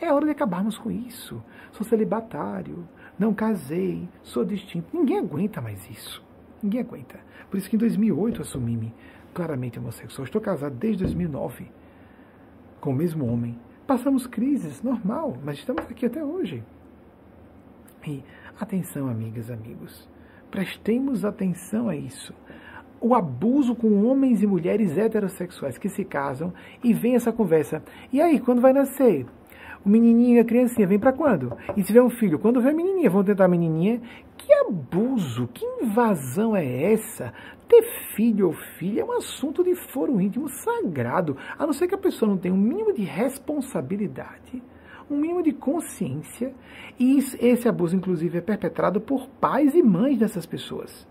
[0.00, 1.42] É hora de acabarmos com isso.
[1.72, 2.86] Sou celibatário,
[3.18, 4.88] não casei, sou distinto.
[4.92, 6.22] Ninguém aguenta mais isso.
[6.62, 7.18] Ninguém aguenta.
[7.50, 8.94] Por isso que em 2008 assumi-me
[9.32, 10.24] claramente homossexual.
[10.24, 11.70] Estou casado desde 2009
[12.80, 13.58] com o mesmo homem.
[13.86, 16.62] Passamos crises, normal, mas estamos aqui até hoje.
[18.06, 18.22] E
[18.60, 20.08] atenção, amigas, amigos,
[20.50, 22.34] prestemos atenção a isso.
[23.06, 27.82] O abuso com homens e mulheres heterossexuais que se casam e vem essa conversa.
[28.10, 29.26] E aí, quando vai nascer?
[29.84, 31.54] O menininho e a criancinha vem para quando?
[31.76, 34.00] E se tiver um filho, quando vem a menininha, vão tentar a menininha?
[34.38, 37.34] Que abuso, que invasão é essa?
[37.68, 37.82] Ter
[38.16, 41.98] filho ou filha é um assunto de foro íntimo sagrado, a não ser que a
[41.98, 44.62] pessoa não tenha um mínimo de responsabilidade
[45.10, 46.54] um mínimo de consciência.
[46.98, 51.06] E esse abuso, inclusive, é perpetrado por pais e mães dessas pessoas.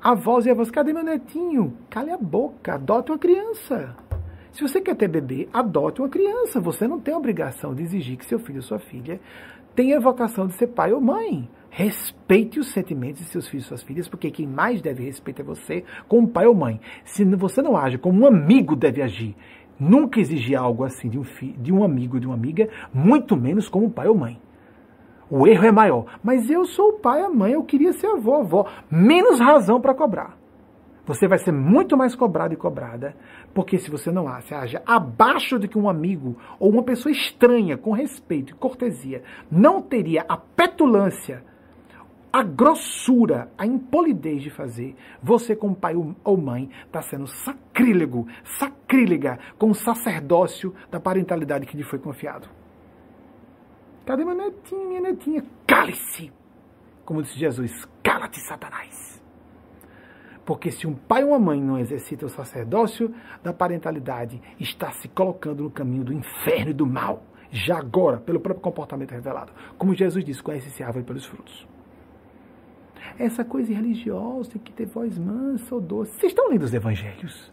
[0.00, 1.76] Avós e avós, cadê meu netinho?
[1.90, 3.96] Cale a boca, adote uma criança.
[4.52, 6.60] Se você quer ter bebê, adote uma criança.
[6.60, 9.20] Você não tem a obrigação de exigir que seu filho ou sua filha
[9.74, 11.50] tenha vocação de ser pai ou mãe.
[11.68, 15.44] Respeite os sentimentos de seus filhos e suas filhas, porque quem mais deve respeitar é
[15.44, 16.80] você como pai ou mãe.
[17.04, 19.36] Se você não age como um amigo deve agir,
[19.80, 21.24] nunca exigir algo assim de um,
[21.58, 24.40] de um amigo ou de uma amiga, muito menos como pai ou mãe.
[25.30, 26.06] O erro é maior.
[26.22, 28.66] Mas eu sou o pai, a mãe, eu queria ser avó, avó.
[28.90, 30.36] Menos razão para cobrar.
[31.08, 33.16] Você vai ser muito mais cobrado e cobrada,
[33.54, 37.78] porque se você não age, age abaixo do que um amigo ou uma pessoa estranha,
[37.78, 41.42] com respeito e cortesia, não teria a petulância,
[42.30, 49.38] a grossura, a impolidez de fazer, você como pai ou mãe está sendo sacrílego, sacrílega
[49.58, 52.57] com o sacerdócio da parentalidade que lhe foi confiado.
[54.08, 55.44] Cadê meu netinho, minha netinha?
[55.66, 56.32] Cale-se!
[57.04, 59.22] Como disse Jesus, cala-te, Satanás!
[60.46, 65.08] Porque se um pai ou uma mãe não exercita o sacerdócio da parentalidade, está se
[65.08, 69.52] colocando no caminho do inferno e do mal, já agora, pelo próprio comportamento revelado.
[69.76, 71.68] Como Jesus disse, conhece-se a árvore pelos frutos.
[73.18, 76.12] Essa coisa religiosa tem que ter voz mansa ou doce.
[76.12, 77.52] Vocês estão lendo os evangelhos?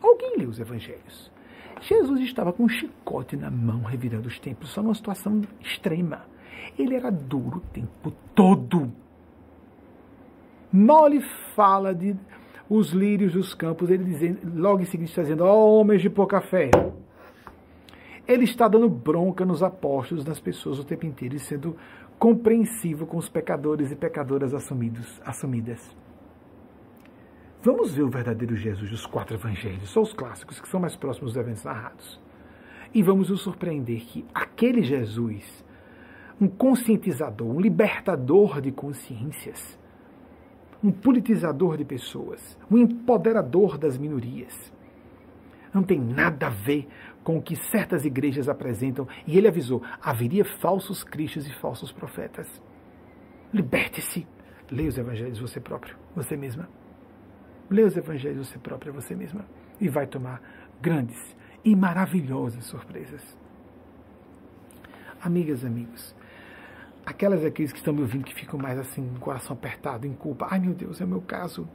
[0.00, 1.32] Alguém lê os evangelhos?
[1.82, 6.22] Jesus estava com um chicote na mão, revirando os tempos, só numa situação extrema.
[6.78, 8.92] Ele era duro o tempo todo.
[10.72, 11.20] Mal lhe
[11.54, 12.16] fala de
[12.70, 16.40] os lírios dos campos, ele dizendo, logo em seguida dizendo, ó oh, homens de pouca
[16.40, 16.70] fé.
[18.26, 21.76] Ele está dando bronca nos apóstolos, nas pessoas o tempo inteiro, e sendo
[22.16, 25.94] compreensivo com os pecadores e pecadoras assumidos, assumidas.
[27.62, 31.32] Vamos ver o verdadeiro Jesus dos quatro evangelhos, só os clássicos, que são mais próximos
[31.32, 32.20] dos eventos narrados.
[32.92, 35.64] E vamos nos surpreender que aquele Jesus,
[36.40, 39.78] um conscientizador, um libertador de consciências,
[40.82, 44.72] um politizador de pessoas, um empoderador das minorias,
[45.72, 46.88] não tem nada a ver
[47.22, 49.06] com o que certas igrejas apresentam.
[49.26, 52.60] E ele avisou: haveria falsos cristos e falsos profetas.
[53.54, 54.26] Liberte-se.
[54.70, 56.68] Leia os evangelhos você próprio, você mesma.
[57.72, 59.46] Leia os evangelhos você própria, você mesma.
[59.80, 60.42] E vai tomar
[60.80, 61.34] grandes
[61.64, 63.22] e maravilhosas surpresas.
[65.22, 66.14] Amigas, amigos,
[67.06, 70.12] aquelas aqui que estão me ouvindo que ficam mais assim, com o coração apertado, em
[70.12, 70.48] culpa.
[70.50, 71.66] Ai meu Deus, é o meu caso.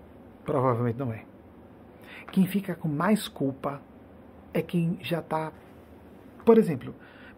[0.46, 1.26] Provavelmente não é.
[2.32, 3.82] Quem fica com mais culpa
[4.54, 5.52] é quem já está.
[6.46, 6.94] Por exemplo,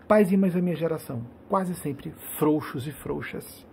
[0.06, 3.66] pais e mães da minha geração, quase sempre frouxos e frouxas.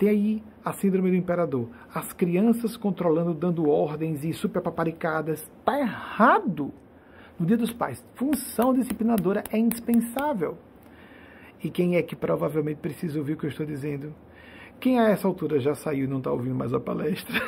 [0.00, 1.68] Tem aí a síndrome do imperador.
[1.94, 5.42] As crianças controlando, dando ordens e super paparicadas.
[5.42, 6.72] Está errado.
[7.38, 10.56] No dia dos pais, função disciplinadora é indispensável.
[11.62, 14.14] E quem é que provavelmente precisa ouvir o que eu estou dizendo?
[14.80, 17.38] Quem a essa altura já saiu e não está ouvindo mais a palestra?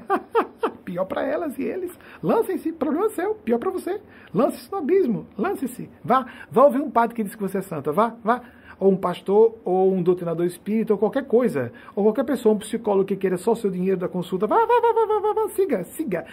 [0.86, 1.92] pior para elas e eles.
[2.22, 4.00] Lancem-se, problema seu, pior para você.
[4.32, 5.90] Lance-se no abismo, lance-se.
[6.02, 8.40] Vá, vá ouvir um padre que diz que você é santa, vá, vá
[8.78, 13.06] ou um pastor, ou um doutrinador espírita, ou qualquer coisa, ou qualquer pessoa, um psicólogo
[13.06, 15.84] que queira só seu dinheiro da consulta, vá, vá, vá, vá, vá, vá, vá siga,
[15.84, 16.26] siga,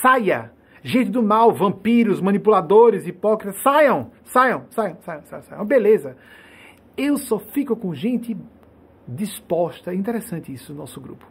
[0.00, 0.52] saia,
[0.82, 5.64] gente do mal, vampiros, manipuladores, hipócritas, saiam, saiam, saiam, saiam, saiam, saiam.
[5.64, 6.16] beleza.
[6.96, 8.36] Eu só fico com gente
[9.06, 11.26] disposta, é interessante isso no nosso grupo.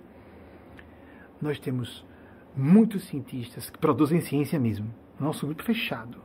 [1.41, 2.05] Nós temos
[2.55, 6.24] muitos cientistas que produzem ciência mesmo, nosso grupo fechado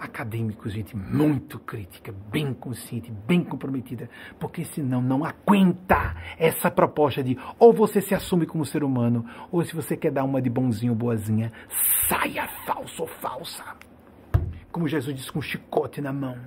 [0.00, 4.08] acadêmicos, gente muito crítica, bem consciente, bem comprometida,
[4.38, 9.62] porque senão não aguenta essa proposta de ou você se assume como ser humano, ou
[9.62, 11.52] se você quer dar uma de bonzinho ou boazinha,
[12.08, 13.64] saia falso ou falsa.
[14.72, 16.38] Como Jesus disse com um chicote na mão.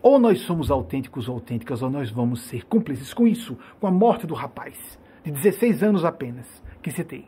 [0.00, 3.90] Ou nós somos autênticos ou autênticas, ou nós vamos ser cúmplices com isso, com a
[3.90, 7.26] morte do rapaz, de 16 anos apenas, que citei.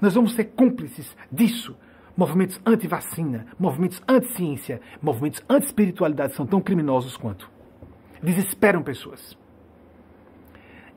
[0.00, 1.76] Nós vamos ser cúmplices disso,
[2.20, 7.50] movimentos anti-vacina, movimentos anti-ciência, movimentos anti-espiritualidade são tão criminosos quanto.
[8.22, 9.38] Desesperam pessoas.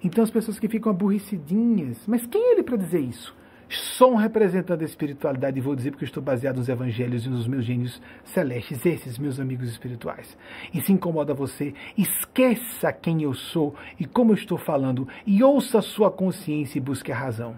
[0.03, 3.33] Então as pessoas que ficam aborrecidinhas, mas quem é ele para dizer isso?
[3.69, 7.47] Sou um representante da espiritualidade e vou dizer porque estou baseado nos evangelhos e nos
[7.47, 10.37] meus gênios celestes, esses meus amigos espirituais.
[10.73, 15.79] E se incomoda você, esqueça quem eu sou e como eu estou falando e ouça
[15.79, 17.57] a sua consciência e busque a razão.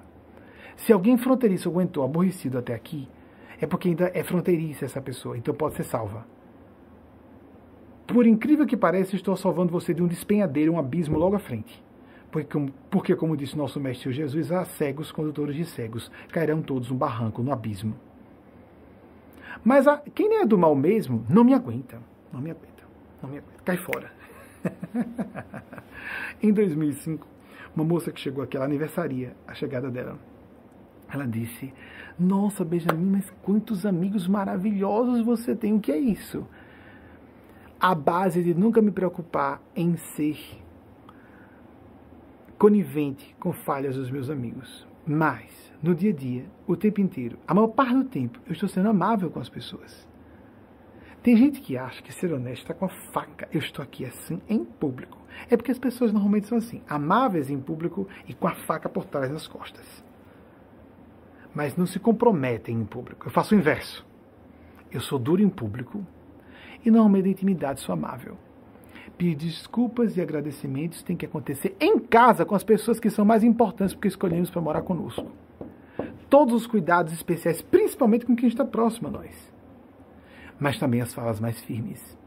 [0.76, 3.08] Se alguém fronteiriço aguentou aborrecido até aqui,
[3.60, 6.26] é porque ainda é fronteiriça essa pessoa, então pode ser salva.
[8.08, 11.84] Por incrível que pareça, estou salvando você de um despenhadeiro, um abismo logo à frente.
[12.32, 16.98] Porque, porque como disse nosso Mestre Jesus, há cegos condutores de cegos, cairão todos no
[16.98, 17.96] barranco, no abismo.
[19.64, 21.98] Mas a, quem é do mal mesmo, não me aguenta.
[22.32, 22.84] Não me aguenta.
[23.24, 23.64] Não me aguenta.
[23.64, 24.12] Cai fora.
[26.44, 27.26] em 2005,
[27.76, 30.20] uma moça que chegou aqui, ela aniversaria a chegada dela.
[31.10, 31.74] Ela disse:
[32.18, 35.74] Nossa, Benjamin, mas quantos amigos maravilhosos você tem.
[35.74, 36.46] O que é isso?
[37.80, 40.40] à base de nunca me preocupar em ser
[42.58, 44.88] conivente com falhas dos meus amigos.
[45.06, 48.68] Mas, no dia a dia, o tempo inteiro, a maior parte do tempo, eu estou
[48.68, 50.08] sendo amável com as pessoas.
[51.22, 53.48] Tem gente que acha que ser honesto está com a faca.
[53.52, 55.18] Eu estou aqui assim em público.
[55.50, 59.06] É porque as pessoas normalmente são assim, amáveis em público e com a faca por
[59.06, 60.05] trás das costas.
[61.56, 63.28] Mas não se comprometem em público.
[63.28, 64.06] Eu faço o inverso.
[64.92, 66.06] Eu sou duro em público
[66.86, 68.38] e normalmente na intimidade sou amável.
[69.18, 73.44] Pedir desculpas e agradecimentos tem que acontecer em casa com as pessoas que são mais
[73.44, 75.32] importantes porque escolhemos para morar conosco.
[76.30, 79.56] Todos os cuidados especiais, principalmente com quem está próximo a nós
[80.60, 82.18] mas também as falas mais firmes.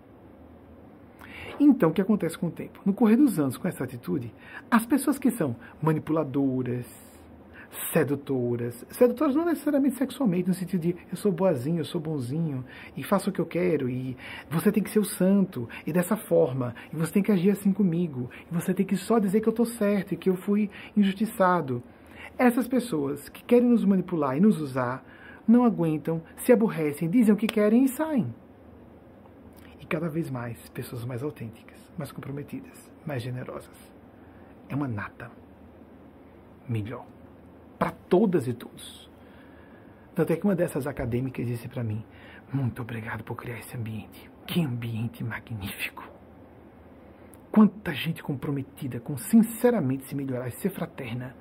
[1.61, 2.81] Então, o que acontece com o tempo?
[2.85, 4.33] No correr dos anos, com essa atitude,
[4.71, 6.87] as pessoas que são manipuladoras,
[7.93, 12.65] sedutoras, sedutoras não necessariamente sexualmente, no sentido de eu sou boazinho, eu sou bonzinho,
[12.97, 14.17] e faço o que eu quero, e
[14.51, 17.73] você tem que ser o santo, e dessa forma, e você tem que agir assim
[17.73, 20.71] comigo, e você tem que só dizer que eu estou certo e que eu fui
[20.97, 21.83] injustiçado.
[22.39, 25.05] Essas pessoas que querem nos manipular e nos usar
[25.47, 28.35] não aguentam, se aborrecem, dizem o que querem e saem.
[29.81, 33.77] E cada vez mais, pessoas mais autênticas, mais comprometidas, mais generosas.
[34.69, 35.31] É uma nata.
[36.69, 37.07] Melhor.
[37.79, 39.09] Para todas e todos.
[40.15, 42.05] Tanto é que uma dessas acadêmicas disse para mim:
[42.53, 44.31] Muito obrigado por criar esse ambiente.
[44.47, 46.03] Que ambiente magnífico.
[47.53, 51.35] Quanta gente comprometida com sinceramente se melhorar e ser fraterna.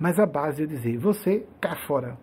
[0.00, 2.18] Mas a base é dizer: Você, cá fora,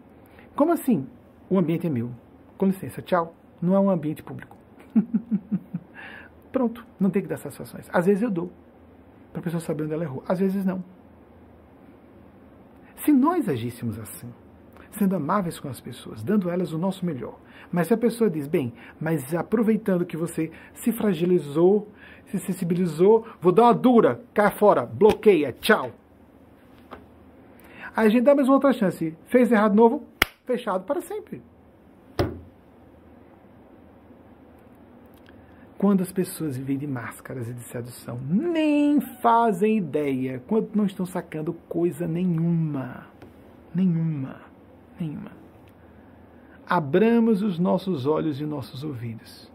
[0.56, 1.08] como assim?
[1.50, 2.12] O ambiente é meu.
[2.58, 3.36] Com licença, tchau.
[3.62, 4.58] Não é um ambiente público.
[6.52, 7.90] Pronto, não tem que dar satisfações.
[7.92, 8.52] Às vezes eu dou,
[9.32, 10.24] para a pessoa saber onde ela errou.
[10.28, 10.84] Às vezes não.
[13.06, 14.28] Se nós agíssemos assim,
[14.90, 17.40] sendo amáveis com as pessoas, dando elas o nosso melhor,
[17.72, 21.88] mas se a pessoa diz, bem, mas aproveitando que você se fragilizou,
[22.26, 25.92] se sensibilizou, vou dar uma dura, cai fora, bloqueia, tchau.
[27.96, 29.16] Aí a gente dá mais uma outra chance.
[29.28, 30.08] Fez errado novo,
[30.44, 31.44] fechado para sempre.
[35.86, 41.06] Quando as pessoas vivem de máscaras e de sedução, nem fazem ideia, quando não estão
[41.06, 43.06] sacando coisa nenhuma.
[43.72, 44.42] Nenhuma.
[45.00, 45.32] Nenhuma.
[46.68, 49.48] Abramos os nossos olhos e nossos ouvidos.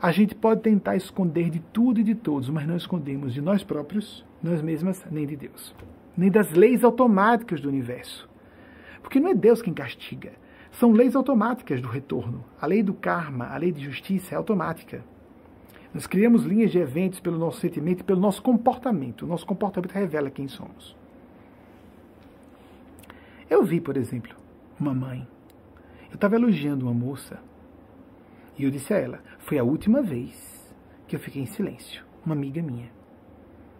[0.00, 3.62] A gente pode tentar esconder de tudo e de todos, mas não escondemos de nós
[3.62, 5.74] próprios, nós mesmas, nem de Deus.
[6.16, 8.26] Nem das leis automáticas do universo.
[9.02, 10.32] Porque não é Deus quem castiga.
[10.72, 12.42] São leis automáticas do retorno.
[12.58, 15.04] A lei do karma, a lei de justiça é automática.
[15.92, 19.22] Nós criamos linhas de eventos pelo nosso sentimento e pelo nosso comportamento.
[19.22, 20.96] O nosso comportamento revela quem somos.
[23.48, 24.36] Eu vi, por exemplo,
[24.78, 25.26] uma mãe.
[26.08, 27.40] Eu estava elogiando uma moça
[28.56, 30.74] e eu disse a ela: foi a última vez
[31.08, 32.04] que eu fiquei em silêncio.
[32.24, 32.90] Uma amiga minha,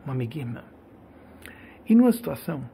[0.04, 0.64] uma amiga irmã.
[1.86, 2.68] E numa situação,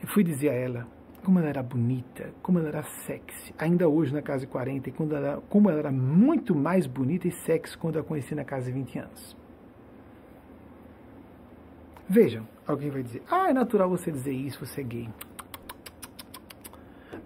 [0.00, 0.86] eu fui dizer a ela
[1.20, 4.92] como ela era bonita, como ela era sexy, ainda hoje na casa de 40, e
[4.92, 8.66] quando ela, como ela era muito mais bonita e sexy quando a conheci na casa
[8.66, 9.36] de 20 anos.
[12.08, 15.08] Vejam, alguém vai dizer, ah, é natural você dizer isso, você é gay.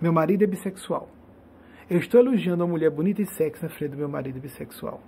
[0.01, 1.09] Meu marido é bissexual.
[1.89, 5.01] Eu estou elogiando uma mulher bonita e sexy na frente do meu marido bissexual.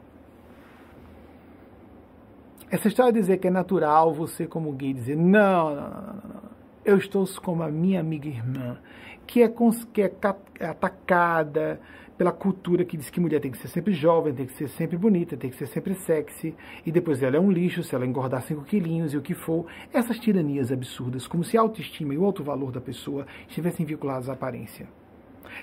[2.71, 6.43] Essa história de dizer que é natural você, como gay, dizer não, não, não, não,
[6.43, 6.56] não
[6.87, 8.79] eu estou como a minha amiga irmã,
[9.27, 9.53] que é,
[9.93, 11.81] que é atacada
[12.17, 14.97] pela cultura que diz que mulher tem que ser sempre jovem, tem que ser sempre
[14.97, 16.55] bonita, tem que ser sempre sexy,
[16.87, 19.67] e depois ela é um lixo se ela engordar 5 quilinhos e o que for.
[19.93, 24.31] Essas tiranias absurdas, como se a autoestima e o alto valor da pessoa estivessem vinculados
[24.31, 24.87] à aparência.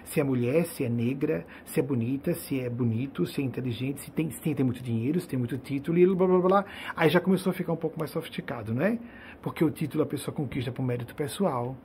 [0.04, 4.02] Se é mulher, se é negra, se é bonita, se é bonito, se é inteligente,
[4.02, 6.66] se tem, se tem, tem muito dinheiro, se tem muito título e blá blá blá.
[6.96, 8.98] Aí já começou a ficar um pouco mais sofisticado, não é?
[9.44, 11.76] Porque o título a pessoa conquista por mérito pessoal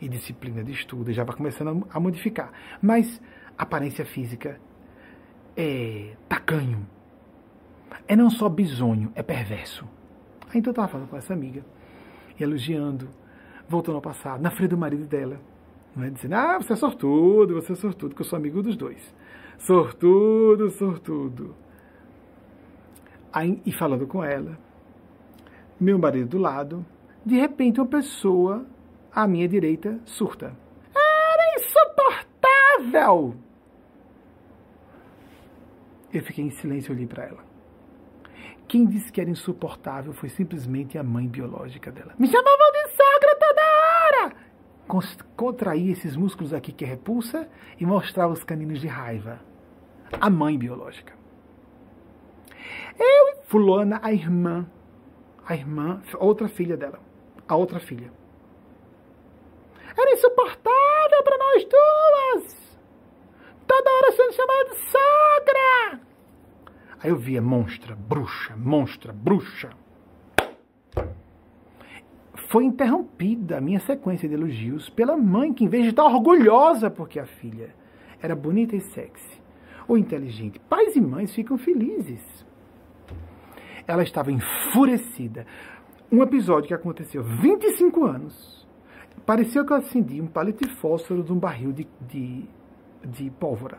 [0.00, 2.52] e disciplina de estudo, já vai começando a modificar.
[2.80, 3.20] Mas
[3.56, 4.60] aparência física
[5.56, 6.86] é tacanho.
[8.06, 9.86] É não só bisonho, é perverso.
[10.50, 11.64] Aí então eu estava falando com essa amiga,
[12.38, 13.08] e elogiando,
[13.68, 15.40] voltando ao passado, na frente do marido dela.
[15.96, 16.10] Não é?
[16.10, 19.14] Dizendo, ah, você é sortudo, você é sortudo, que eu sou amigo dos dois.
[19.56, 21.56] Sortudo, sortudo.
[23.32, 24.58] Aí, e falando com ela,
[25.80, 26.84] meu marido do lado,
[27.28, 28.66] de repente, uma pessoa
[29.12, 30.56] à minha direita surta.
[30.94, 33.36] Era insuportável!
[36.10, 37.44] Eu fiquei em silêncio e olhei para ela.
[38.66, 42.14] Quem disse que era insuportável foi simplesmente a mãe biológica dela.
[42.18, 44.36] Me chamavam de sogra toda hora!
[45.36, 47.46] Contraía esses músculos aqui que é repulsa
[47.78, 49.38] e mostrava os caninos de raiva.
[50.18, 51.12] A mãe biológica.
[52.98, 54.66] Eu e fulana, a irmã,
[55.46, 57.00] a irmã, outra filha dela,
[57.48, 58.12] a outra filha.
[59.96, 62.78] Era insuportável para nós duas.
[63.66, 66.00] Toda hora sendo chamada de sogra.
[67.00, 69.70] Aí eu via monstra, bruxa, monstra, bruxa.
[72.48, 76.90] Foi interrompida a minha sequência de elogios pela mãe, que em vez de estar orgulhosa
[76.90, 77.74] porque a filha
[78.22, 79.40] era bonita e sexy,
[79.86, 82.46] ou inteligente, pais e mães ficam felizes.
[83.86, 85.46] Ela estava enfurecida.
[86.10, 88.66] Um episódio que aconteceu 25 anos.
[89.26, 92.48] Pareceu que eu acendi um palito de fósforo de um barril de, de,
[93.04, 93.78] de pólvora.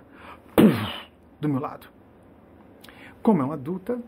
[0.55, 1.11] Puf,
[1.41, 1.87] do meu lado.
[3.23, 3.99] Como é uma adulta,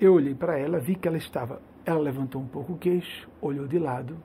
[0.00, 1.62] eu olhei para ela, vi que ela estava.
[1.84, 4.16] Ela levantou um pouco o queixo, olhou de lado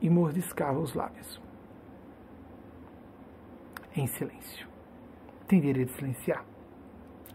[0.00, 1.38] e mordiscava os lábios.
[3.94, 4.66] Em silêncio.
[5.46, 6.42] Tem direito de silenciar.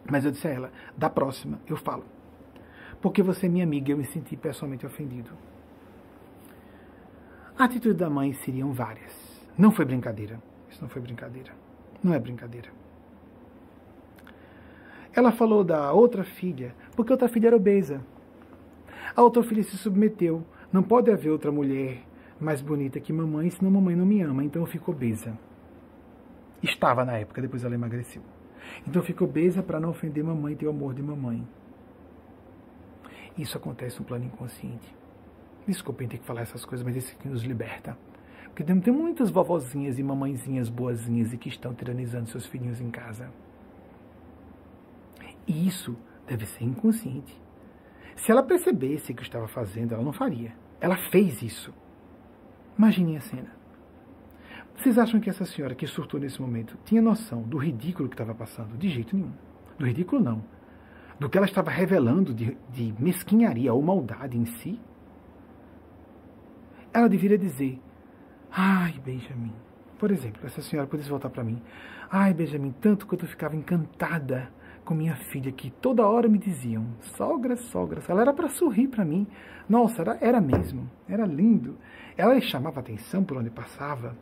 [0.10, 2.15] Mas eu disse a ela: da próxima eu falo.
[3.06, 5.30] Porque você é minha amiga, eu me senti pessoalmente ofendido.
[7.56, 9.14] A atitude da mãe seriam várias.
[9.56, 10.42] Não foi brincadeira.
[10.68, 11.52] Isso não foi brincadeira.
[12.04, 12.70] Não é brincadeira.
[15.14, 18.02] Ela falou da outra filha, porque outra filha era obesa.
[19.16, 20.44] A outra filha se submeteu.
[20.74, 22.02] Não pode haver outra mulher
[22.40, 25.38] mais bonita que mamãe, senão mamãe não me ama, então eu fico obesa.
[26.64, 28.24] Estava na época, depois ela emagreceu.
[28.82, 31.48] Então eu fico obesa para não ofender mamãe e ter o amor de mamãe.
[33.38, 34.96] Isso acontece no plano inconsciente.
[35.68, 37.98] Desculpem ter que falar essas coisas, mas isso que nos liberta.
[38.46, 42.90] Porque tem, tem muitas vovozinhas e mamãezinhas boazinhas e que estão tiranizando seus filhinhos em
[42.90, 43.30] casa.
[45.48, 45.96] E isso
[46.26, 47.40] deve ser inconsciente.
[48.16, 50.54] Se ela percebesse o que estava fazendo, ela não faria.
[50.80, 51.74] Ela fez isso.
[52.78, 53.52] Imaginem a cena.
[54.76, 58.36] Vocês acham que essa senhora que surtou nesse momento tinha noção do ridículo que estava
[58.36, 58.78] passando?
[58.78, 59.32] De jeito nenhum.
[59.78, 60.44] Do ridículo, não.
[61.20, 64.80] Do que ela estava revelando de, de mesquinharia ou maldade em si?
[66.94, 67.82] Ela deveria dizer:
[68.52, 69.54] Ai, Benjamin.
[69.98, 71.62] Por exemplo, essa senhora pudesse voltar para mim:
[72.10, 74.52] Ai, Benjamin, tanto quanto eu ficava encantada
[74.84, 78.02] com minha filha que toda hora me diziam, sogra, sogra.
[78.08, 79.26] Ela era para sorrir para mim.
[79.68, 81.78] Nossa, era, era mesmo, era lindo.
[82.16, 84.16] Ela chamava atenção por onde passava,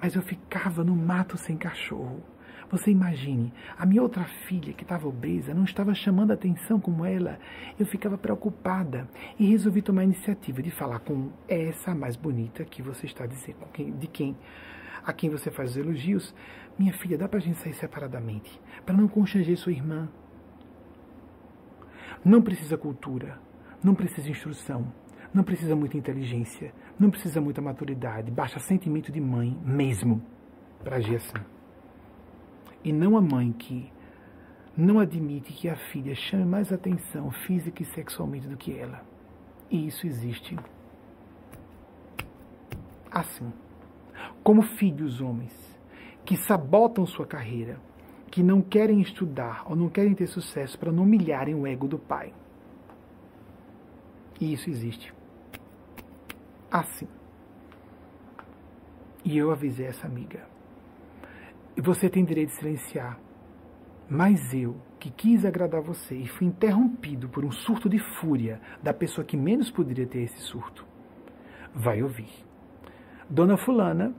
[0.00, 2.22] mas eu ficava no mato sem cachorro.
[2.70, 7.36] Você imagine, a minha outra filha, que estava obesa, não estava chamando atenção como ela.
[7.76, 12.80] Eu ficava preocupada e resolvi tomar a iniciativa de falar com essa mais bonita que
[12.80, 13.66] você está dizendo,
[13.98, 14.36] de quem
[15.04, 16.34] a quem você faz os elogios,
[16.78, 20.08] minha filha, dá para a gente sair separadamente, para não constranger sua irmã.
[22.24, 23.40] Não precisa cultura,
[23.82, 24.92] não precisa instrução,
[25.32, 30.22] não precisa muita inteligência, não precisa muita maturidade, basta sentimento de mãe mesmo
[30.84, 31.59] para agir assim.
[32.82, 33.92] E não a mãe que
[34.76, 39.04] não admite que a filha chame mais atenção física e sexualmente do que ela.
[39.70, 40.56] E isso existe
[43.10, 43.52] assim
[44.42, 45.52] como filhos homens,
[46.24, 47.80] que sabotam sua carreira,
[48.30, 51.98] que não querem estudar ou não querem ter sucesso para não humilharem o ego do
[51.98, 52.32] pai.
[54.40, 55.12] E isso existe.
[56.70, 57.08] Assim.
[59.24, 60.46] E eu avisei essa amiga.
[61.76, 63.18] E você tem direito de silenciar.
[64.08, 68.92] Mas eu, que quis agradar você e fui interrompido por um surto de fúria da
[68.92, 70.84] pessoa que menos poderia ter esse surto,
[71.74, 72.30] vai ouvir.
[73.28, 74.14] Dona Fulana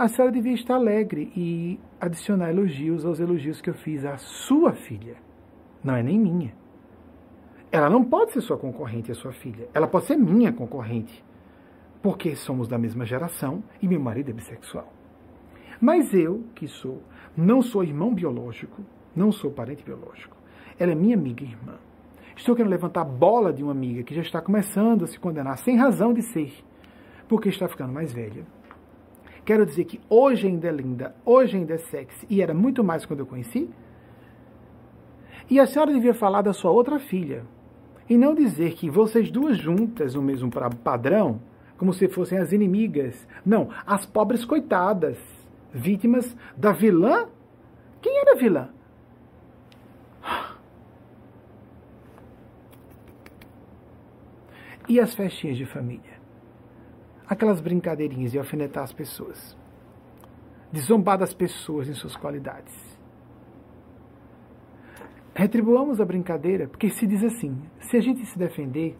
[0.00, 4.72] a senhora devia estar alegre e adicionar elogios aos elogios que eu fiz à sua
[4.72, 5.16] filha.
[5.84, 6.54] Não é nem minha.
[7.70, 9.68] Ela não pode ser sua concorrente, a sua filha.
[9.74, 11.22] Ela pode ser minha concorrente,
[12.02, 14.90] porque somos da mesma geração e meu marido é bissexual.
[15.80, 17.02] Mas eu, que sou,
[17.36, 18.82] não sou irmão biológico,
[19.14, 20.36] não sou parente biológico.
[20.78, 21.74] Ela é minha amiga e irmã.
[22.36, 25.58] Estou querendo levantar a bola de uma amiga que já está começando a se condenar
[25.58, 26.52] sem razão de ser,
[27.28, 28.44] porque está ficando mais velha
[29.44, 33.04] Quero dizer que hoje ainda é linda, hoje ainda é sexy, e era muito mais
[33.04, 33.68] quando eu conheci.
[35.48, 37.44] E a senhora devia falar da sua outra filha,
[38.08, 40.50] e não dizer que vocês duas juntas, no mesmo
[40.84, 41.40] padrão,
[41.76, 43.26] como se fossem as inimigas.
[43.44, 45.18] Não, as pobres coitadas,
[45.72, 47.28] vítimas da vilã.
[48.00, 48.68] Quem era a vilã?
[54.88, 56.20] E as festinhas de família?
[57.30, 59.56] aquelas brincadeirinhas de alfinetar as pessoas,
[60.72, 62.74] de zombar das pessoas em suas qualidades.
[65.32, 68.98] Retribuamos a brincadeira, porque se diz assim: se a gente se defender,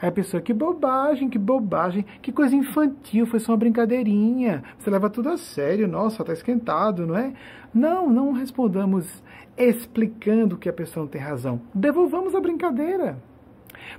[0.00, 4.62] Aí a pessoa, que bobagem, que bobagem, que coisa infantil, foi só uma brincadeirinha.
[4.78, 7.32] Você leva tudo a sério, nossa, tá esquentado, não é?
[7.72, 9.22] Não, não respondamos
[9.56, 11.60] explicando que a pessoa não tem razão.
[11.74, 13.16] Devolvamos a brincadeira.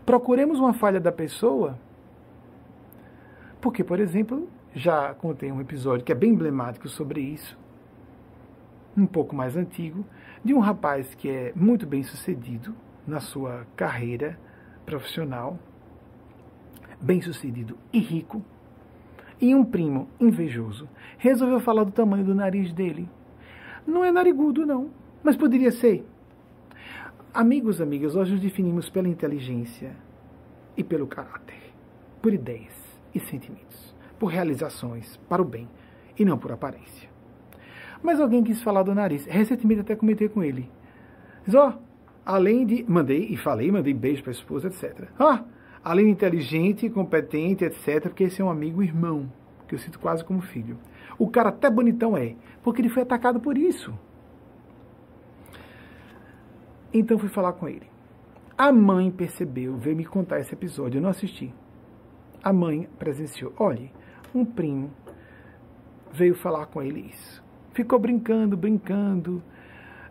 [0.06, 1.80] Procuremos uma falha da pessoa.
[3.60, 7.58] Porque, por exemplo, já contei um episódio que é bem emblemático sobre isso,
[8.96, 10.06] um pouco mais antigo,
[10.44, 12.76] de um rapaz que é muito bem sucedido
[13.06, 14.40] na sua carreira
[14.86, 15.58] profissional,
[17.00, 18.44] bem sucedido e rico,
[19.40, 23.08] e um primo invejoso resolveu falar do tamanho do nariz dele.
[23.86, 24.90] Não é narigudo, não,
[25.24, 26.06] mas poderia ser.
[27.34, 29.96] Amigos, amigas, nós nos definimos pela inteligência
[30.76, 31.72] e pelo caráter,
[32.22, 32.74] por ideias
[33.14, 35.68] e sentimentos, por realizações, para o bem
[36.18, 37.08] e não por aparência.
[38.02, 39.26] Mas alguém quis falar do nariz.
[39.26, 40.70] Recentemente até comentei com ele.
[41.46, 41.80] Diz, ó,
[42.26, 42.86] além de.
[42.88, 45.08] Mandei e falei, mandei beijo para a esposa, etc.
[45.20, 45.44] Ah,
[45.88, 49.32] além de inteligente, competente, etc., porque esse é um amigo irmão,
[49.66, 50.78] que eu sinto quase como filho.
[51.18, 53.98] O cara até bonitão é, porque ele foi atacado por isso.
[56.94, 57.88] Então fui falar com ele.
[58.58, 61.54] A mãe percebeu, veio me contar esse episódio, eu não assisti.
[62.44, 63.54] A mãe presenciou.
[63.58, 63.90] Olhe,
[64.36, 64.92] um primo
[66.12, 67.42] veio falar com ele isso.
[67.72, 69.42] Ficou brincando, brincando.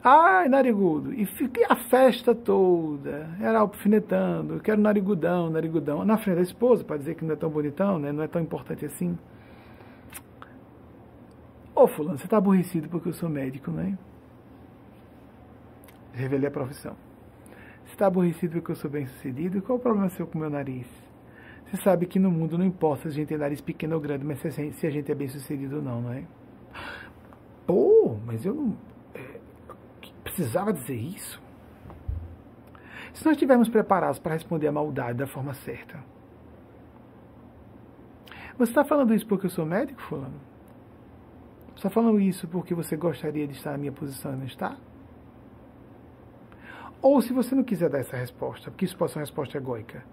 [0.09, 1.13] Ai, narigudo.
[1.13, 3.29] E fiquei a festa toda.
[3.41, 4.55] Era alfinetando.
[4.55, 6.05] Eu quero narigudão, narigudão.
[6.05, 8.13] Na frente da esposa, para dizer que não é tão bonitão, né?
[8.13, 9.19] não é tão importante assim.
[11.75, 13.99] Ô, fulano, você está aborrecido porque eu sou médico, né?
[16.13, 16.95] Revelei a profissão.
[17.85, 19.61] Você está aborrecido porque eu sou bem sucedido?
[19.61, 20.87] Qual o problema seu com o meu nariz?
[21.67, 24.25] Você sabe que no mundo não importa se a gente tem nariz pequeno ou grande,
[24.25, 26.23] mas se a gente é bem sucedido ou não, não é?
[27.67, 28.96] Pô, mas eu não.
[30.37, 31.43] Precisava dizer isso?
[33.15, 35.99] Se nós estivermos preparados para responder a maldade da forma certa.
[38.59, 40.39] Você está falando isso porque eu sou médico, Fulano?
[41.69, 44.77] Você está falando isso porque você gostaria de estar na minha posição e não está?
[47.01, 50.05] Ou se você não quiser dar essa resposta, porque isso pode ser uma resposta egóica.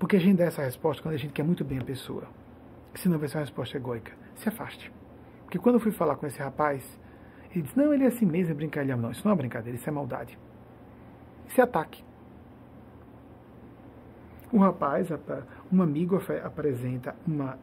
[0.00, 2.26] Porque a gente dá essa resposta quando a gente quer muito bem a pessoa.
[2.96, 4.10] Senão vai ser uma resposta egóica.
[4.34, 4.92] Se afaste.
[5.44, 6.98] Porque quando eu fui falar com esse rapaz,
[7.52, 8.96] ele disse, não, ele é assim mesmo, é brincalhão.
[8.96, 10.38] Não, isso não é brincadeira, isso é maldade.
[11.48, 12.04] Isso é ataque.
[14.52, 15.08] O rapaz,
[15.72, 17.58] um amigo apresenta uma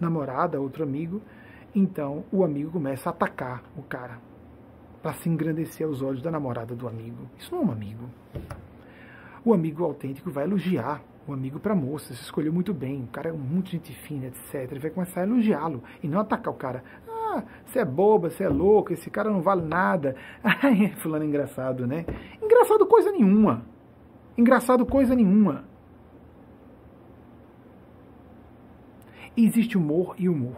[0.00, 1.22] namorada, outro amigo,
[1.74, 4.18] então o amigo começa a atacar o cara
[5.02, 7.28] para se engrandecer aos olhos da namorada do amigo.
[7.38, 8.10] Isso não é um amigo.
[9.44, 13.28] O amigo autêntico vai elogiar o amigo para moça, se escolheu muito bem, o cara
[13.30, 14.70] é muito gente fina, etc.
[14.70, 16.82] Ele vai começar a elogiá-lo e não atacar o cara.
[17.34, 20.14] Ah, você é boba, você é louco, esse cara não vale nada.
[20.42, 22.04] Ai, fulano engraçado, né?
[22.42, 23.64] Engraçado coisa nenhuma.
[24.36, 25.64] Engraçado coisa nenhuma.
[29.36, 30.56] Existe humor e humor.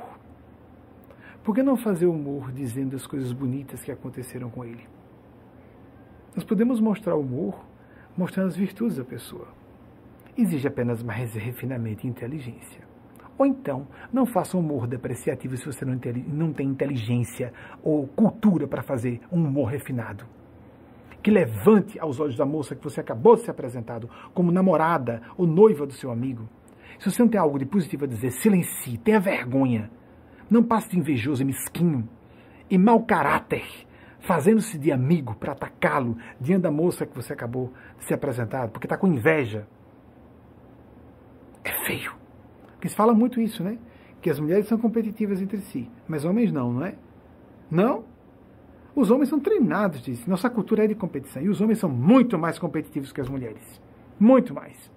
[1.43, 4.86] Por que não fazer humor dizendo as coisas bonitas que aconteceram com ele?
[6.35, 7.65] Nós podemos mostrar humor
[8.16, 9.48] mostrando as virtudes da pessoa.
[10.36, 12.86] Exige apenas mais refinamento e inteligência.
[13.39, 15.99] Ou então, não faça um humor depreciativo se você não,
[16.29, 17.53] não tem inteligência
[17.83, 20.25] ou cultura para fazer um humor refinado.
[21.23, 25.47] Que levante aos olhos da moça que você acabou de ser apresentado como namorada ou
[25.47, 26.49] noiva do seu amigo.
[26.99, 29.91] Se você não tem algo de positivo a dizer, silencie, tenha vergonha.
[30.49, 32.09] Não passe de invejoso e mesquinho
[32.71, 33.65] e mau caráter,
[34.21, 38.87] fazendo-se de amigo para atacá-lo diante da moça que você acabou de ser apresentado, porque
[38.87, 39.67] está com inveja.
[41.63, 42.26] É feio.
[42.77, 43.78] Porque se fala muito isso, né?
[44.20, 46.94] Que as mulheres são competitivas entre si, mas homens não, não é?
[47.70, 48.05] Não?
[48.94, 50.28] Os homens são treinados disso.
[50.28, 51.43] Nossa cultura é de competição.
[51.43, 53.81] E os homens são muito mais competitivos que as mulheres.
[54.19, 54.90] Muito mais.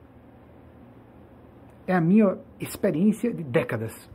[1.85, 4.10] É a minha experiência de décadas.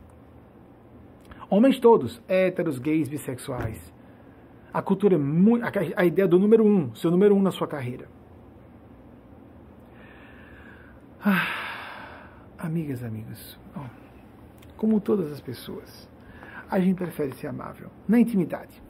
[1.49, 3.93] Homens todos, héteros, gays, bissexuais.
[4.73, 5.63] A cultura é muito.
[5.95, 8.07] A ideia do número um, seu número um na sua carreira.
[11.23, 11.64] Ah.
[12.57, 13.85] Amigas, amigos, bom,
[14.77, 16.09] como todas as pessoas,
[16.71, 18.81] a gente prefere ser amável na intimidade.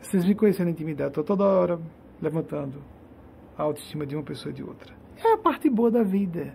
[0.00, 1.80] Vocês me conhecem na intimidade, estou toda hora
[2.20, 2.80] levantando
[3.58, 4.94] a autoestima de uma pessoa e de outra.
[5.24, 6.54] É a parte boa da vida.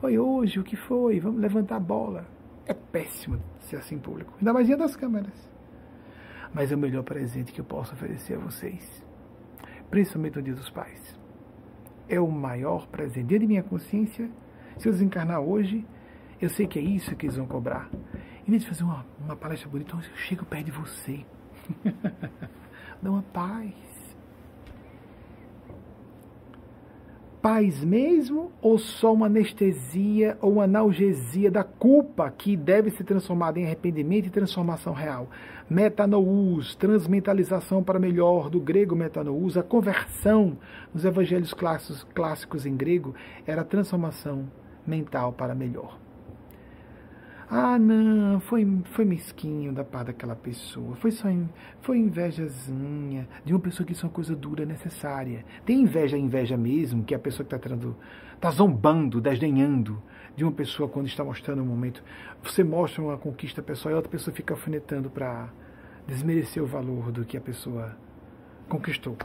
[0.00, 1.18] Oi, hoje, o que foi?
[1.18, 2.24] Vamos levantar a bola.
[2.64, 5.50] É péssimo ser assim público, ainda mais diante das câmeras.
[6.54, 9.04] Mas é o melhor presente que eu posso oferecer a vocês,
[9.90, 11.18] principalmente no Dia dos Pais.
[12.08, 13.26] É o maior presente.
[13.26, 14.30] Dia de minha consciência
[14.78, 15.84] se eu desencarnar hoje,
[16.40, 17.88] eu sei que é isso que eles vão cobrar.
[18.46, 21.24] Em vez de fazer uma, uma palestra bonita, eu chego perto de você.
[23.02, 23.74] Dá uma paz.
[27.46, 33.60] paz mesmo ou só uma anestesia ou uma analgesia da culpa que deve ser transformada
[33.60, 35.30] em arrependimento e transformação real?
[35.70, 40.58] Metanous, transmentalização para melhor, do grego metanous, a conversão
[40.92, 43.14] nos evangelhos clássicos, clássicos em grego
[43.46, 44.48] era a transformação
[44.86, 45.98] mental para melhor.
[47.48, 50.96] Ah, não, foi, foi mesquinho da parte daquela pessoa.
[50.96, 51.28] Foi só
[51.80, 55.44] foi invejazinha de uma pessoa que isso é uma coisa dura, necessária.
[55.64, 57.76] Tem inveja, inveja mesmo, que é a pessoa que está
[58.34, 60.02] está zombando, desdenhando
[60.34, 62.02] de uma pessoa quando está mostrando um momento.
[62.42, 65.48] Você mostra uma conquista pessoal e outra pessoa fica alfinetando para
[66.06, 67.96] desmerecer o valor do que a pessoa
[68.68, 69.16] conquistou.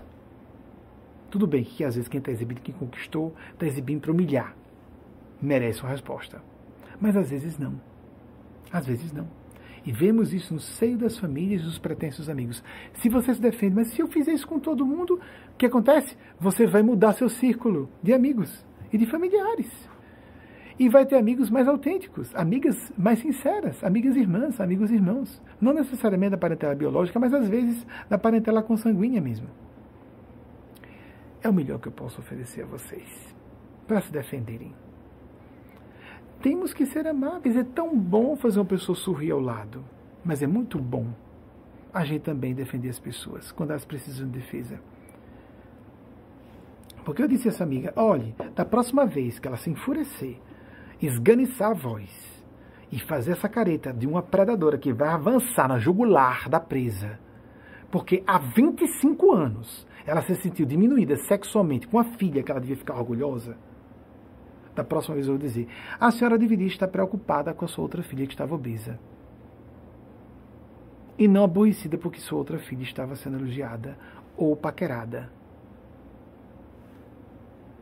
[1.31, 4.55] Tudo bem que às vezes quem está exibindo, quem conquistou, está exibindo para humilhar.
[5.41, 6.41] Merece uma resposta.
[6.99, 7.81] Mas às vezes não.
[8.71, 9.27] Às vezes não.
[9.85, 12.63] E vemos isso no seio das famílias e dos pretensos amigos.
[12.93, 15.19] Se você se defende, mas se eu fizer isso com todo mundo,
[15.53, 16.15] o que acontece?
[16.39, 18.63] Você vai mudar seu círculo de amigos
[18.93, 19.89] e de familiares.
[20.77, 25.41] E vai ter amigos mais autênticos, amigas mais sinceras, amigas irmãs, amigos irmãos.
[25.59, 29.47] Não necessariamente da parentela biológica, mas às vezes da parentela consanguínea mesmo.
[31.43, 33.35] É o melhor que eu posso oferecer a vocês
[33.87, 34.73] para se defenderem
[36.41, 37.55] temos que ser amáveis.
[37.55, 39.83] É tão bom fazer uma pessoa sorrir ao lado,
[40.23, 41.07] mas é muito bom
[41.93, 44.79] a gente também defender as pessoas quando elas precisam de defesa.
[47.03, 50.37] Porque eu disse a essa amiga: olhe, da próxima vez que ela se enfurecer,
[51.01, 52.45] esganiçar a voz
[52.91, 57.19] e fazer essa careta de uma predadora que vai avançar na jugular da presa,
[57.89, 62.77] porque há 25 anos ela se sentiu diminuída sexualmente com a filha que ela devia
[62.77, 63.57] ficar orgulhosa
[64.81, 65.67] da próxima vez eu vou dizer:
[65.99, 68.99] a senhora deveria estar preocupada com a sua outra filha que estava obesa.
[71.17, 73.97] E não aborrecida porque sua outra filha estava sendo elogiada
[74.35, 75.29] ou paquerada.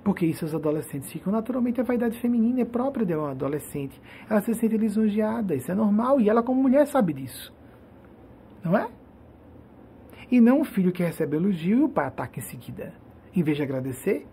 [0.04, 1.32] Porque isso os adolescentes ficam.
[1.32, 4.02] Naturalmente, a vaidade feminina é própria de uma adolescente.
[4.30, 6.20] Ela se sente lisonjeada, isso é normal.
[6.20, 7.54] E ela, como mulher, sabe disso.
[8.64, 8.90] Não é?
[10.32, 12.94] E não um filho que recebe elogio e o pai ataca em seguida.
[13.36, 14.28] Em vez de agradecer,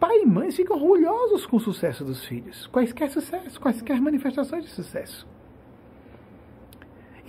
[0.00, 4.70] pai e mãe ficam orgulhosos com o sucesso dos filhos, quaisquer sucesso, quaisquer manifestações de
[4.70, 5.28] sucesso.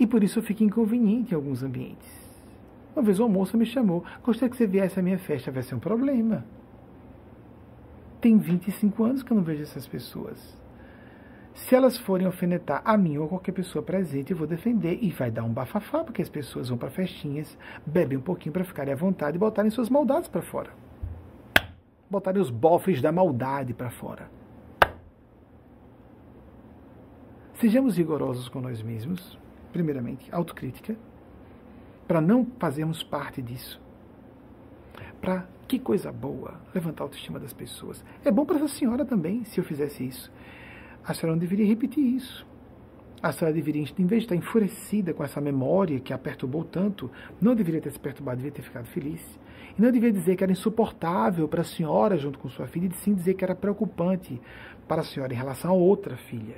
[0.00, 2.10] E por isso fica inconveniente em alguns ambientes.
[2.96, 5.74] Uma vez uma moça me chamou, gostaria que você viesse à minha festa, vai ser
[5.74, 6.44] um problema.
[8.22, 10.58] Tem 25 anos que eu não vejo essas pessoas.
[11.54, 15.30] Se elas forem alfinetar a mim ou qualquer pessoa presente, eu vou defender e vai
[15.30, 18.96] dar um bafafá, porque as pessoas vão para festinhas, bebem um pouquinho para ficarem à
[18.96, 20.81] vontade e botarem suas maldades para fora
[22.12, 24.30] botarem os bofes da maldade para fora.
[27.54, 29.38] Sejamos rigorosos com nós mesmos,
[29.72, 30.96] primeiramente, autocrítica,
[32.06, 33.80] para não fazermos parte disso.
[35.20, 38.04] Para que coisa boa levantar a autoestima das pessoas.
[38.24, 40.30] É bom para essa senhora também, se eu fizesse isso.
[41.04, 42.46] A senhora não deveria repetir isso.
[43.22, 47.10] A senhora deveria, em vez de estar enfurecida com essa memória que a perturbou tanto,
[47.40, 49.38] não deveria ter se perturbado, deveria ter ficado feliz.
[49.78, 52.94] E não devia dizer que era insuportável para a senhora junto com sua filha, e
[52.94, 54.40] sim dizer que era preocupante
[54.86, 56.56] para a senhora em relação a outra filha.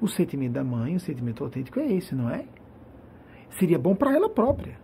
[0.00, 2.46] O sentimento da mãe, o sentimento autêntico é esse, não é?
[3.50, 4.78] Seria bom para ela própria.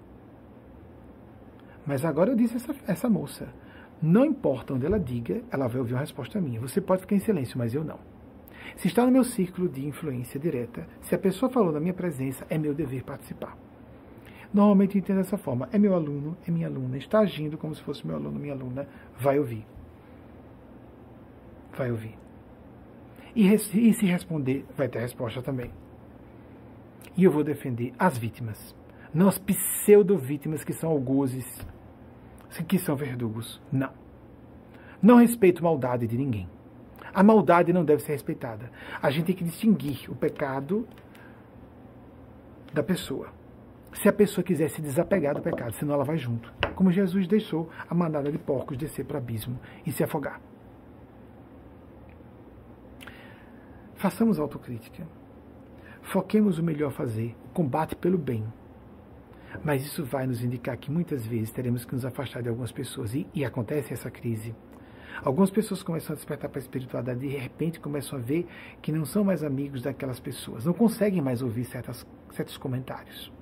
[1.87, 3.49] Mas agora eu disse a essa, essa moça:
[4.03, 6.61] não importa onde ela diga, ela vai ouvir uma resposta minha.
[6.61, 7.99] Você pode ficar em silêncio, mas eu não.
[8.77, 12.45] Se está no meu círculo de influência direta, se a pessoa falou na minha presença,
[12.51, 13.57] é meu dever participar.
[14.57, 15.69] Normalmente entendo dessa forma.
[15.71, 18.89] É meu aluno, é minha aluna, está agindo como se fosse meu aluno, minha aluna,
[19.21, 19.67] vai ouvir.
[21.77, 22.17] Vai ouvir.
[23.35, 25.71] E, e se responder, vai ter resposta também.
[27.15, 28.75] E eu vou defender as vítimas.
[29.13, 31.45] Não as pseudo-vítimas que são algozes,
[32.67, 33.61] que são verdugos.
[33.71, 33.93] Não.
[35.03, 36.49] Não respeito maldade de ninguém.
[37.13, 38.71] A maldade não deve ser respeitada.
[39.03, 40.89] A gente tem que distinguir o pecado
[42.73, 43.36] da pessoa
[44.03, 46.53] se a pessoa quiser se desapegar do pecado, senão ela vai junto.
[46.75, 50.41] Como Jesus deixou a manada de porcos descer para o abismo e se afogar.
[53.95, 55.07] Façamos autocrítica.
[56.03, 58.45] Foquemos o melhor fazer, o combate pelo bem.
[59.65, 63.15] Mas isso vai nos indicar que muitas vezes teremos que nos afastar de algumas pessoas.
[63.15, 64.55] E, e acontece essa crise.
[65.25, 68.47] Algumas pessoas começam a despertar para a espiritualidade e de repente começam a ver
[68.83, 73.33] que não são mais amigos daquelas pessoas, não conseguem mais ouvir certas, certos comentários.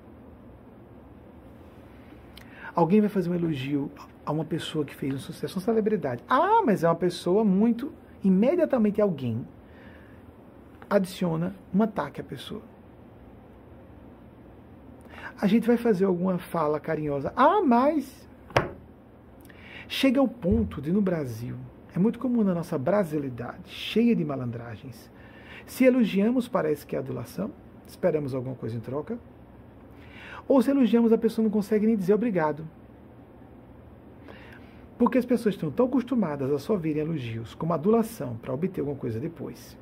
[2.74, 3.90] Alguém vai fazer um elogio
[4.26, 6.22] a uma pessoa que fez um sucesso, uma celebridade.
[6.28, 7.92] Ah, mas é uma pessoa muito.
[8.22, 9.46] Imediatamente alguém
[10.88, 12.62] adiciona um ataque à pessoa.
[15.40, 17.32] A gente vai fazer alguma fala carinhosa.
[17.36, 18.28] Ah, mas.
[19.86, 21.56] Chega ao ponto de no Brasil
[21.94, 25.08] é muito comum na nossa brasilidade, cheia de malandragens.
[25.64, 27.52] Se elogiamos, parece que é adulação,
[27.86, 29.16] esperamos alguma coisa em troca.
[30.46, 32.66] Ou se elogiamos, a pessoa não consegue nem dizer obrigado.
[34.98, 38.96] Porque as pessoas estão tão acostumadas a só virem elogios como adulação para obter alguma
[38.96, 39.76] coisa depois.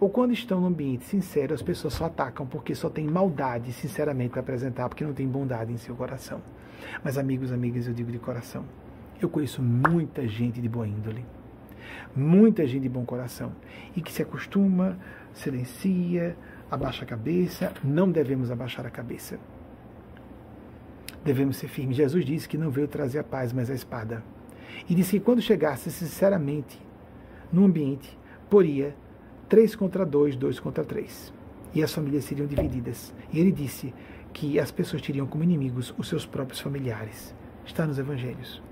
[0.00, 4.30] Ou quando estão num ambiente sincero, as pessoas só atacam porque só tem maldade, sinceramente,
[4.30, 6.40] para apresentar, porque não tem bondade em seu coração.
[7.02, 8.64] Mas, amigos, amigas, eu digo de coração.
[9.20, 11.24] Eu conheço muita gente de boa índole,
[12.14, 13.52] muita gente de bom coração,
[13.96, 14.96] e que se acostuma,
[15.32, 16.36] silencia,
[16.70, 17.72] abaixa a cabeça.
[17.82, 19.38] Não devemos abaixar a cabeça.
[21.24, 21.96] Devemos ser firmes.
[21.96, 24.22] Jesus disse que não veio trazer a paz, mas a espada.
[24.88, 26.80] E disse que quando chegasse sinceramente
[27.52, 28.16] no ambiente,
[28.48, 28.94] poria
[29.48, 31.32] três contra dois, dois contra três.
[31.74, 33.14] E as famílias seriam divididas.
[33.32, 33.92] E ele disse
[34.32, 37.34] que as pessoas teriam como inimigos os seus próprios familiares.
[37.64, 38.62] Está nos evangelhos.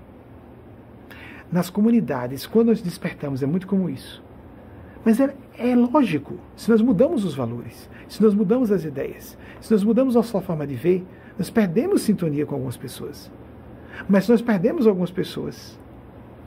[1.51, 4.23] Nas comunidades, quando nós despertamos, é muito como isso.
[5.05, 9.71] Mas é, é lógico, se nós mudamos os valores, se nós mudamos as ideias, se
[9.71, 11.05] nós mudamos nossa forma de ver,
[11.37, 13.31] nós perdemos sintonia com algumas pessoas.
[14.07, 15.79] Mas se nós perdemos algumas pessoas,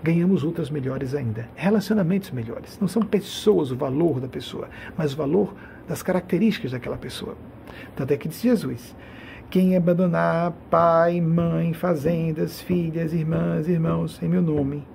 [0.02, 1.48] ganhamos outras melhores ainda.
[1.54, 2.78] Relacionamentos melhores.
[2.80, 5.54] Não são pessoas o valor da pessoa, mas o valor
[5.86, 7.36] das características daquela pessoa.
[7.94, 8.94] Tanto é que disse Jesus:
[9.50, 14.86] quem abandonar pai, mãe, fazendas, filhas, irmãs, irmãos, em meu nome,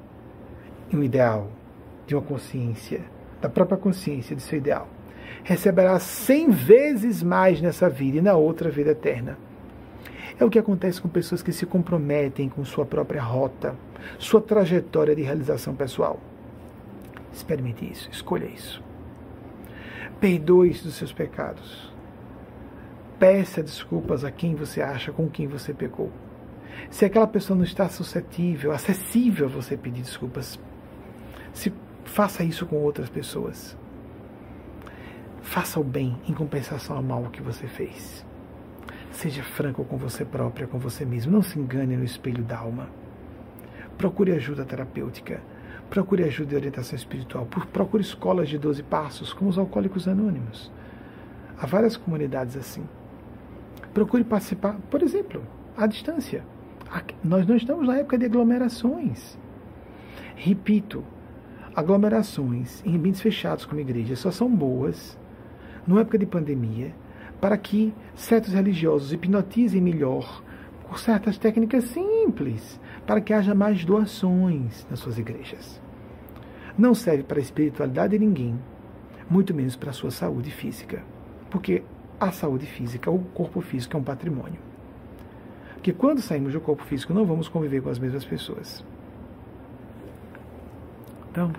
[0.94, 1.50] um ideal
[2.08, 3.02] de uma consciência,
[3.42, 4.88] da própria consciência de seu ideal,
[5.44, 9.38] receberá cem vezes mais nessa vida e na outra vida eterna.
[10.40, 13.76] É o que acontece com pessoas que se comprometem com sua própria rota,
[14.20, 16.20] sua trajetória de realização pessoal.
[17.34, 18.84] Experimente isso, escolha isso.
[20.20, 21.95] Perdoe-se dos seus pecados
[23.20, 26.12] peça desculpas a quem você acha, com quem você pecou.
[26.90, 30.60] Se aquela pessoa não está suscetível, acessível a você pedir desculpas,
[31.53, 33.78] se faça isso com outras pessoas.
[35.41, 38.25] Faça o bem em compensação ao mal que você fez.
[39.16, 41.32] Seja franco com você própria, com você mesmo.
[41.32, 42.90] Não se engane no espelho da alma.
[43.98, 45.42] Procure ajuda terapêutica.
[45.90, 47.46] Procure ajuda de orientação espiritual.
[47.72, 50.70] Procure escolas de 12 passos, como os alcoólicos anônimos.
[51.58, 52.84] Há várias comunidades assim.
[53.94, 55.42] Procure participar, por exemplo,
[55.78, 56.44] à distância.
[57.24, 59.40] Nós não estamos na época de aglomerações.
[60.36, 61.06] Repito,
[61.74, 65.18] aglomerações em ambientes fechados como igreja só são boas
[65.88, 66.94] numa época de pandemia
[67.40, 70.44] para que certos religiosos hipnotizem melhor
[70.88, 75.82] com certas técnicas simples para que haja mais doações nas suas igrejas.
[76.78, 78.60] Não serve para a espiritualidade de ninguém,
[79.30, 81.03] muito menos para a sua saúde física,
[81.49, 81.84] porque
[82.20, 84.60] a saúde física, o corpo físico é um patrimônio.
[85.82, 88.84] Que quando saímos do corpo físico não vamos conviver com as mesmas pessoas.
[91.30, 91.52] Então,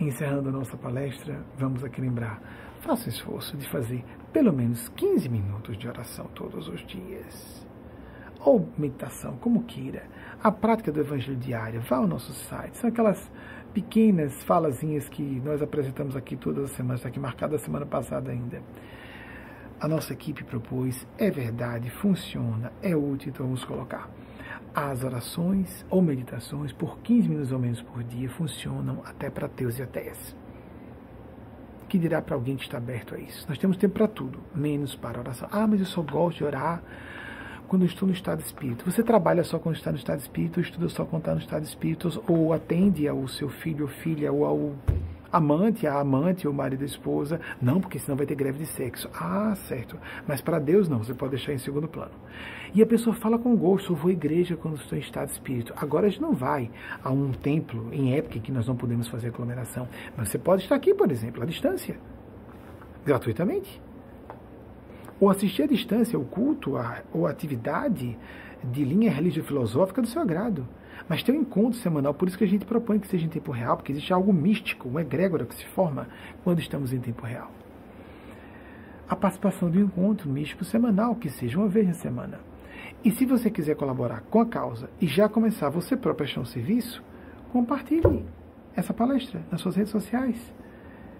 [0.00, 2.40] encerrando a nossa palestra, vamos aqui lembrar:
[2.80, 4.04] faça o esforço de fazer
[4.34, 7.66] pelo menos 15 minutos de oração todos os dias.
[8.40, 10.02] Ou meditação, como queira.
[10.42, 12.76] A prática do Evangelho diário, vá ao nosso site.
[12.76, 13.32] São aquelas
[13.72, 18.30] pequenas falazinhas que nós apresentamos aqui todas as semanas, está aqui marcada a semana passada
[18.30, 18.60] ainda
[19.80, 24.08] a nossa equipe propôs, é verdade, funciona, é útil, então vamos colocar.
[24.74, 29.78] As orações ou meditações, por 15 minutos ou menos por dia, funcionam até para ateus
[29.78, 30.34] e ateias.
[31.94, 33.46] Que dirá para alguém que está aberto a isso?
[33.48, 35.48] Nós temos tempo para tudo, menos para oração.
[35.52, 36.82] Ah, mas eu só gosto de orar
[37.68, 38.84] quando estou no estado de espírito.
[38.90, 41.62] Você trabalha só quando está no estado de espírito, estuda só quando está no estado
[41.62, 44.72] de espírito, ou atende ao seu filho ou filha, ou ao
[45.36, 49.08] amante, a amante ou marido e esposa, não, porque senão vai ter greve de sexo.
[49.12, 49.98] Ah, certo.
[50.28, 52.12] Mas para Deus não, você pode deixar em segundo plano.
[52.72, 55.32] E a pessoa fala com gosto, eu vou à igreja quando estou em estado de
[55.32, 55.74] espírito.
[55.76, 56.70] Agora a gente não vai
[57.02, 59.88] a um templo em época que nós não podemos fazer aglomeração.
[60.16, 61.96] Mas você pode estar aqui, por exemplo, à distância.
[63.04, 63.82] Gratuitamente.
[65.20, 68.16] Ou assistir à distância o culto a, ou a atividade
[68.62, 70.66] de linha religio-filosófica do seu agrado.
[71.08, 73.52] Mas tem um encontro semanal, por isso que a gente propõe que seja em tempo
[73.52, 76.08] real, porque existe algo místico, uma egrégora que se forma
[76.42, 77.50] quando estamos em tempo real.
[79.06, 82.40] A participação do encontro místico semanal, que seja uma vez na semana.
[83.04, 86.40] E se você quiser colaborar com a causa e já começar você próprio a prestar
[86.40, 87.02] um serviço,
[87.52, 88.24] compartilhe
[88.74, 90.36] essa palestra nas suas redes sociais.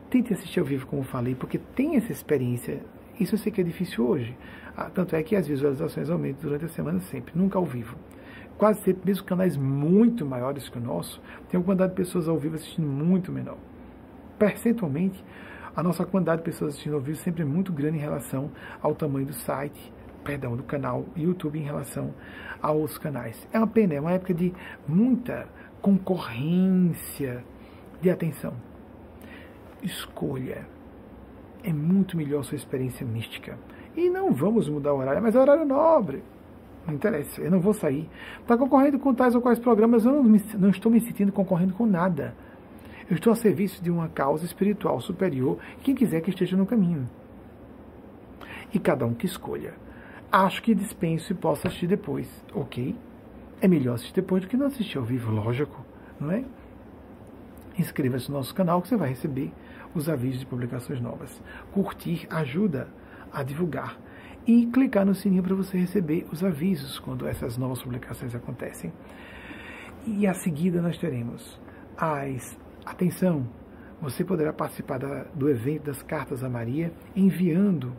[0.08, 2.80] Tente assistir ao vivo, como falei, porque tem essa experiência.
[3.20, 4.34] Isso eu sei que é difícil hoje.
[4.74, 7.96] Ah, tanto é que as visualizações aumentam durante a semana sempre, nunca ao vivo
[8.58, 12.38] quase sempre, mesmo canais muito maiores que o nosso, tem uma quantidade de pessoas ao
[12.38, 13.58] vivo assistindo muito menor.
[14.38, 15.24] Percentualmente,
[15.74, 18.50] a nossa quantidade de pessoas assistindo ao vivo sempre é muito grande em relação
[18.80, 22.14] ao tamanho do site, perdão, do canal YouTube em relação
[22.62, 23.46] aos canais.
[23.52, 24.54] É uma pena, é uma época de
[24.86, 25.46] muita
[25.82, 27.44] concorrência
[28.00, 28.54] de atenção.
[29.82, 30.66] Escolha.
[31.62, 33.58] É muito melhor sua experiência mística.
[33.96, 36.22] E não vamos mudar o horário, mas é horário nobre.
[36.86, 38.08] Não interessa, eu não vou sair.
[38.40, 41.74] Está concorrendo com tais ou quais programas, eu não, me, não estou me sentindo concorrendo
[41.74, 42.34] com nada.
[43.08, 47.08] Eu estou a serviço de uma causa espiritual superior, quem quiser que esteja no caminho.
[48.72, 49.74] E cada um que escolha.
[50.30, 52.28] Acho que dispenso e posso assistir depois.
[52.54, 52.96] Ok?
[53.60, 55.84] É melhor assistir depois do que não assistir ao vivo, lógico,
[56.20, 56.44] não é?
[57.78, 59.52] Inscreva-se no nosso canal que você vai receber
[59.94, 61.40] os avisos de publicações novas.
[61.72, 62.88] Curtir ajuda
[63.32, 63.98] a divulgar
[64.46, 68.92] e clicar no sininho para você receber os avisos quando essas novas publicações acontecem.
[70.06, 71.58] E a seguida nós teremos
[71.96, 73.48] as atenção,
[74.00, 77.94] você poderá participar da, do evento das cartas a Maria enviando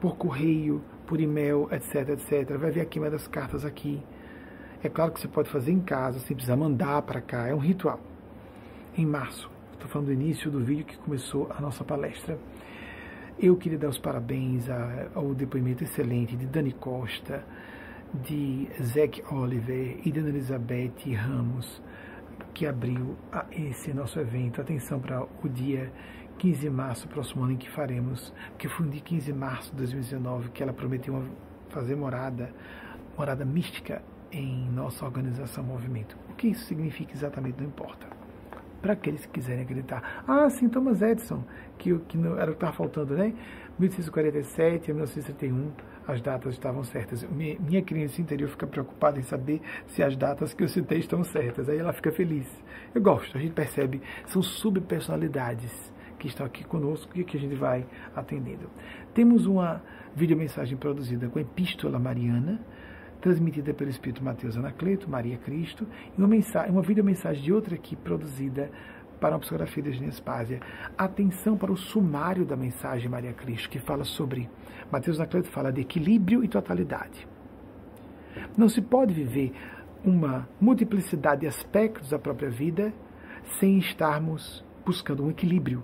[0.00, 2.58] por correio, por e-mail, etc, etc.
[2.58, 4.02] Vai ver a queima das cartas aqui.
[4.82, 7.58] É claro que você pode fazer em casa, sem precisar mandar para cá, é um
[7.58, 7.98] ritual.
[8.96, 12.38] Em março, estou falando do início do vídeo que começou a nossa palestra.
[13.38, 14.64] Eu queria dar os parabéns
[15.14, 17.44] ao depoimento excelente de Dani Costa,
[18.24, 21.82] de Zeke Oliver e de Ana Elizabeth Ramos,
[22.54, 23.14] que abriu
[23.52, 24.58] esse nosso evento.
[24.58, 25.92] Atenção para o dia
[26.38, 29.70] 15 de março, próximo ano em que faremos, que foi no dia 15 de março
[29.72, 31.22] de 2019 que ela prometeu
[31.68, 32.50] fazer morada,
[33.18, 34.02] morada mística
[34.32, 36.16] em nossa organização Movimento.
[36.30, 38.05] O que isso significa exatamente não importa
[38.86, 40.22] para aqueles que quiserem acreditar.
[40.28, 41.42] Ah, sim, Thomas Edison,
[41.76, 43.34] que, que não, era o que estava faltando, né?
[43.80, 45.72] 1847 a 1931,
[46.06, 47.24] as datas estavam certas.
[47.24, 51.24] Minha, minha criança interior fica preocupada em saber se as datas que eu citei estão
[51.24, 51.68] certas.
[51.68, 52.46] Aí ela fica feliz.
[52.94, 57.56] Eu gosto, a gente percebe, são subpersonalidades que estão aqui conosco e que a gente
[57.56, 57.84] vai
[58.14, 58.70] atendendo.
[59.12, 59.82] Temos uma
[60.14, 62.60] videomensagem produzida com a Epístola Mariana,
[63.20, 65.86] transmitida pelo Espírito Mateus Anacleto, Maria Cristo,
[66.16, 68.70] e uma, mensagem, uma videomensagem de outra equipe produzida
[69.20, 70.60] para uma psicografia de Genespásia.
[70.96, 74.48] Atenção para o sumário da mensagem Maria Cristo, que fala sobre.
[74.90, 77.26] Mateus Anacleto fala de equilíbrio e totalidade.
[78.56, 79.52] Não se pode viver
[80.04, 82.92] uma multiplicidade de aspectos da própria vida
[83.58, 85.82] sem estarmos buscando um equilíbrio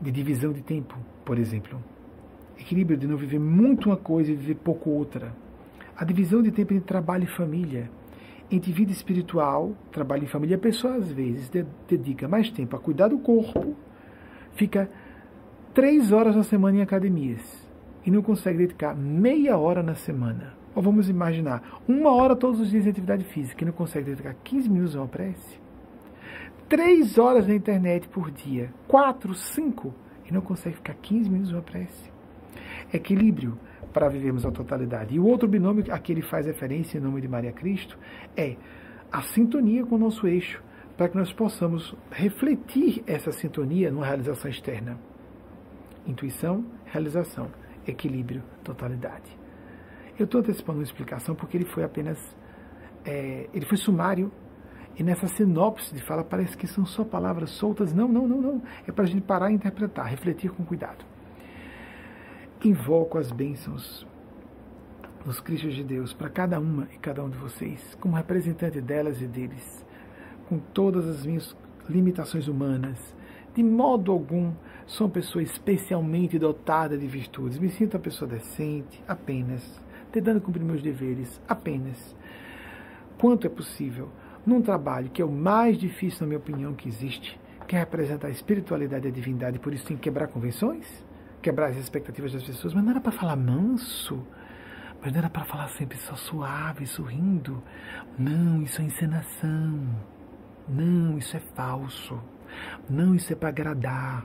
[0.00, 1.82] de divisão de tempo, por exemplo.
[2.58, 5.34] Equilíbrio de não viver muito uma coisa e viver pouco outra
[5.96, 7.90] a divisão de tempo entre trabalho e família.
[8.50, 11.50] Entre vida espiritual, trabalho e família, a pessoa às vezes
[11.88, 13.74] dedica mais tempo a cuidar do corpo,
[14.54, 14.88] fica
[15.72, 17.68] três horas na semana em academias
[18.04, 20.54] e não consegue dedicar meia hora na semana.
[20.74, 24.34] Ou vamos imaginar, uma hora todos os dias em atividade física e não consegue dedicar
[24.44, 25.58] 15 minutos a uma prece.
[26.68, 29.94] Três horas na internet por dia, quatro, cinco,
[30.28, 32.12] e não consegue ficar 15 minutos a uma prece.
[32.92, 33.58] Equilíbrio
[33.94, 35.14] para vivermos a totalidade.
[35.14, 37.96] E o outro binômio a que ele faz referência em nome de Maria Cristo
[38.36, 38.56] é
[39.10, 40.60] a sintonia com o nosso eixo,
[40.96, 44.98] para que nós possamos refletir essa sintonia numa realização externa.
[46.04, 47.48] Intuição, realização,
[47.86, 49.38] equilíbrio, totalidade.
[50.18, 52.18] Eu estou antecipando uma explicação porque ele foi apenas.
[53.04, 54.30] É, ele foi sumário.
[54.96, 57.92] E nessa sinopse de fala parece que são só palavras soltas.
[57.92, 58.62] Não, não, não, não.
[58.86, 61.13] É para a gente parar e interpretar, refletir com cuidado
[62.64, 64.06] invoco as bênçãos
[65.22, 69.20] dos Cristos de Deus para cada uma e cada um de vocês, como representante delas
[69.20, 69.84] e deles,
[70.48, 71.54] com todas as minhas
[71.88, 73.14] limitações humanas.
[73.54, 74.52] De modo algum
[74.86, 77.58] sou uma pessoa especialmente dotada de virtudes.
[77.58, 79.80] Me sinto uma pessoa decente, apenas,
[80.10, 82.16] tentando cumprir meus deveres, apenas.
[83.18, 84.08] Quanto é possível,
[84.44, 87.38] num trabalho que é o mais difícil, na minha opinião, que existe,
[87.68, 91.04] que é representar a espiritualidade e a divindade, por isso tem que quebrar convenções?
[91.44, 94.26] Quebrar as expectativas das pessoas, mas não era para falar manso,
[95.02, 97.62] mas não era para falar sempre só suave, sorrindo.
[98.18, 99.78] Não, isso é encenação.
[100.66, 102.18] Não, isso é falso.
[102.88, 104.24] Não, isso é para agradar.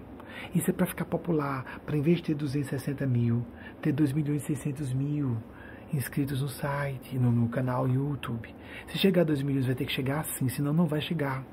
[0.55, 1.81] Isso é para ficar popular.
[1.85, 3.45] Para em vez de ter 260 mil,
[3.81, 5.37] ter 2 milhões e 600 mil
[5.91, 8.55] inscritos no site, no, no canal YouTube.
[8.87, 11.43] Se chegar a 2 milhões, vai ter que chegar assim, senão não vai chegar.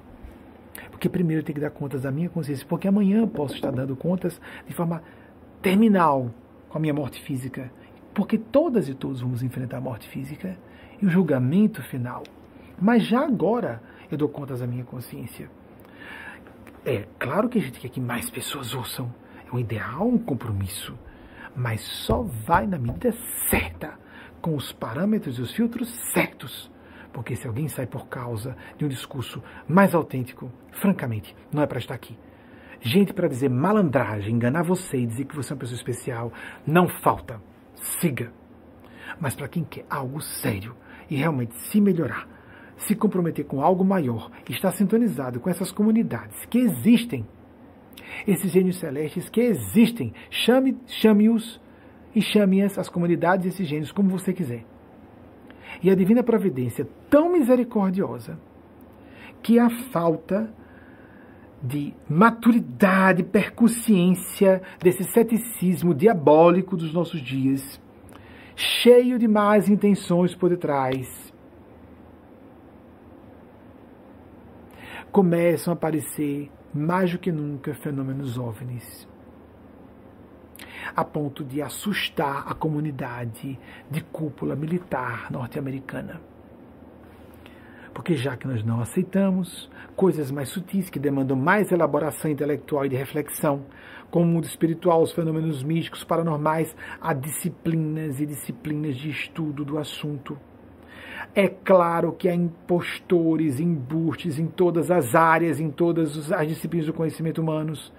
[0.93, 3.73] Porque primeiro eu tenho que dar contas da minha consciência, porque amanhã eu posso estar
[3.73, 5.03] dando contas de forma
[5.67, 6.33] terminal
[6.69, 7.73] com a minha morte física,
[8.15, 10.57] porque todas e todos vamos enfrentar a morte física
[11.03, 12.23] e o julgamento final.
[12.81, 15.51] Mas já agora eu dou contas à minha consciência.
[16.85, 19.13] É claro que a gente quer que mais pessoas ouçam.
[19.45, 20.97] É um ideal, um compromisso.
[21.57, 23.13] Mas só vai na medida
[23.51, 23.99] certa,
[24.41, 26.71] com os parâmetros e os filtros certos.
[27.13, 31.81] Porque se alguém sai por causa de um discurso mais autêntico, francamente, não é para
[31.81, 32.17] estar aqui.
[32.81, 36.33] Gente para dizer malandragem, enganar você e dizer que você é uma pessoa especial,
[36.67, 37.41] não falta.
[37.75, 38.33] Siga.
[39.21, 40.75] Mas para quem quer algo sério
[41.09, 42.29] e realmente se melhorar,
[42.77, 47.27] se comprometer com algo maior, está sintonizado com essas comunidades que existem,
[48.27, 51.61] esses gênios celestes que existem, chame, chame-os
[52.15, 54.65] e chame-as, as comunidades, esses gênios, como você quiser.
[55.83, 58.39] E a divina providência tão misericordiosa
[59.43, 60.53] que a falta
[61.63, 67.81] de maturidade, percussiência desse ceticismo diabólico dos nossos dias,
[68.55, 71.33] cheio de más intenções por detrás,
[75.11, 79.09] começam a aparecer mais do que nunca fenômenos OVNIs,
[80.95, 83.59] a ponto de assustar a comunidade
[83.91, 86.21] de cúpula militar norte-americana.
[87.97, 92.91] Porque já que nós não aceitamos coisas mais sutis que demandam mais elaboração intelectual e
[92.91, 93.65] de reflexão,
[94.11, 99.79] como o mundo espiritual, os fenômenos místicos, paranormais, há disciplinas e disciplinas de estudo do
[99.79, 100.39] assunto.
[101.35, 106.93] É claro que há impostores, embustes em todas as áreas, em todas as disciplinas do
[106.93, 107.91] conhecimento humanos,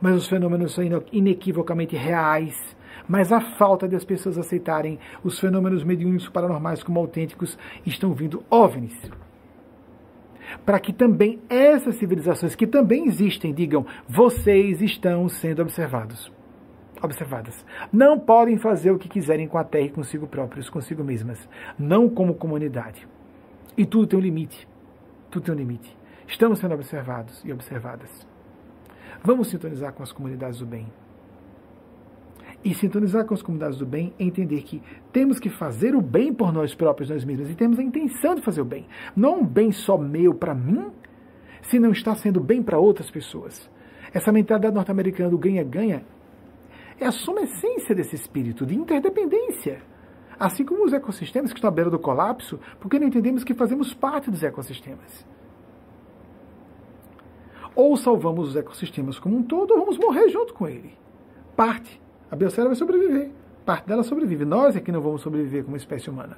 [0.00, 2.76] mas os fenômenos são inequivocamente reais.
[3.08, 8.44] Mas a falta de as pessoas aceitarem os fenômenos mediúnicos paranormais como autênticos estão vindo
[8.48, 9.23] OVNIs
[10.64, 16.32] para que também essas civilizações que também existem digam: vocês estão sendo observados.
[17.02, 17.64] Observadas.
[17.92, 21.48] Não podem fazer o que quiserem com a Terra e consigo próprios, consigo mesmas.
[21.78, 23.06] Não como comunidade.
[23.76, 24.66] E tudo tem um limite.
[25.30, 25.96] Tudo tem um limite.
[26.26, 28.26] Estamos sendo observados e observadas.
[29.22, 30.86] Vamos sintonizar com as comunidades do bem.
[32.64, 34.82] E sintonizar com as comunidades do bem entender que
[35.12, 38.40] temos que fazer o bem por nós próprios, nós mesmos, e temos a intenção de
[38.40, 38.86] fazer o bem.
[39.14, 40.90] Não um bem só meu para mim,
[41.60, 43.70] se não está sendo bem para outras pessoas.
[44.14, 46.04] Essa mentalidade norte-americana do ganha-ganha
[46.98, 49.82] é a suma essência desse espírito de interdependência.
[50.38, 53.92] Assim como os ecossistemas que estão à beira do colapso, porque não entendemos que fazemos
[53.92, 55.26] parte dos ecossistemas.
[57.74, 60.96] Ou salvamos os ecossistemas como um todo, ou vamos morrer junto com ele.
[61.56, 62.03] Parte.
[62.30, 63.30] A biosfera vai sobreviver.
[63.64, 64.44] Parte dela sobrevive.
[64.44, 66.36] Nós é que não vamos sobreviver como espécie humana.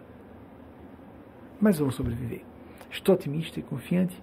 [1.61, 2.43] Mas vamos sobreviver.
[2.91, 4.23] Estou otimista e confiante.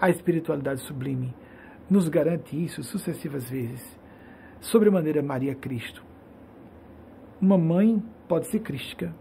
[0.00, 1.34] A espiritualidade sublime
[1.88, 3.98] nos garante isso sucessivas vezes.
[4.60, 6.04] Sobre maneira Maria Cristo.
[7.40, 9.14] Uma mãe pode ser crística.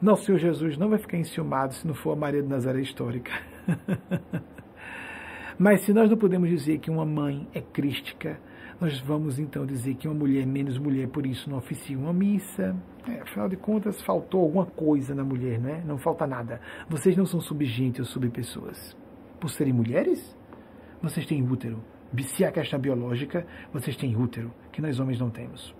[0.00, 3.32] Nosso Senhor Jesus não vai ficar enciumado se não for a Maria de Nazaré histórica.
[5.58, 8.38] Mas se nós não podemos dizer que uma mãe é crística,
[8.80, 12.76] nós vamos então dizer que uma mulher menos mulher, por isso não oficia uma missa.
[13.08, 15.82] É, afinal de contas, faltou alguma coisa na mulher, não é?
[15.84, 16.60] Não falta nada.
[16.88, 18.96] Vocês não são subgentes ou subpessoas.
[19.40, 20.36] Por serem mulheres,
[21.02, 21.82] vocês têm útero.
[22.20, 25.74] Se há questão biológica, vocês têm útero, que nós homens não temos.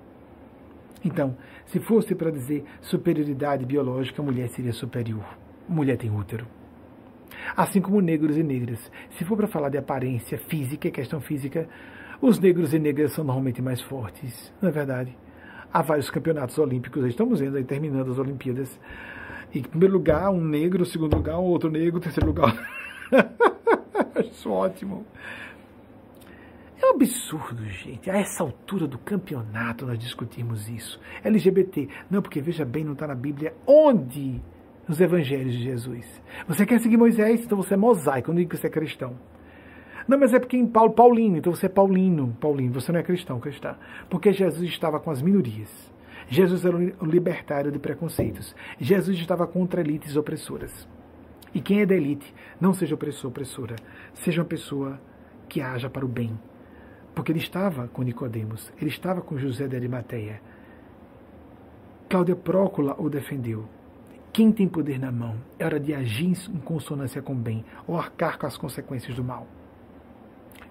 [1.04, 5.24] Então, se fosse para dizer superioridade biológica, a mulher seria superior.
[5.68, 6.46] Mulher tem útero.
[7.56, 8.90] Assim como negros e negras.
[9.10, 11.68] Se for para falar de aparência física, questão física,
[12.20, 15.16] os negros e negras são normalmente mais fortes, não é verdade?
[15.72, 18.80] Há vários campeonatos olímpicos, estamos vendo aí terminando as Olimpíadas.
[19.54, 22.54] Em primeiro lugar, um negro, segundo lugar, um outro negro, terceiro lugar.
[24.30, 25.06] Isso ótimo.
[26.80, 28.10] É um absurdo, gente.
[28.10, 31.00] A essa altura do campeonato nós discutimos isso.
[31.24, 31.88] LGBT.
[32.08, 33.52] Não, porque veja bem, não está na Bíblia.
[33.66, 34.40] Onde?
[34.86, 36.22] Nos evangelhos de Jesus.
[36.46, 37.44] Você quer seguir Moisés?
[37.44, 38.30] Então você é mosaico.
[38.30, 39.18] Eu não digo que você é cristão.
[40.08, 43.02] Não, mas é porque em Paulo, Paulino, então você é Paulino, Paulino, você não é
[43.02, 43.76] cristão, cristã.
[44.08, 45.92] Porque Jesus estava com as minorias.
[46.30, 48.56] Jesus era o libertário de preconceitos.
[48.80, 50.88] Jesus estava contra elites opressoras.
[51.54, 53.76] E quem é da elite, não seja opressor, opressora.
[54.14, 54.98] Seja uma pessoa
[55.46, 56.38] que haja para o bem.
[57.14, 60.40] Porque ele estava com Nicodemos, ele estava com José de Arimateia.
[62.08, 63.66] Cláudia Prócula o defendeu.
[64.32, 67.98] Quem tem poder na mão é hora de agir em consonância com o bem, ou
[67.98, 69.46] arcar com as consequências do mal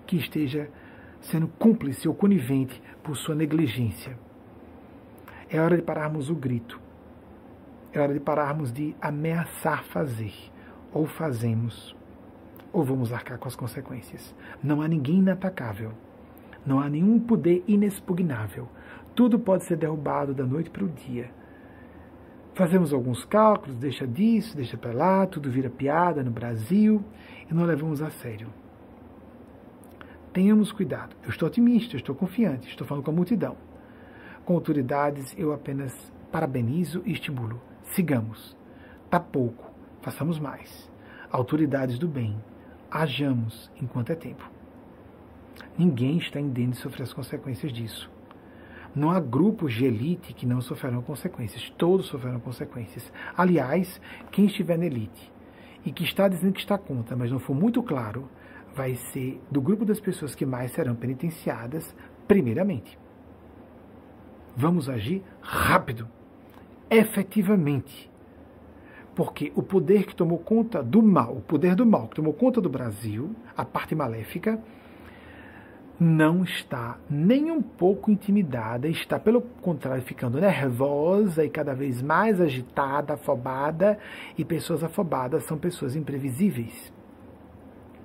[0.08, 0.70] que esteja
[1.20, 4.18] sendo cúmplice ou conivente por sua negligência.
[5.50, 6.80] É hora de pararmos o grito.
[7.94, 10.34] É hora de pararmos de ameaçar fazer.
[10.94, 11.96] Ou fazemos,
[12.72, 14.36] ou vamos arcar com as consequências.
[14.64, 15.92] Não há ninguém inatacável.
[16.66, 18.68] Não há nenhum poder inexpugnável.
[19.16, 21.32] Tudo pode ser derrubado da noite para o dia.
[22.54, 27.04] Fazemos alguns cálculos, deixa disso, deixa para lá, tudo vira piada no Brasil
[27.50, 28.48] e não levamos a sério.
[30.38, 31.16] Tenhamos cuidado.
[31.24, 33.58] Eu estou otimista, estou confiante, estou falando com a multidão.
[34.46, 37.60] Com autoridades, eu apenas parabenizo e estimulo.
[37.82, 38.56] Sigamos.
[39.10, 40.92] Tá pouco, façamos mais.
[41.32, 42.40] Autoridades do bem,
[42.92, 44.48] hajamos enquanto é tempo.
[45.76, 48.08] Ninguém está indeno de sofrer as consequências disso.
[48.96, 51.68] Não há grupos de elite que não sofrerão consequências.
[51.80, 53.12] Todos sofrerão consequências.
[53.36, 54.00] Aliás,
[54.32, 55.34] quem estiver na elite
[55.84, 58.30] e que está dizendo que está contra, mas não for muito claro,
[58.78, 61.96] vai ser do grupo das pessoas que mais serão penitenciadas,
[62.28, 62.98] primeiramente.
[64.56, 66.08] Vamos agir rápido,
[66.88, 68.10] efetivamente.
[69.16, 72.62] Porque o poder que tomou conta do mal, o poder do mal que tomou conta
[72.62, 74.62] do Brasil, a parte maléfica,
[76.00, 82.40] não está nem um pouco intimidada, está, pelo contrário, ficando nervosa e cada vez mais
[82.40, 83.98] agitada, afobada,
[84.38, 86.96] e pessoas afobadas são pessoas imprevisíveis.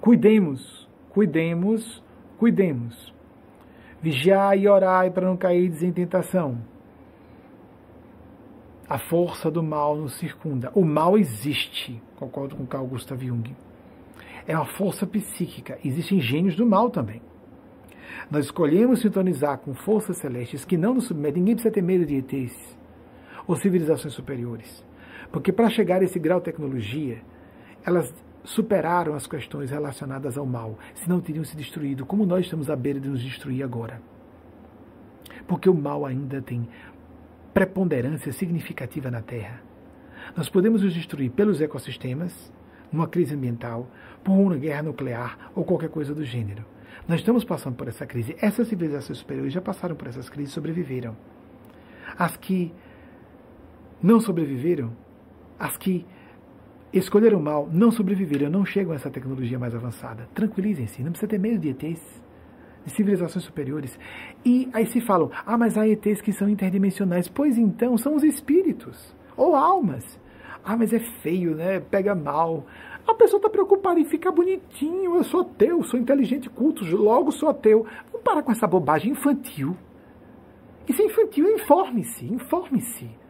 [0.02, 2.02] Cuidemos, cuidemos,
[2.36, 3.14] cuidemos.
[4.02, 6.58] Vigiai e orai para não cair em tentação.
[8.88, 10.72] A força do mal nos circunda.
[10.74, 13.54] O mal existe, concordo com Carl Gustav Jung.
[14.44, 15.78] É uma força psíquica.
[15.84, 17.22] Existem gênios do mal também.
[18.28, 21.40] Nós escolhemos sintonizar com forças celestes que não nos submetem.
[21.40, 22.76] Ninguém precisa ter medo de ETs
[23.46, 24.84] ou civilizações superiores.
[25.30, 27.22] Porque para chegar a esse grau de tecnologia,
[27.86, 28.12] elas
[28.44, 33.00] superaram as questões relacionadas ao mal, senão teriam se destruído, como nós estamos à beira
[33.00, 34.00] de nos destruir agora.
[35.46, 36.68] Porque o mal ainda tem
[37.54, 39.62] preponderância significativa na Terra.
[40.36, 42.52] Nós podemos os destruir pelos ecossistemas,
[42.90, 43.88] numa crise ambiental,
[44.22, 46.64] por uma guerra nuclear ou qualquer coisa do gênero.
[47.06, 48.36] Nós estamos passando por essa crise.
[48.40, 51.16] Essas civilizações superiores já passaram por essas crises e sobreviveram.
[52.16, 52.72] As que
[54.02, 54.92] não sobreviveram,
[55.58, 56.06] as que
[56.98, 60.28] escolheram mal, não sobreviveram, não chegam a essa tecnologia mais avançada.
[60.34, 62.22] Tranquilizem-se, não precisa ter medo de ETs,
[62.84, 63.98] de civilizações superiores.
[64.44, 67.28] E aí se falam, ah, mas há ETs que são interdimensionais.
[67.28, 70.20] Pois então, são os espíritos, ou almas.
[70.64, 71.80] Ah, mas é feio, né?
[71.80, 72.66] Pega mal.
[73.06, 75.16] A pessoa está preocupada em ficar bonitinho.
[75.16, 77.84] Eu sou ateu, sou inteligente, culto, logo sou ateu.
[78.12, 79.76] Vamos parar com essa bobagem infantil.
[80.88, 83.21] Isso é infantil, informe-se, informe-se.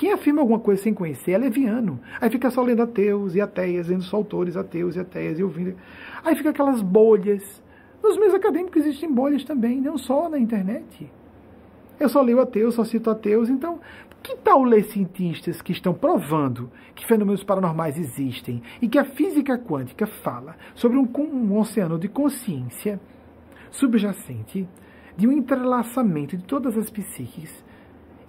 [0.00, 2.00] Quem afirma alguma coisa sem conhecer é leviano.
[2.18, 5.76] Aí fica só lendo ateus e ateias, lendo só autores ateus e ateias e ouvindo.
[6.24, 7.62] Aí fica aquelas bolhas.
[8.02, 11.12] Nos meios acadêmicos existem bolhas também, não só na internet.
[12.00, 13.78] Eu só leio ateus, só cito ateus, então
[14.22, 19.58] que tal ler cientistas que estão provando que fenômenos paranormais existem e que a física
[19.58, 22.98] quântica fala sobre um, um oceano de consciência
[23.70, 24.66] subjacente,
[25.14, 27.62] de um entrelaçamento de todas as psiques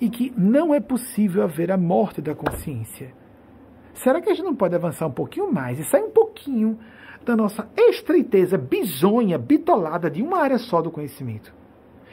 [0.01, 3.13] e que não é possível haver a morte da consciência?
[3.93, 6.79] Será que a gente não pode avançar um pouquinho mais e sair um pouquinho
[7.23, 11.53] da nossa estreiteza bizonha, bitolada de uma área só do conhecimento?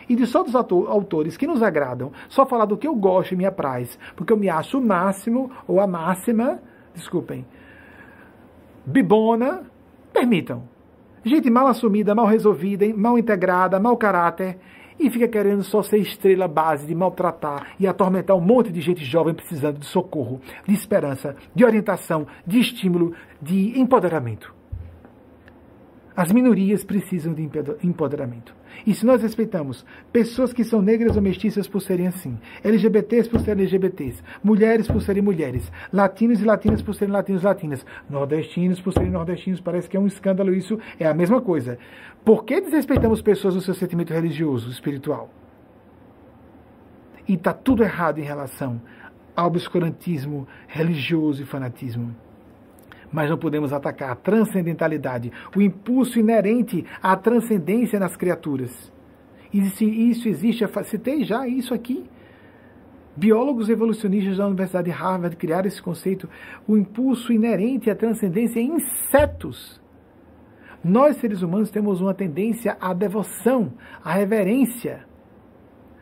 [0.09, 3.37] e de só dos autores que nos agradam, só falar do que eu gosto e
[3.37, 6.61] me apraz, porque eu me acho o máximo ou a máxima,
[6.95, 7.45] desculpem,
[8.87, 9.65] bibona,
[10.13, 10.63] permitam.
[11.23, 14.59] Gente mal assumida, mal resolvida, mal integrada, mau caráter,
[14.99, 19.05] e fica querendo só ser estrela base de maltratar e atormentar um monte de gente
[19.05, 24.58] jovem precisando de socorro, de esperança, de orientação, de estímulo, de empoderamento.
[26.19, 27.49] As minorias precisam de
[27.81, 28.53] empoderamento.
[28.85, 33.39] E se nós respeitamos pessoas que são negras ou mestiças por serem assim, LGBTs por
[33.39, 38.81] serem LGBTs, mulheres por serem mulheres, latinos e latinas por serem latinos e latinas, nordestinos
[38.81, 41.79] por serem nordestinos, parece que é um escândalo isso, é a mesma coisa.
[42.25, 45.31] Por que desrespeitamos pessoas no seu sentimento religioso, espiritual?
[47.29, 48.83] E está tudo errado em relação
[49.37, 52.13] ao obscurantismo religioso e fanatismo
[53.13, 58.93] mas não podemos atacar a transcendentalidade, o impulso inerente à transcendência nas criaturas.
[59.53, 62.05] Isso, existe, citei já isso aqui.
[63.17, 66.29] Biólogos evolucionistas da Universidade de Harvard criaram esse conceito,
[66.69, 69.81] o impulso inerente à transcendência em insetos.
[70.85, 73.73] Nós, seres humanos, temos uma tendência à devoção,
[74.05, 75.08] à reverência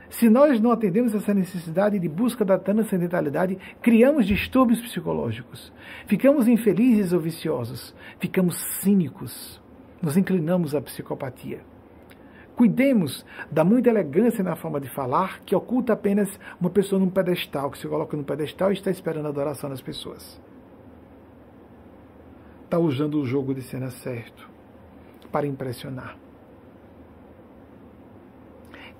[0.09, 5.73] se nós não atendemos essa necessidade de busca da transcendentalidade, criamos distúrbios psicológicos,
[6.07, 9.61] ficamos infelizes ou viciosos, ficamos cínicos,
[10.01, 11.61] nos inclinamos à psicopatia.
[12.55, 17.71] Cuidemos da muita elegância na forma de falar, que oculta apenas uma pessoa num pedestal,
[17.71, 20.41] que se coloca num pedestal e está esperando a adoração das pessoas.
[22.65, 24.49] Está usando o jogo de cena certo
[25.31, 26.17] para impressionar.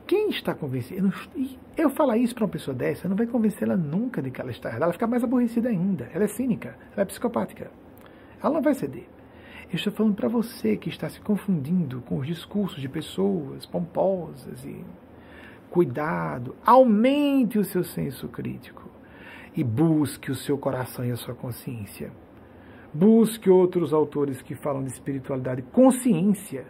[0.07, 1.13] Quem está convencido?
[1.77, 4.69] Eu falar isso para uma pessoa dessa não vai convencê-la nunca de que ela está
[4.69, 4.85] errada.
[4.85, 6.09] Ela fica mais aborrecida ainda.
[6.15, 7.71] Ela é cínica, ela é psicopática.
[8.41, 9.09] Ela não vai ceder.
[9.69, 14.65] Eu estou falando para você que está se confundindo com os discursos de pessoas pomposas
[14.65, 14.85] e
[15.69, 18.89] cuidado, aumente o seu senso crítico
[19.57, 22.13] e busque o seu coração e a sua consciência.
[22.95, 26.65] Busque outros autores que falam de espiritualidade, consciência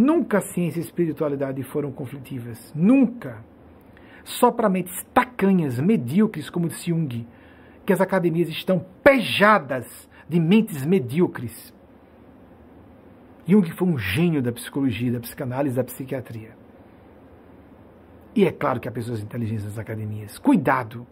[0.00, 2.72] Nunca ciência e espiritualidade foram conflitivas.
[2.74, 3.44] Nunca.
[4.24, 7.28] Só para mentes tacanhas, medíocres, como disse Jung,
[7.84, 11.74] que as academias estão pejadas de mentes medíocres.
[13.46, 16.56] Jung foi um gênio da psicologia, da psicanálise, da psiquiatria.
[18.34, 20.38] E é claro que há pessoas inteligentes nas academias.
[20.38, 21.06] Cuidado!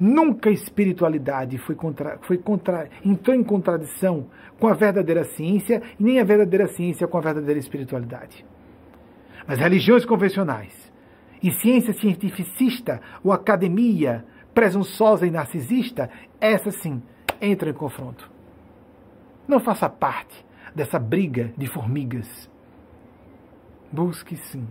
[0.00, 4.26] Nunca a espiritualidade foi contra, foi contra, entrou em contradição
[4.58, 8.44] com a verdadeira ciência nem a verdadeira ciência com a verdadeira espiritualidade.
[9.46, 10.92] Mas religiões convencionais
[11.42, 16.10] e ciência cientificista ou academia presunçosa e narcisista,
[16.40, 17.02] essa sim
[17.40, 18.30] entra em confronto.
[19.46, 20.44] Não faça parte
[20.74, 22.50] dessa briga de formigas.
[23.90, 24.66] Busque sim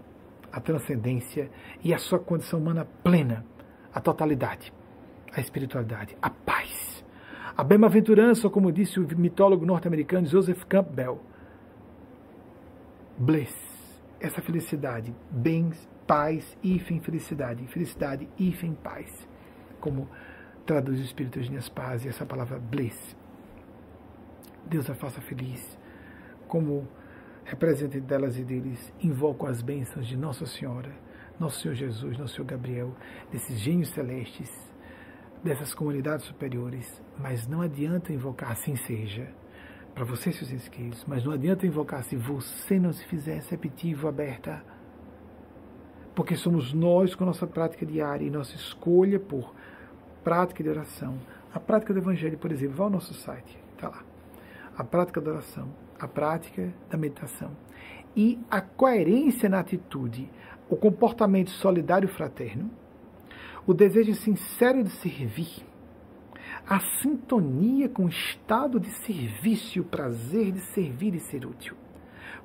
[0.52, 1.50] a transcendência
[1.84, 3.46] e a sua condição humana plena,
[3.94, 4.74] a totalidade,
[5.34, 7.06] a espiritualidade, a paz.
[7.56, 11.22] A bem-aventurança, como disse o mitólogo norte-americano Joseph Campbell.
[13.18, 13.56] Bliss,
[14.20, 19.28] essa felicidade, bens, paz, hífen felicidade, felicidade, hífen paz,
[19.80, 20.08] como
[20.66, 23.16] traduz o Espírito Minhas Paz e essa palavra bliss.
[24.66, 25.78] Deus a faça feliz,
[26.48, 26.88] como
[27.46, 30.92] representante delas e deles, invoco as bênçãos de Nossa Senhora,
[31.40, 32.96] Nosso Senhor Jesus, Nosso Senhor Gabriel,
[33.32, 34.67] desses gênios celestes,
[35.48, 39.30] dessas comunidades superiores, mas não adianta invocar assim seja,
[39.96, 44.62] para vocês, seus inscritos, mas não adianta invocar se você não se fizer receptivo, aberta,
[46.14, 49.56] porque somos nós com nossa prática diária e nossa escolha por
[50.22, 51.18] prática de oração,
[51.54, 54.04] a prática do Evangelho, por exemplo, vá ao nosso site, está lá.
[54.78, 57.52] A prática da oração, a prática da meditação.
[58.14, 60.30] E a coerência na atitude,
[60.70, 62.70] o comportamento solidário fraterno,
[63.68, 65.64] o desejo sincero de servir,
[66.66, 71.76] a sintonia com o estado de serviço e o prazer de servir e ser útil.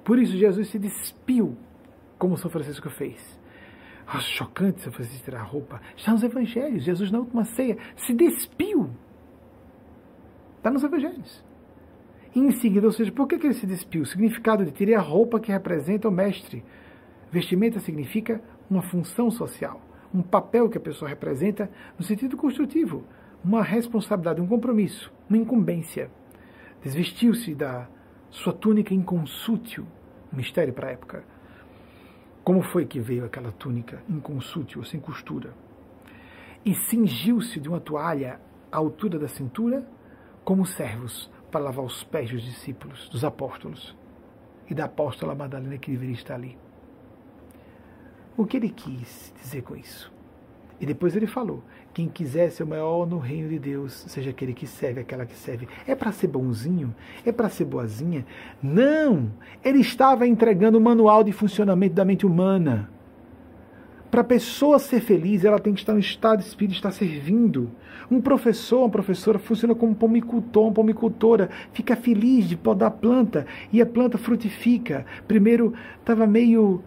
[0.05, 1.57] Por isso Jesus se despiu,
[2.19, 3.41] como São Francisco fez.
[4.07, 5.81] Oh, chocante São Francisco tirar a roupa.
[5.97, 6.85] Está nos evangelhos.
[6.85, 8.91] Jesus, na última ceia, se despiu.
[10.57, 11.43] Está nos evangelhos.
[12.35, 14.03] E em seguida, ou seja, por que, que ele se despiu?
[14.03, 16.65] O significado de tirei a roupa que representa o mestre.
[17.31, 19.81] Vestimenta significa uma função social,
[20.13, 23.05] um papel que a pessoa representa no sentido construtivo,
[23.45, 26.11] uma responsabilidade, um compromisso, uma incumbência.
[26.83, 27.89] Desvestiu-se da
[28.31, 29.87] sua túnica inconsútil,
[30.33, 31.25] mistério para a época.
[32.45, 35.55] Como foi que veio aquela túnica inconsútil, sem costura?
[36.65, 38.41] E cingiu-se de uma toalha
[38.71, 39.87] à altura da cintura,
[40.45, 43.97] como servos, para lavar os pés dos discípulos, dos apóstolos
[44.69, 46.57] e da apóstola Madalena que deveria estar ali.
[48.37, 50.13] O que ele quis dizer com isso?
[50.81, 51.63] E depois ele falou:
[51.95, 55.37] quem quiser ser o maior no reino de Deus, seja aquele que serve, aquela que
[55.37, 55.69] serve.
[55.87, 56.95] É para ser bonzinho?
[57.25, 58.25] É para ser boazinha?
[58.63, 59.31] Não!
[59.63, 62.91] Ele estava entregando o manual de funcionamento da mente humana.
[64.11, 67.71] Para a pessoa ser feliz, ela tem que estar no estado de espírito, estar servindo.
[68.11, 72.91] Um professor, uma professora funciona como um pomicultor, uma pomicultora, fica feliz de podar a
[72.91, 75.07] planta e a planta frutifica.
[75.27, 76.83] Primeiro estava meio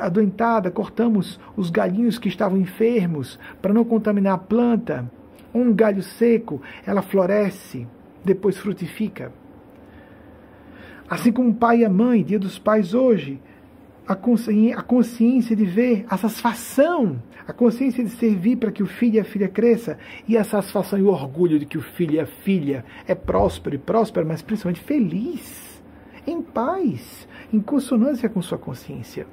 [0.00, 5.10] adoentada, cortamos os galhinhos que estavam enfermos para não contaminar a planta.
[5.54, 7.86] Um galho seco, ela floresce,
[8.24, 9.32] depois frutifica.
[11.08, 13.40] Assim como o pai e a mãe, dia dos pais hoje,
[14.08, 19.16] a a consciência de ver, a satisfação, a consciência de servir para que o filho
[19.16, 22.20] e a filha cresça, e a satisfação e o orgulho de que o filho e
[22.20, 25.80] a filha é próspero e próspero, mas principalmente feliz,
[26.26, 29.26] em paz, em consonância com sua consciência.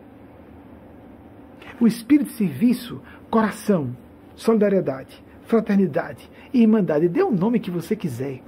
[1.80, 3.96] O espírito de serviço, coração,
[4.36, 8.42] solidariedade, fraternidade, irmandade, dê o nome que você quiser.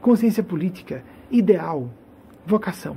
[0.00, 1.90] Consciência política, ideal,
[2.46, 2.96] vocação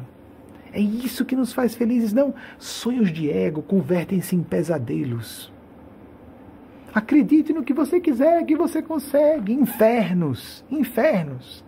[0.76, 2.34] é isso que nos faz felizes, não.
[2.60, 5.50] Sonhos de ego convertem-se em pesadelos.
[6.94, 9.54] Acredite no que você quiser, que você consegue.
[9.54, 11.64] Infernos, infernos.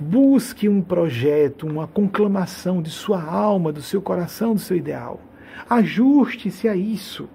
[0.00, 5.20] Busque um projeto, uma conclamação de sua alma, do seu coração, do seu ideal.
[5.68, 7.28] Ajuste-se a isso.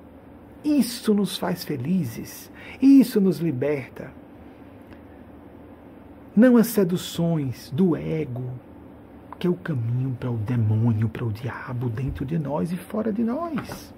[0.64, 2.51] Isso nos faz felizes.
[2.82, 4.11] Isso nos liberta.
[6.35, 8.50] Não as seduções do ego,
[9.38, 13.11] que é o caminho para o demônio, para o diabo dentro de nós e fora
[13.11, 13.93] de nós.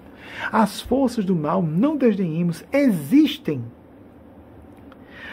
[0.50, 3.64] As forças do mal, não desdenhemos, existem.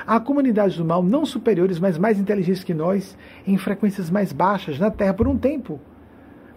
[0.05, 4.79] Há comunidades do mal não superiores, mas mais inteligentes que nós, em frequências mais baixas
[4.79, 5.79] na Terra por um tempo.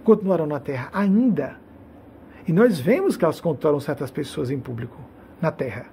[0.04, 1.56] Continuarão na Terra ainda.
[2.46, 4.98] E nós vemos que elas controlam certas pessoas em público,
[5.40, 5.86] na Terra,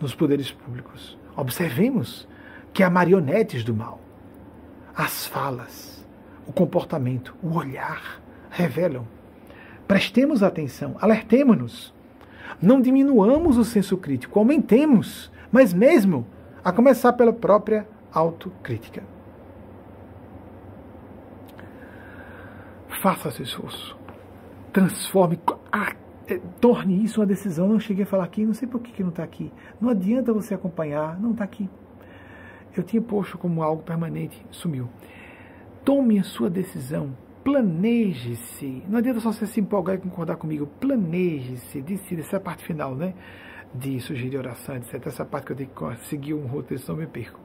[0.00, 1.18] nos poderes públicos.
[1.36, 2.28] Observemos
[2.72, 4.00] que há marionetes do mal.
[4.94, 6.06] As falas,
[6.46, 8.20] o comportamento, o olhar
[8.50, 9.06] revelam.
[9.86, 11.94] Prestemos atenção, alertemos-nos.
[12.60, 16.26] Não diminuamos o senso crítico, aumentemos, mas mesmo
[16.68, 19.02] A começar pela própria autocrítica.
[23.00, 23.96] Faça seu esforço.
[24.70, 25.40] Transforme.
[25.72, 25.94] Ah,
[26.26, 27.66] é, torne isso uma decisão.
[27.66, 29.50] Não cheguei a falar aqui, não sei por que, que não está aqui.
[29.80, 31.70] Não adianta você acompanhar, não está aqui.
[32.76, 34.90] Eu tinha posto como algo permanente, sumiu.
[35.86, 37.16] Tome a sua decisão.
[37.42, 38.82] Planeje-se.
[38.86, 40.66] Não adianta só você se empolgar e concordar comigo.
[40.78, 41.80] Planeje-se.
[41.80, 42.20] Decida.
[42.20, 43.14] Essa é a parte final, né?
[43.74, 45.06] De sugerir oração, etc.
[45.06, 47.38] Essa parte que eu tenho que seguir um roteiro, senão me perco.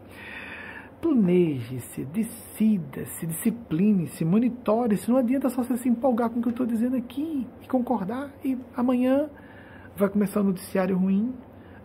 [1.02, 5.10] Planeje-se, decida-se, discipline-se, monitore-se.
[5.10, 8.32] Não adianta só você se empolgar com o que eu estou dizendo aqui e concordar.
[8.44, 9.30] E amanhã
[9.98, 11.34] vai começar um noticiário ruim,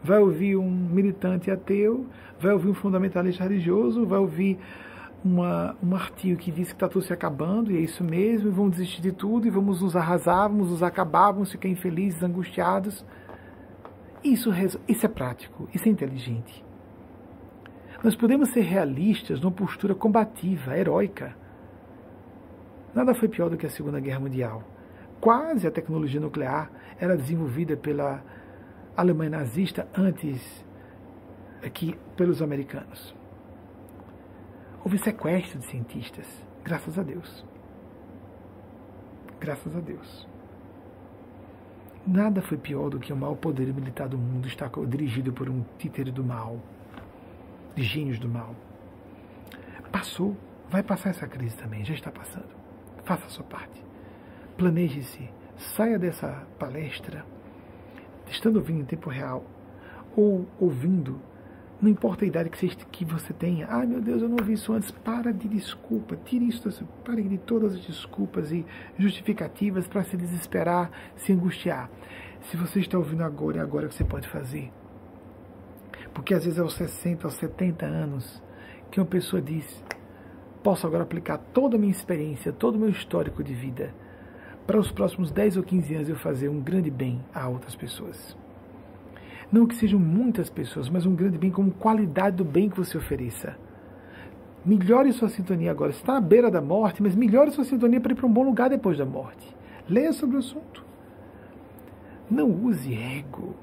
[0.02, 2.06] vai ouvir um militante ateu,
[2.40, 4.58] vai ouvir um fundamentalista religioso, vai ouvir
[5.24, 8.52] uma, um artigo que diz que está tudo se acabando, e é isso mesmo, e
[8.52, 13.04] vamos desistir de tudo, e vamos nos arrasar, vamos nos acabar, vamos ficar infelizes, angustiados.
[14.22, 14.50] Isso,
[14.86, 16.64] isso é prático, isso é inteligente.
[18.02, 21.36] Nós podemos ser realistas numa postura combativa, heróica.
[22.94, 24.62] Nada foi pior do que a Segunda Guerra Mundial.
[25.20, 28.22] Quase a tecnologia nuclear era desenvolvida pela
[28.96, 30.64] Alemanha nazista antes
[31.74, 33.14] que pelos americanos.
[34.84, 36.26] Houve sequestro de cientistas,
[36.62, 37.44] graças a Deus.
[39.40, 40.28] Graças a Deus.
[42.10, 45.62] Nada foi pior do que o maior poder militar do mundo estar dirigido por um
[45.76, 46.58] títere do mal
[47.76, 48.56] de gênios do mal.
[49.92, 50.34] Passou,
[50.70, 52.48] vai passar essa crise também, já está passando.
[53.04, 53.84] Faça a sua parte.
[54.56, 55.28] Planeje-se,
[55.58, 57.26] saia dessa palestra,
[58.26, 59.44] estando ouvindo em tempo real,
[60.16, 61.20] ou ouvindo,
[61.80, 63.66] não importa a idade que você, que você tenha.
[63.70, 64.90] Ai meu Deus, eu não ouvi isso antes.
[64.90, 68.66] Para de desculpa, tire isso, pare de todas as desculpas e
[68.98, 71.88] justificativas para se desesperar, se angustiar.
[72.42, 74.72] Se você está ouvindo agora, é agora que você pode fazer.
[76.12, 78.42] Porque às vezes aos 60, aos 70 anos,
[78.90, 79.84] que uma pessoa diz:
[80.64, 83.94] posso agora aplicar toda a minha experiência, todo o meu histórico de vida,
[84.66, 88.36] para os próximos 10 ou 15 anos eu fazer um grande bem a outras pessoas.
[89.50, 92.98] Não que sejam muitas pessoas, mas um grande bem como qualidade do bem que você
[92.98, 93.56] ofereça.
[94.64, 95.92] Melhore sua sintonia agora.
[95.92, 98.42] Você está à beira da morte, mas melhore sua sintonia para ir para um bom
[98.42, 99.56] lugar depois da morte.
[99.88, 100.84] Leia sobre o assunto.
[102.30, 103.54] Não use ego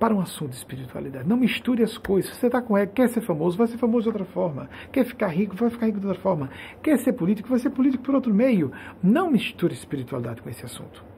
[0.00, 1.28] para um assunto de espiritualidade.
[1.28, 2.34] Não misture as coisas.
[2.36, 4.68] Você está com ego, quer ser famoso, vai ser famoso de outra forma.
[4.90, 6.50] Quer ficar rico, vai ficar rico de outra forma.
[6.82, 8.72] Quer ser político, vai ser político por outro meio.
[9.00, 11.11] Não misture espiritualidade com esse assunto.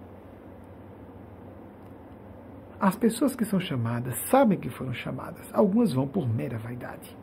[2.84, 5.48] As pessoas que são chamadas sabem que foram chamadas.
[5.54, 7.16] Algumas vão por mera vaidade.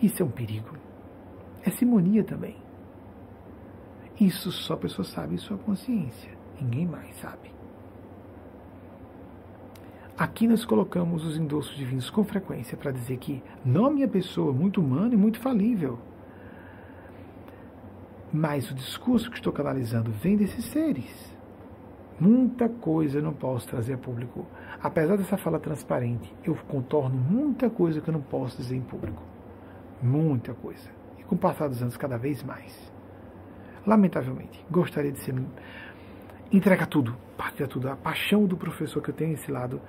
[0.00, 0.76] Isso é um perigo.
[1.64, 2.56] É simonia também.
[4.20, 6.30] Isso só a pessoa sabe em sua consciência.
[6.60, 7.50] Ninguém mais sabe.
[10.16, 14.52] Aqui nós colocamos os endossos divinos com frequência para dizer que não a minha pessoa,
[14.52, 15.98] muito humana e muito falível.
[18.32, 21.33] Mas o discurso que estou canalizando vem desses seres.
[22.18, 24.46] Muita coisa eu não posso trazer a público.
[24.82, 29.22] Apesar dessa fala transparente, eu contorno muita coisa que eu não posso dizer em público.
[30.02, 30.88] Muita coisa.
[31.18, 32.92] E com o passar dos anos, cada vez mais.
[33.86, 35.34] Lamentavelmente, gostaria de ser
[36.52, 37.88] entrega tudo, partilha tudo.
[37.88, 39.80] A paixão do professor que eu tenho esse lado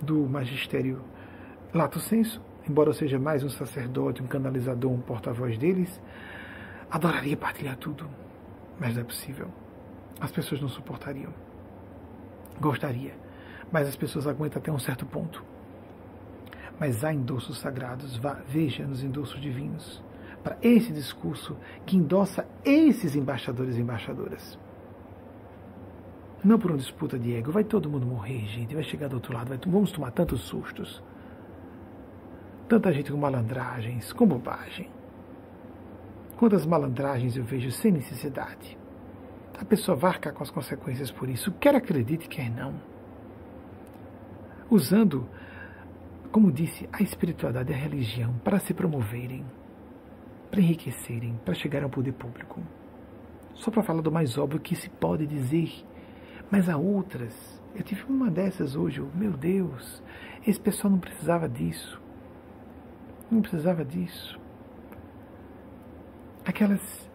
[0.00, 1.00] do magistério
[1.72, 6.00] lato senso, embora eu seja mais um sacerdote, um canalizador, um porta-voz deles,
[6.90, 8.08] adoraria partilhar tudo,
[8.78, 9.48] mas não é possível.
[10.20, 11.32] As pessoas não suportariam.
[12.60, 13.14] Gostaria,
[13.70, 15.44] mas as pessoas aguentam até um certo ponto.
[16.78, 20.02] Mas há endossos sagrados, vá, veja nos endossos divinos,
[20.42, 21.56] para esse discurso
[21.86, 24.58] que endossa esses embaixadores e embaixadoras.
[26.44, 27.52] Não por uma disputa de ego.
[27.52, 28.74] Vai todo mundo morrer, gente.
[28.74, 29.48] Vai chegar do outro lado.
[29.48, 31.00] Vai, vamos tomar tantos sustos.
[32.68, 34.90] Tanta gente com malandragens, com bobagem.
[36.36, 38.76] Quantas malandragens eu vejo sem necessidade.
[39.58, 41.52] A pessoa vai arcar com as consequências por isso.
[41.52, 42.74] Quer acredite, quer não.
[44.70, 45.28] Usando,
[46.30, 49.44] como disse, a espiritualidade e a religião para se promoverem,
[50.50, 52.62] para enriquecerem, para chegar ao poder público.
[53.54, 55.84] Só para falar do mais óbvio que se pode dizer
[56.52, 57.34] mas há outras.
[57.74, 59.00] Eu tive uma dessas hoje.
[59.14, 60.02] Meu Deus,
[60.46, 61.98] esse pessoal não precisava disso.
[63.30, 64.38] Não precisava disso.
[66.44, 67.10] Aquelas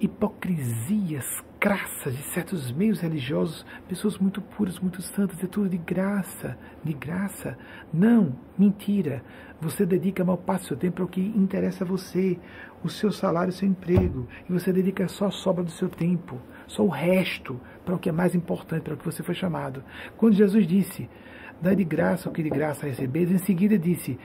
[0.00, 1.24] hipocrisias
[1.60, 6.94] crassas de certos meios religiosos, pessoas muito puras, muito santas, é tudo de graça, de
[6.94, 7.56] graça.
[7.92, 9.22] Não, mentira.
[9.60, 12.38] Você dedica a maior parte do seu tempo ao que interessa a você,
[12.82, 16.40] o seu salário, o seu emprego, e você dedica só a sobra do seu tempo,
[16.66, 19.84] só o resto para o que é mais importante, para o que você foi chamado.
[20.16, 21.10] Quando Jesus disse,
[21.60, 24.18] dá de graça o que de graça recebeis, em seguida disse,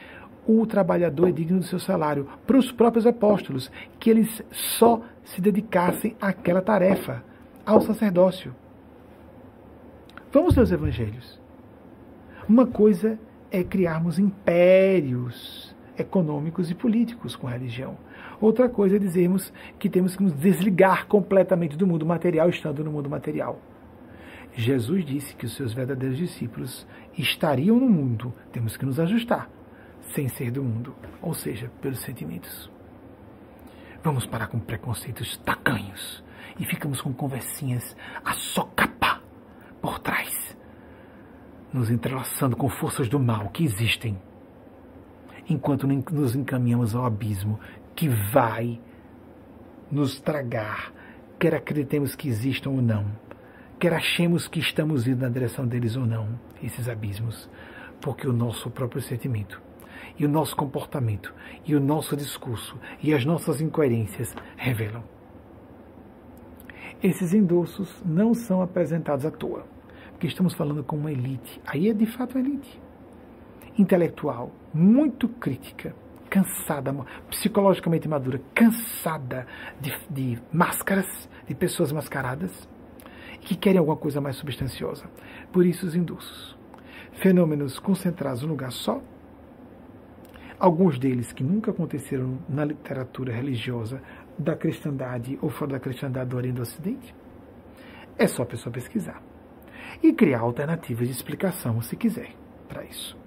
[0.48, 2.27] o trabalhador é digno do seu salário.
[2.45, 7.24] Para os próprios apóstolos, que eles só se dedicassem àquela tarefa,
[7.65, 8.53] ao sacerdócio.
[10.32, 11.41] Vamos ler os evangelhos.
[12.48, 13.17] Uma coisa
[13.49, 17.98] é criarmos impérios econômicos e políticos com a religião.
[18.40, 22.91] Outra coisa é dizermos que temos que nos desligar completamente do mundo material, estando no
[22.91, 23.59] mundo material.
[24.53, 29.49] Jesus disse que os seus verdadeiros discípulos estariam no mundo, temos que nos ajustar,
[30.14, 32.69] sem ser do mundo, ou seja, pelos sentimentos.
[34.03, 36.24] Vamos parar com preconceitos tacanhos
[36.59, 39.22] e ficamos com conversinhas a socapar
[39.82, 40.56] por trás,
[41.74, 44.22] nos entrelaçando com forças do mal que existem,
[45.50, 47.59] enquanto nos encaminhamos ao abismo
[47.95, 48.80] que vai
[49.92, 50.93] nos tragar,
[51.40, 53.06] quer acreditemos que existam ou não,
[53.80, 57.50] quer achemos que estamos indo na direção deles ou não, esses abismos,
[58.01, 59.64] porque o nosso próprio sentimento
[60.17, 61.33] e o nosso comportamento
[61.65, 65.03] e o nosso discurso e as nossas incoerências revelam.
[67.03, 69.65] Esses endossos não são apresentados à toa,
[70.11, 71.61] porque estamos falando com uma elite.
[71.65, 72.81] Aí é de fato elite
[73.77, 75.93] intelectual, muito crítica,
[76.29, 76.93] cansada,
[77.29, 79.45] psicologicamente madura, cansada
[79.79, 82.67] de, de máscaras, de pessoas mascaradas,
[83.41, 85.05] que querem alguma coisa mais substanciosa.
[85.51, 86.57] Por isso os indulsos.
[87.13, 89.01] Fenômenos concentrados num lugar só,
[90.59, 94.01] alguns deles que nunca aconteceram na literatura religiosa
[94.38, 97.16] da cristandade ou fora da cristandade do Oriente do Ocidente.
[98.17, 99.22] É só a pessoa pesquisar.
[100.01, 102.34] E criar alternativas de explicação, se quiser,
[102.67, 103.17] para isso.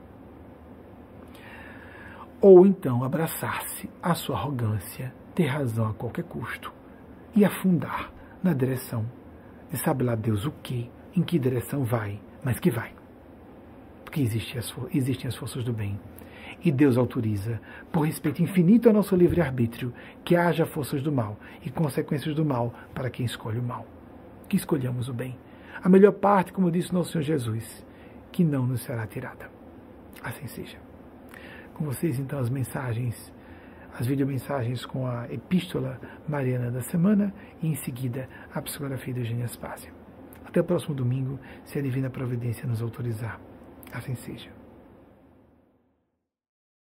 [2.41, 6.73] Ou então abraçar-se à sua arrogância, ter razão a qualquer custo
[7.35, 9.05] e afundar na direção
[9.71, 12.93] de sabe lá Deus o que, em que direção vai, mas que vai.
[14.05, 15.99] Porque existem as, existem as forças do bem.
[16.65, 17.61] E Deus autoriza,
[17.93, 19.93] por respeito infinito ao nosso livre-arbítrio,
[20.25, 23.87] que haja forças do mal e consequências do mal para quem escolhe o mal.
[24.49, 25.39] Que escolhamos o bem.
[25.83, 27.87] A melhor parte, como disse nosso Senhor Jesus,
[28.33, 29.51] que não nos será tirada.
[30.23, 30.79] Assim seja.
[31.75, 33.33] Com vocês, então, as mensagens
[33.99, 39.49] as videomensagens com a Epístola Mariana da Semana e, em seguida, a psicografia de Eugênia
[39.49, 39.93] Spásia.
[40.45, 43.41] Até o próximo domingo, se a Divina Providência nos autorizar.
[43.93, 44.58] Assim seja.